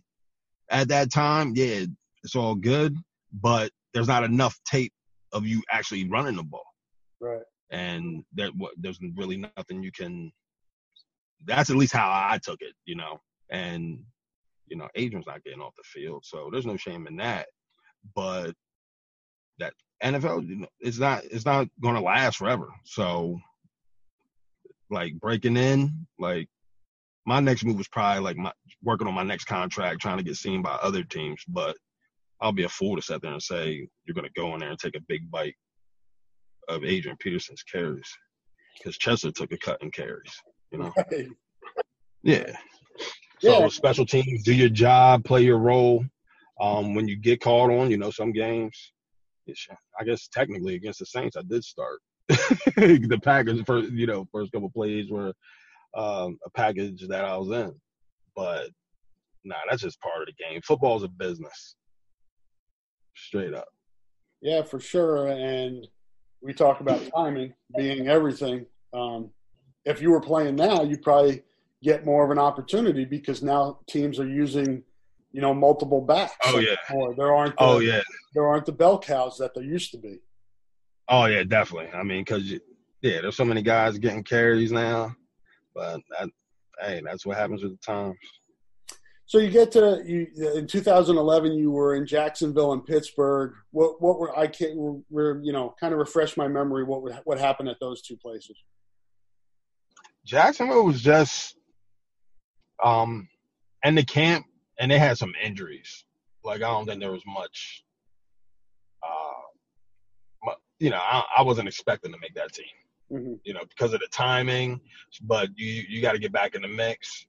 at 0.71 0.89
that 0.89 1.11
time. 1.13 1.53
Yeah, 1.55 1.85
it's 2.23 2.37
all 2.37 2.55
good, 2.55 2.97
but 3.33 3.71
there's 3.95 4.09
not 4.09 4.25
enough 4.25 4.59
tape 4.65 4.93
of 5.33 5.47
you 5.47 5.63
actually 5.71 6.09
running 6.09 6.37
the 6.37 6.43
ball. 6.43 6.65
Right. 7.21 7.43
And 7.71 8.25
there, 8.33 8.51
there's 8.77 8.99
really 9.17 9.37
nothing 9.57 9.83
you 9.83 9.93
can. 9.93 10.31
That's 11.47 11.71
at 11.71 11.77
least 11.77 11.95
how 11.95 12.09
I 12.09 12.39
took 12.43 12.61
it, 12.61 12.75
you 12.85 12.97
know. 12.97 13.21
And 13.51 14.01
you 14.69 14.77
know, 14.77 14.89
Adrian's 14.95 15.27
not 15.27 15.45
getting 15.45 15.61
off 15.61 15.75
the 15.77 15.83
field, 15.85 16.25
so 16.25 16.49
there's 16.51 16.67
no 16.67 16.77
shame 16.77 17.07
in 17.07 17.17
that. 17.17 17.47
But 18.15 18.55
that 19.59 19.75
NFL, 20.03 20.49
you 20.49 20.57
know, 20.57 20.67
it's 20.81 20.99
not 20.99 21.25
it's 21.25 21.45
not 21.45 21.69
going 21.83 21.95
to 21.95 22.01
last 22.01 22.37
forever. 22.39 22.69
So, 22.85 23.39
like 24.93 25.15
breaking 25.19 25.57
in, 25.57 26.07
like 26.19 26.49
my 27.27 27.41
next 27.41 27.65
move 27.65 27.79
was 27.79 27.89
probably 27.89 28.23
like 28.23 28.37
my 28.37 28.53
working 28.83 29.07
on 29.07 29.15
my 29.15 29.23
next 29.23 29.45
contract, 29.45 30.01
trying 30.01 30.19
to 30.19 30.25
get 30.25 30.37
seen 30.37 30.63
by 30.63 30.73
other 30.83 31.03
teams. 31.03 31.43
But 31.49 31.77
I'll 32.41 32.53
be 32.53 32.65
a 32.65 32.69
fool 32.69 32.97
to 32.97 33.03
sit 33.03 33.23
there 33.23 33.33
and 33.33 33.43
say 33.43 33.89
you're 34.05 34.15
going 34.15 34.27
to 34.27 34.41
go 34.41 34.55
in 34.55 34.61
there 34.61 34.71
and 34.71 34.79
take 34.79 34.97
a 34.97 35.05
big 35.09 35.31
bite 35.31 35.55
of 36.69 36.85
Adrian 36.85 37.17
Peterson's 37.19 37.63
carries 37.63 38.09
because 38.79 38.99
Chester 38.99 39.33
took 39.33 39.53
a 39.53 39.59
cut 39.59 39.83
in 39.83 39.91
carries. 39.91 40.33
You 40.71 40.79
know, 40.79 40.93
Right. 40.97 41.29
yeah. 42.23 42.57
So 43.41 43.61
Yeah. 43.61 43.69
special 43.69 44.07
teams, 44.07 44.45
do 44.45 44.55
your 44.55 44.69
job, 44.69 45.25
play 45.25 45.43
your 45.43 45.59
role. 45.59 46.05
Um, 46.61 46.95
when 46.95 47.09
you 47.09 47.17
get 47.17 47.41
called 47.41 47.71
on, 47.73 47.91
you 47.91 47.97
know, 47.97 48.11
some 48.11 48.33
games, 48.33 48.93
I 50.01 50.05
guess 50.05 50.29
technically 50.29 50.77
against 50.77 51.01
the 51.01 51.07
Saints, 51.07 51.37
I 51.37 51.43
did 51.43 51.65
start. 51.65 52.01
the 52.77 53.21
package 53.23 53.65
for 53.65 53.81
you 53.81 54.07
know, 54.07 54.27
first 54.33 54.53
couple 54.53 54.71
plays 54.71 55.11
were 55.11 55.33
um, 55.97 56.39
a 56.45 56.51
package 56.55 57.07
that 57.09 57.25
I 57.25 57.37
was 57.37 57.51
in, 57.51 57.75
but 58.35 58.69
nah, 59.45 59.57
that's 59.69 59.83
just 59.83 60.01
part 60.01 60.23
of 60.23 60.27
the 60.27 60.45
game. 60.45 60.61
Football's 60.63 61.03
a 61.03 61.09
business, 61.09 61.77
straight 63.15 63.55
up. 63.55 63.69
Yeah, 64.41 64.63
for 64.63 64.81
sure. 64.81 65.29
And 65.29 65.87
we 66.43 66.53
talk 66.53 66.81
about 66.81 67.01
timing 67.15 67.55
being 67.77 68.09
everything. 68.09 68.67
Um, 68.93 69.31
if 69.85 70.03
you 70.03 70.11
were 70.11 70.21
playing 70.21 70.57
now, 70.57 70.83
you'd 70.83 71.03
probably 71.03 71.43
get 71.83 72.05
more 72.05 72.25
of 72.25 72.31
an 72.31 72.39
opportunity 72.39 73.05
because 73.05 73.43
now 73.43 73.79
teams 73.89 74.19
are 74.19 74.29
using, 74.29 74.83
you 75.33 75.41
know, 75.41 75.55
multiple 75.55 76.01
backs. 76.01 76.35
Oh, 76.45 76.59
yeah. 76.59 76.77
Or 76.93 77.15
there 77.15 77.35
aren't. 77.35 77.57
The, 77.57 77.65
Oh 77.65 77.79
yeah, 77.79 78.03
There 78.35 78.47
aren't 78.47 78.67
the 78.67 78.73
bell 78.73 78.99
cows 78.99 79.39
that 79.39 79.55
there 79.55 79.65
used 79.65 79.93
to 79.93 79.99
be. 79.99 80.19
Oh 81.13 81.27
yeah, 81.27 81.45
definitely. 81.45 81.91
I 81.93 82.03
mean, 82.03 82.25
cause 82.25 82.43
you, 82.43 82.61
yeah, 83.03 83.21
there's 83.21 83.37
so 83.37 83.45
many 83.45 83.63
guys 83.63 83.99
getting 83.99 84.25
carries 84.25 84.73
now, 84.73 85.15
but 85.75 86.01
that, 86.11 86.31
hey, 86.81 87.03
that's 87.05 87.25
what 87.27 87.37
happens 87.37 87.63
with 87.63 87.73
the 87.73 87.79
times. 87.79 88.17
So 89.27 89.39
you 89.39 89.51
get 89.51 89.73
to 89.73 90.03
you 90.05 90.27
in 90.57 90.67
2011. 90.67 91.53
You 91.53 91.71
were 91.71 91.95
in 91.95 92.07
Jacksonville 92.07 92.73
and 92.75 92.85
Pittsburgh. 92.85 93.55
What 93.71 94.03
what 94.03 94.19
were 94.19 94.37
I 94.39 94.47
can't 94.47 95.03
we're 95.09 95.41
you 95.43 95.53
know 95.53 95.75
kind 95.81 95.93
of 95.95 95.99
refresh 95.99 96.37
my 96.37 96.49
memory. 96.49 96.85
What 96.85 97.03
were- 97.03 97.19
what 97.25 97.39
happened 97.39 97.69
at 97.71 97.81
those 97.81 98.03
two 98.03 98.17
places? 98.17 98.57
Jacksonville 100.27 100.85
was 100.85 101.01
just 101.01 101.57
um 102.85 103.29
in 103.85 103.95
the 103.95 104.05
camp 104.05 104.45
and 104.79 104.91
they 104.91 104.99
had 104.99 105.17
some 105.17 105.33
injuries. 105.43 106.05
Like 106.45 106.59
I 106.59 106.69
don't 106.71 106.85
think 106.85 107.01
there 107.01 107.13
was 107.13 107.25
much 107.27 107.85
mu- 107.87 107.92
you 110.83 110.91
know, 110.91 110.99
I, 111.01 111.23
I 111.39 111.43
wasn't 111.43 111.69
expecting 111.69 112.13
to 112.13 112.19
make 112.19 112.35
that 112.35 112.53
team, 112.53 112.67
hmm 113.09 113.35
you 113.45 113.55
know, 113.55 113.65
because 113.69 113.95
of 113.95 114.01
the 114.01 114.09
timing, 114.11 114.81
but 115.23 115.49
you 115.57 115.85
you 115.89 116.03
got 116.03 116.13
to 116.13 116.19
get 116.19 116.33
back 116.33 116.57
in 116.57 116.63
the 116.63 116.69
mix. 116.69 117.27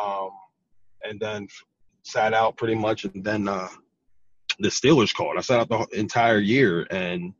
Um 0.00 0.30
and 1.02 1.18
then 1.20 1.48
sat 2.04 2.32
out 2.32 2.56
pretty 2.56 2.76
much 2.76 3.04
and 3.04 3.24
then 3.24 3.48
uh 3.48 3.68
the 4.60 4.68
Steelers 4.68 5.12
called. 5.12 5.34
I 5.36 5.40
sat 5.40 5.58
out 5.60 5.90
the 5.90 5.98
entire 5.98 6.38
year 6.38 6.86
and 6.90 7.34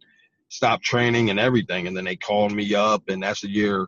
stopped 0.49 0.83
training 0.85 1.31
and 1.31 1.39
everything 1.39 1.87
and 1.87 1.97
then 1.97 2.05
they 2.05 2.17
called 2.17 2.53
me 2.53 2.75
up 2.75 3.05
and 3.09 3.23
that's 3.23 3.43
the 3.43 3.49
year 3.49 3.87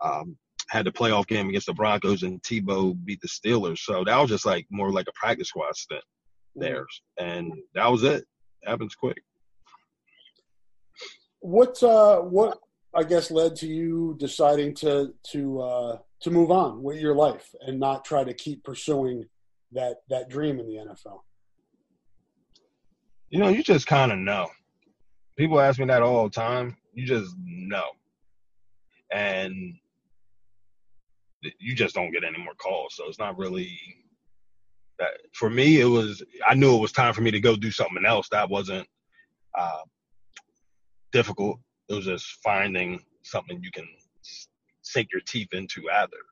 um 0.00 0.36
had 0.68 0.86
the 0.86 0.92
playoff 0.92 1.26
game 1.26 1.48
against 1.48 1.66
the 1.66 1.74
Broncos 1.74 2.22
and 2.22 2.40
Tebow 2.42 2.96
beat 3.04 3.20
the 3.20 3.28
Steelers. 3.28 3.78
So 3.78 4.04
that 4.04 4.16
was 4.18 4.30
just 4.30 4.46
like 4.46 4.66
more 4.70 4.92
like 4.92 5.08
a 5.08 5.12
practice 5.12 5.48
squad 5.48 5.74
stint 5.76 6.04
there. 6.54 6.86
And 7.18 7.52
that 7.74 7.90
was 7.90 8.04
it. 8.04 8.24
happens 8.64 8.94
quick. 8.94 9.22
What 11.44 11.82
uh, 11.82 12.20
what 12.20 12.56
I 12.94 13.02
guess 13.02 13.30
led 13.30 13.54
to 13.56 13.66
you 13.66 14.16
deciding 14.18 14.72
to 14.76 15.12
to 15.32 15.60
uh, 15.60 15.98
to 16.20 16.30
move 16.30 16.50
on 16.50 16.82
with 16.82 16.98
your 16.98 17.14
life 17.14 17.54
and 17.60 17.78
not 17.78 18.06
try 18.06 18.24
to 18.24 18.32
keep 18.32 18.64
pursuing 18.64 19.26
that 19.72 19.96
that 20.08 20.30
dream 20.30 20.58
in 20.58 20.66
the 20.66 20.76
NFL? 20.76 21.20
You 23.28 23.40
know, 23.40 23.48
you 23.48 23.62
just 23.62 23.86
kind 23.86 24.10
of 24.10 24.18
know. 24.18 24.48
People 25.36 25.60
ask 25.60 25.78
me 25.78 25.84
that 25.84 26.00
all 26.00 26.24
the 26.24 26.30
time. 26.30 26.78
You 26.94 27.04
just 27.04 27.34
know. 27.44 27.90
And 29.12 29.74
you 31.60 31.74
just 31.74 31.94
don't 31.94 32.10
get 32.10 32.24
any 32.24 32.42
more 32.42 32.54
calls. 32.54 32.94
So 32.96 33.06
it's 33.06 33.18
not 33.18 33.36
really 33.36 33.78
that 34.98 35.10
for 35.34 35.50
me 35.50 35.78
it 35.78 35.84
was 35.84 36.22
I 36.48 36.54
knew 36.54 36.74
it 36.74 36.80
was 36.80 36.92
time 36.92 37.12
for 37.12 37.20
me 37.20 37.32
to 37.32 37.40
go 37.40 37.54
do 37.54 37.70
something 37.70 38.06
else. 38.06 38.30
That 38.30 38.48
wasn't 38.48 38.88
uh, 39.58 39.82
difficult. 41.14 41.60
It 41.88 41.94
was 41.94 42.04
just 42.04 42.26
finding 42.42 43.00
something 43.22 43.60
you 43.62 43.70
can 43.70 43.86
sink 44.82 45.08
your 45.12 45.22
teeth 45.26 45.48
into 45.52 45.82
either, 45.90 46.22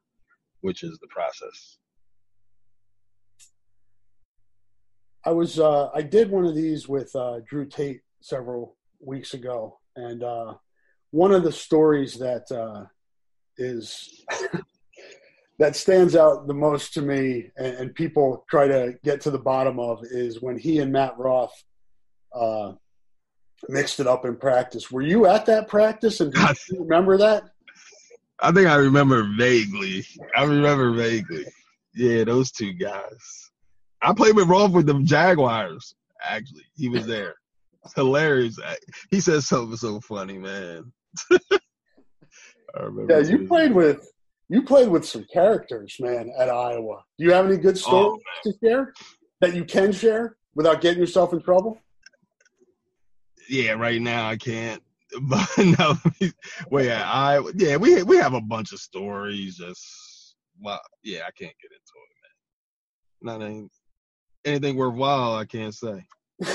which 0.61 0.83
is 0.83 0.99
the 0.99 1.07
process. 1.07 1.79
I 5.25 5.31
was 5.31 5.61
uh, 5.61 5.89
I 5.95 6.03
did 6.03 6.31
one 6.31 6.45
of 6.45 6.57
these 6.57 6.89
with 6.89 7.15
uh, 7.15 7.41
Drew 7.49 7.65
Tate 7.65 8.01
several 8.21 8.77
weeks 9.01 9.35
ago, 9.35 9.79
and 9.95 10.25
uh, 10.25 10.55
one 11.13 11.33
of 11.33 11.45
the 11.45 11.53
stories 11.53 12.19
that 12.19 12.51
uh, 12.51 12.87
is 13.57 14.25
that 15.61 15.77
stands 15.77 16.17
out 16.17 16.49
the 16.49 16.55
most 16.55 16.93
to 16.95 17.03
me, 17.03 17.53
and, 17.57 17.77
and 17.77 17.95
people 17.95 18.45
try 18.51 18.67
to 18.67 18.99
get 19.05 19.21
to 19.21 19.31
the 19.31 19.39
bottom 19.39 19.79
of, 19.79 20.01
is 20.03 20.43
when 20.43 20.59
he 20.59 20.81
and 20.81 20.93
Matt 20.93 21.17
Roth 21.17 21.55
uh, 22.35 22.73
mixed 23.69 24.01
it 24.01 24.07
up 24.07 24.25
in 24.25 24.37
practice. 24.37 24.91
Were 24.91 25.03
you 25.03 25.27
at 25.27 25.47
that 25.47 25.69
practice, 25.69 26.21
and 26.21 26.33
do 26.33 26.41
you 26.71 26.83
remember 26.83 27.17
that? 27.19 27.45
I 28.41 28.51
think 28.53 28.69
I 28.69 28.75
remember 28.77 29.29
vaguely. 29.39 30.05
I 30.37 30.45
remember 30.45 30.93
vaguely. 30.93 31.45
Yeah, 31.95 32.25
those 32.25 32.51
two 32.51 32.73
guys. 32.73 33.51
I 34.01 34.13
played 34.13 34.35
with 34.35 34.49
Roth 34.49 34.73
with 34.73 34.87
the 34.87 35.01
Jaguars. 35.03 35.95
Actually, 36.23 36.65
he 36.75 36.89
was 36.89 37.07
there. 37.07 37.35
Hilarious. 37.95 38.59
He 39.11 39.21
said 39.21 39.43
something 39.43 39.77
so 39.77 40.01
funny, 40.01 40.39
man. 40.39 40.93
I 41.31 41.59
remember. 42.81 43.13
Yeah, 43.13 43.29
you 43.29 43.47
played 43.47 43.73
with 43.73 44.09
you 44.49 44.63
played 44.63 44.89
with 44.89 45.07
some 45.07 45.25
characters, 45.33 45.97
man, 46.01 46.33
at 46.39 46.51
Iowa. 46.51 47.03
Do 47.19 47.25
you 47.25 47.33
have 47.33 47.47
any 47.47 47.57
good 47.57 47.77
oh, 47.77 47.79
stories 47.79 48.23
Oh, 48.47 48.51
to 48.51 48.59
share 48.63 48.93
that 49.41 49.55
you 49.55 49.65
can 49.65 49.93
share 49.93 50.37
without 50.55 50.81
getting 50.81 51.01
yourself 51.01 51.33
in 51.33 51.41
trouble? 51.41 51.81
Yeah, 53.49 53.73
right 53.73 54.01
now 54.01 54.29
I 54.29 54.37
can't. 54.37 54.83
But 55.29 55.47
no, 55.59 55.95
well, 56.71 56.83
yeah, 56.83 57.03
I 57.05 57.43
yeah, 57.57 57.77
we 57.77 58.03
we 58.03 58.17
have 58.17 58.33
a 58.33 58.41
bunch 58.41 58.73
of 58.73 58.79
stories. 58.79 59.59
Just 59.59 60.37
well, 60.59 60.81
yeah, 61.05 61.21
I 61.27 61.31
can't 61.39 61.53
get 61.61 61.71
into 61.71 61.93
it, 62.01 62.09
man. 63.21 63.39
Not 63.39 63.47
any, 63.47 63.69
anything 64.47 64.77
worthwhile. 64.77 65.35
I 65.35 65.45
can't 65.45 65.75
say. 65.75 66.07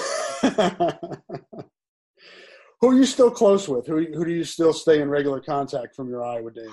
who 2.82 2.90
are 2.90 2.96
you 2.96 3.06
still 3.06 3.30
close 3.30 3.68
with? 3.68 3.86
Who 3.86 4.08
who 4.12 4.26
do 4.26 4.32
you 4.32 4.44
still 4.44 4.74
stay 4.74 5.04
in 5.04 5.10
regular 5.10 5.40
contact 5.40 5.96
from 5.96 6.10
your 6.10 6.26
Iowa 6.26 6.50
days? 6.50 6.72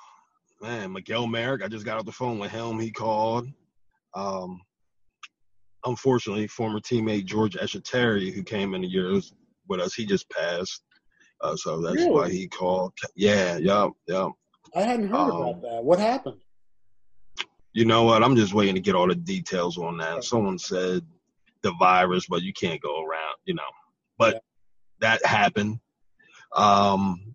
Man, 0.60 0.92
Miguel 0.92 1.26
Merrick, 1.26 1.64
I 1.64 1.68
just 1.68 1.86
got 1.86 1.98
off 1.98 2.04
the 2.04 2.12
phone 2.12 2.38
with 2.38 2.50
him. 2.50 2.78
He 2.78 2.90
called. 2.90 3.48
Um, 4.14 4.60
unfortunately, 5.86 6.46
former 6.46 6.78
teammate 6.78 7.24
George 7.24 7.56
Eschateri, 7.56 8.32
who 8.32 8.42
came 8.42 8.74
in 8.74 8.82
the 8.82 8.86
years 8.86 9.32
with 9.68 9.80
us, 9.80 9.94
he 9.94 10.04
just 10.06 10.28
passed. 10.30 10.82
Uh, 11.40 11.56
so 11.56 11.80
that's 11.80 11.96
Really? 11.96 12.10
why 12.10 12.30
he 12.30 12.46
called. 12.48 12.92
Yeah, 13.16 13.56
yeah, 13.58 13.88
yeah. 14.06 14.28
I 14.76 14.82
hadn't 14.82 15.08
heard 15.08 15.16
Um, 15.16 15.42
about 15.42 15.62
that. 15.62 15.84
What 15.84 15.98
happened? 15.98 16.40
You 17.72 17.84
know 17.84 18.04
what? 18.04 18.22
I'm 18.22 18.36
just 18.36 18.54
waiting 18.54 18.74
to 18.74 18.80
get 18.80 18.94
all 18.94 19.08
the 19.08 19.14
details 19.14 19.78
on 19.78 19.96
that. 19.98 20.24
Someone 20.24 20.58
said 20.58 21.04
the 21.62 21.72
virus, 21.78 22.26
but 22.28 22.42
you 22.42 22.52
can't 22.52 22.80
go 22.80 23.02
around, 23.04 23.36
you 23.44 23.54
know. 23.54 23.62
But 24.18 24.34
Yeah. 24.34 24.40
that 25.00 25.26
happened. 25.26 25.80
Um, 26.54 27.34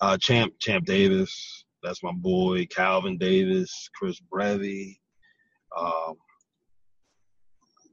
uh, 0.00 0.16
Champ 0.16 0.54
Champ 0.58 0.86
Davis, 0.86 1.64
that's 1.82 2.02
my 2.02 2.12
boy. 2.12 2.66
Calvin 2.66 3.18
Davis, 3.18 3.90
Chris 3.94 4.20
Brevy, 4.32 4.98
Um, 5.76 6.14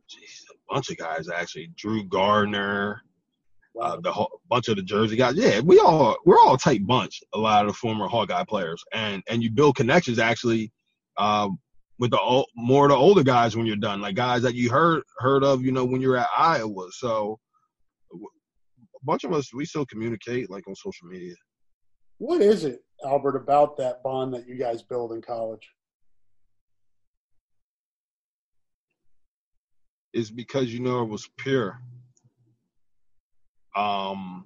geez, 0.07 0.45
a 0.51 0.73
bunch 0.73 0.89
of 0.89 0.97
guys 0.97 1.29
actually. 1.29 1.67
Drew 1.75 2.03
Gardner, 2.05 3.03
uh, 3.81 3.97
the 4.01 4.11
whole 4.11 4.39
bunch 4.49 4.67
of 4.67 4.77
the 4.77 4.83
Jersey 4.83 5.15
guys. 5.15 5.35
Yeah, 5.35 5.59
we 5.59 5.79
all 5.79 6.17
we're 6.25 6.39
all 6.39 6.55
a 6.55 6.57
tight 6.57 6.85
bunch. 6.85 7.21
A 7.33 7.37
lot 7.37 7.65
of 7.65 7.71
the 7.71 7.77
former 7.77 8.07
Hawkeye 8.07 8.43
players, 8.45 8.83
and 8.93 9.23
and 9.29 9.43
you 9.43 9.51
build 9.51 9.75
connections 9.75 10.19
actually 10.19 10.71
um, 11.17 11.59
with 11.99 12.11
the 12.11 12.19
old, 12.19 12.47
more 12.55 12.85
of 12.85 12.91
the 12.91 12.97
older 12.97 13.23
guys 13.23 13.55
when 13.55 13.65
you're 13.65 13.75
done, 13.75 14.01
like 14.01 14.15
guys 14.15 14.41
that 14.41 14.55
you 14.55 14.69
heard 14.69 15.03
heard 15.19 15.43
of, 15.43 15.63
you 15.63 15.71
know, 15.71 15.85
when 15.85 16.01
you're 16.01 16.17
at 16.17 16.27
Iowa. 16.37 16.87
So 16.91 17.39
a 18.13 18.17
bunch 19.03 19.23
of 19.23 19.33
us 19.33 19.53
we 19.53 19.65
still 19.65 19.85
communicate 19.85 20.49
like 20.49 20.67
on 20.67 20.75
social 20.75 21.07
media. 21.07 21.35
What 22.17 22.41
is 22.41 22.63
it, 22.63 22.81
Albert, 23.05 23.35
about 23.35 23.77
that 23.77 24.01
bond 24.03 24.33
that 24.33 24.47
you 24.47 24.55
guys 24.55 24.81
build 24.81 25.11
in 25.11 25.21
college? 25.21 25.67
Is 30.13 30.31
because 30.31 30.73
you 30.73 30.79
know 30.79 31.01
it 31.01 31.09
was 31.09 31.29
pure. 31.37 31.81
Um, 33.75 34.45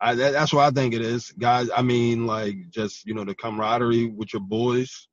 I 0.00 0.14
that, 0.14 0.32
that's 0.32 0.52
what 0.52 0.64
I 0.64 0.70
think 0.70 0.94
it 0.94 1.02
is, 1.02 1.32
guys. 1.32 1.68
I 1.76 1.82
mean, 1.82 2.26
like 2.26 2.56
just 2.70 3.06
you 3.06 3.14
know 3.14 3.24
the 3.24 3.34
camaraderie 3.34 4.06
with 4.06 4.32
your 4.32 4.42
boys, 4.42 5.08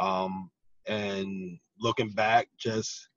um, 0.00 0.50
and 0.86 1.58
looking 1.80 2.10
back, 2.10 2.48
just 2.58 3.08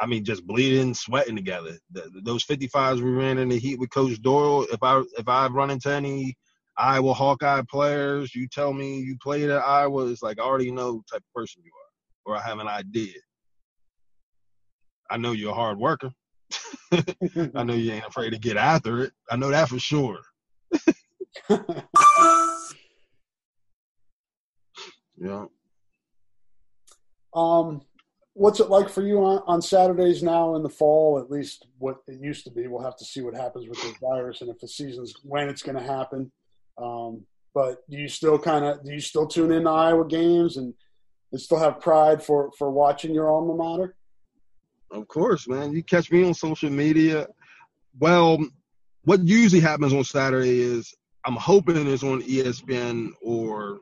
I 0.00 0.06
mean, 0.06 0.24
just 0.24 0.46
bleeding, 0.46 0.94
sweating 0.94 1.36
together. 1.36 1.78
The, 1.92 2.10
those 2.24 2.44
55s 2.44 3.00
we 3.00 3.10
ran 3.10 3.38
in 3.38 3.48
the 3.48 3.58
heat 3.58 3.78
with 3.78 3.90
Coach 3.90 4.20
Doyle. 4.20 4.66
If 4.72 4.82
I 4.82 5.02
if 5.18 5.28
I 5.28 5.46
run 5.46 5.70
into 5.70 5.90
any 5.90 6.36
Iowa 6.76 7.14
Hawkeye 7.14 7.62
players, 7.70 8.34
you 8.34 8.48
tell 8.48 8.72
me 8.72 8.98
you 8.98 9.16
played 9.22 9.50
at 9.50 9.62
Iowa, 9.62 10.06
it's 10.08 10.22
like 10.22 10.38
I 10.38 10.42
already 10.42 10.72
know 10.72 11.02
type 11.10 11.22
of 11.22 11.34
person 11.34 11.62
you 11.64 11.70
are, 12.26 12.34
or 12.34 12.38
I 12.38 12.42
have 12.42 12.58
an 12.58 12.68
idea. 12.68 13.14
I 15.10 15.16
know 15.16 15.32
you're 15.32 15.52
a 15.52 15.54
hard 15.54 15.78
worker. 15.78 16.10
I 17.54 17.64
know 17.64 17.74
you 17.74 17.92
ain't 17.92 18.06
afraid 18.06 18.30
to 18.30 18.38
get 18.38 18.56
after 18.56 19.02
it. 19.02 19.12
I 19.30 19.36
know 19.36 19.50
that 19.50 19.68
for 19.68 19.78
sure. 19.78 20.20
yeah. 25.16 25.46
Um, 27.34 27.82
what's 28.34 28.60
it 28.60 28.70
like 28.70 28.88
for 28.88 29.02
you 29.02 29.24
on, 29.24 29.42
on 29.46 29.62
Saturdays 29.62 30.22
now 30.22 30.54
in 30.56 30.62
the 30.62 30.68
fall? 30.68 31.18
At 31.18 31.30
least 31.30 31.66
what 31.78 31.96
it 32.06 32.20
used 32.20 32.44
to 32.44 32.50
be. 32.50 32.66
We'll 32.66 32.84
have 32.84 32.96
to 32.98 33.04
see 33.04 33.22
what 33.22 33.34
happens 33.34 33.68
with 33.68 33.80
this 33.82 33.94
virus 34.00 34.40
and 34.40 34.50
if 34.50 34.58
the 34.60 34.68
season's 34.68 35.14
when 35.22 35.48
it's 35.48 35.62
going 35.62 35.76
to 35.78 35.82
happen. 35.82 36.30
Um, 36.78 37.24
but 37.54 37.78
do 37.88 37.96
you 37.96 38.08
still 38.08 38.38
kind 38.38 38.64
of 38.64 38.84
do 38.84 38.92
you 38.92 39.00
still 39.00 39.26
tune 39.26 39.52
in 39.52 39.64
to 39.64 39.70
Iowa 39.70 40.06
games 40.06 40.56
and, 40.56 40.74
and 41.32 41.40
still 41.40 41.58
have 41.58 41.80
pride 41.80 42.22
for 42.22 42.50
for 42.58 42.70
watching 42.70 43.14
your 43.14 43.30
alma 43.30 43.54
mater? 43.54 43.96
Of 44.94 45.08
course, 45.08 45.48
man. 45.48 45.72
You 45.72 45.82
catch 45.82 46.10
me 46.10 46.24
on 46.24 46.34
social 46.34 46.70
media. 46.70 47.26
Well, 47.98 48.38
what 49.02 49.24
usually 49.24 49.60
happens 49.60 49.92
on 49.92 50.04
Saturday 50.04 50.60
is 50.60 50.94
I'm 51.24 51.36
hoping 51.36 51.86
it's 51.88 52.04
on 52.04 52.22
ESPN 52.22 53.10
or 53.20 53.80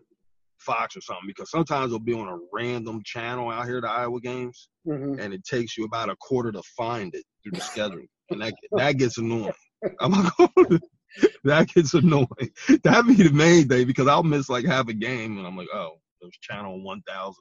Fox 0.58 0.96
or 0.96 1.00
something 1.00 1.26
because 1.26 1.50
sometimes 1.50 1.86
it'll 1.86 1.98
be 1.98 2.14
on 2.14 2.28
a 2.28 2.38
random 2.52 3.02
channel 3.04 3.50
out 3.50 3.66
here 3.66 3.80
the 3.80 3.90
Iowa 3.90 4.20
games, 4.20 4.68
mm-hmm. 4.86 5.18
and 5.20 5.34
it 5.34 5.44
takes 5.44 5.76
you 5.76 5.84
about 5.84 6.08
a 6.08 6.16
quarter 6.16 6.52
to 6.52 6.62
find 6.76 7.14
it 7.14 7.24
through 7.42 7.52
the 7.52 7.60
schedule, 7.60 8.04
and 8.30 8.40
that 8.40 8.54
that 8.76 8.96
gets 8.96 9.18
annoying. 9.18 9.52
I'm 10.00 10.12
like, 10.12 10.32
that 11.44 11.68
gets 11.68 11.94
annoying. 11.94 12.26
That'd 12.84 13.16
be 13.16 13.22
the 13.22 13.32
main 13.32 13.68
thing 13.68 13.86
because 13.86 14.06
I'll 14.06 14.22
miss 14.22 14.48
like 14.48 14.64
half 14.64 14.88
a 14.88 14.94
game, 14.94 15.36
and 15.36 15.46
I'm 15.46 15.56
like, 15.56 15.68
oh, 15.74 15.98
there's 16.20 16.38
channel 16.40 16.82
1000. 16.82 17.34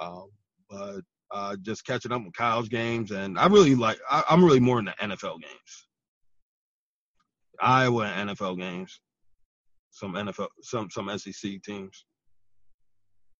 Um, 0.00 0.30
but 0.70 1.02
uh, 1.32 1.56
just 1.62 1.86
catching 1.86 2.12
up 2.12 2.24
with 2.24 2.34
college 2.34 2.70
games, 2.70 3.10
and 3.10 3.38
I 3.38 3.46
really 3.46 3.74
like. 3.74 3.98
I, 4.10 4.22
I'm 4.28 4.44
really 4.44 4.60
more 4.60 4.78
into 4.78 4.94
NFL 5.00 5.40
games, 5.40 5.86
Iowa 7.60 8.12
NFL 8.16 8.58
games 8.58 9.00
some 9.92 10.14
NFL, 10.14 10.48
some 10.62 10.90
some 10.90 11.18
SEC 11.18 11.62
teams. 11.62 12.04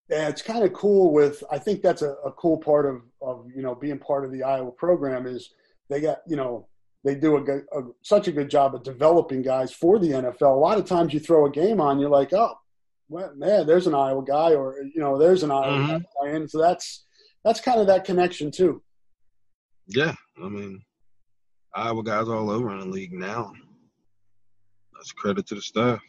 Yeah, 0.09 0.29
it's 0.29 0.43
kind 0.43 0.65
of 0.65 0.73
cool. 0.73 1.13
With 1.13 1.43
I 1.51 1.59
think 1.59 1.83
that's 1.83 2.03
a, 2.03 2.13
a 2.25 2.33
cool 2.33 2.59
part 2.59 2.87
of 2.87 3.03
of 3.21 3.47
you 3.55 3.63
know 3.63 3.75
being 3.75 3.99
part 3.99 4.25
of 4.25 4.33
the 4.33 4.43
Iowa 4.43 4.71
program 4.71 5.27
is 5.27 5.51
they 5.89 6.01
got 6.01 6.19
you 6.27 6.37
know 6.37 6.69
they 7.05 7.15
do 7.17 7.37
a, 7.37 7.57
a, 7.79 7.83
such 8.03 8.29
a 8.29 8.33
good 8.33 8.49
job 8.49 8.75
of 8.75 8.85
developing 8.85 9.43
guys 9.43 9.73
for 9.73 9.99
the 9.99 10.11
NFL. 10.11 10.55
A 10.55 10.61
lot 10.61 10.79
of 10.79 10.85
times 10.85 11.13
you 11.13 11.19
throw 11.19 11.47
a 11.47 11.51
game 11.51 11.81
on, 11.81 11.99
you're 11.99 12.09
like, 12.09 12.33
oh, 12.33 12.55
well, 13.09 13.35
man, 13.35 13.67
there's 13.67 13.89
an 13.89 13.95
Iowa 13.95 14.23
guy, 14.25 14.55
or 14.55 14.77
you 14.95 15.01
know, 15.01 15.19
there's 15.19 15.43
an 15.43 15.51
Iowa 15.51 15.79
mm-hmm. 15.79 16.27
guy, 16.27 16.33
and 16.33 16.49
so 16.49 16.61
that's 16.61 17.07
that's 17.45 17.61
kind 17.61 17.81
of 17.81 17.87
that 17.89 18.05
connection 18.05 18.51
too. 18.51 18.83
Yeah, 19.87 20.15
I 20.43 20.49
mean, 20.49 20.83
Iowa 21.75 22.03
guys 22.03 22.29
all 22.29 22.51
over 22.51 22.71
in 22.71 22.81
the 22.81 22.87
league 22.87 23.13
now. 23.13 23.53
That's 24.95 25.13
credit 25.13 25.47
to 25.49 25.57
the 25.57 25.63
staff. 25.63 26.01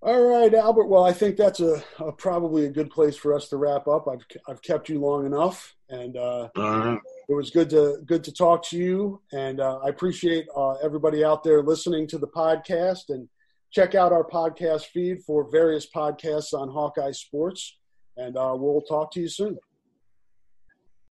All 0.00 0.22
right, 0.22 0.54
Albert. 0.54 0.86
Well, 0.86 1.02
I 1.02 1.12
think 1.12 1.36
that's 1.36 1.58
a, 1.58 1.82
a, 1.98 2.12
probably 2.12 2.66
a 2.66 2.70
good 2.70 2.88
place 2.88 3.16
for 3.16 3.34
us 3.34 3.48
to 3.48 3.56
wrap 3.56 3.88
up. 3.88 4.06
I've 4.06 4.24
I've 4.48 4.62
kept 4.62 4.88
you 4.88 5.00
long 5.00 5.26
enough, 5.26 5.74
and 5.88 6.16
uh, 6.16 6.48
right. 6.56 7.00
it 7.28 7.34
was 7.34 7.50
good 7.50 7.68
to 7.70 7.98
good 8.06 8.22
to 8.22 8.32
talk 8.32 8.62
to 8.66 8.78
you. 8.78 9.20
And 9.32 9.60
uh, 9.60 9.78
I 9.78 9.88
appreciate 9.88 10.46
uh, 10.56 10.74
everybody 10.74 11.24
out 11.24 11.42
there 11.42 11.64
listening 11.64 12.06
to 12.08 12.18
the 12.18 12.28
podcast. 12.28 13.08
And 13.08 13.28
check 13.72 13.96
out 13.96 14.12
our 14.12 14.22
podcast 14.22 14.84
feed 14.86 15.24
for 15.24 15.50
various 15.50 15.88
podcasts 15.90 16.54
on 16.54 16.70
Hawkeye 16.70 17.10
Sports. 17.10 17.76
And 18.18 18.36
uh, 18.36 18.54
we'll 18.58 18.82
talk 18.82 19.12
to 19.12 19.20
you 19.20 19.28
soon. 19.28 19.58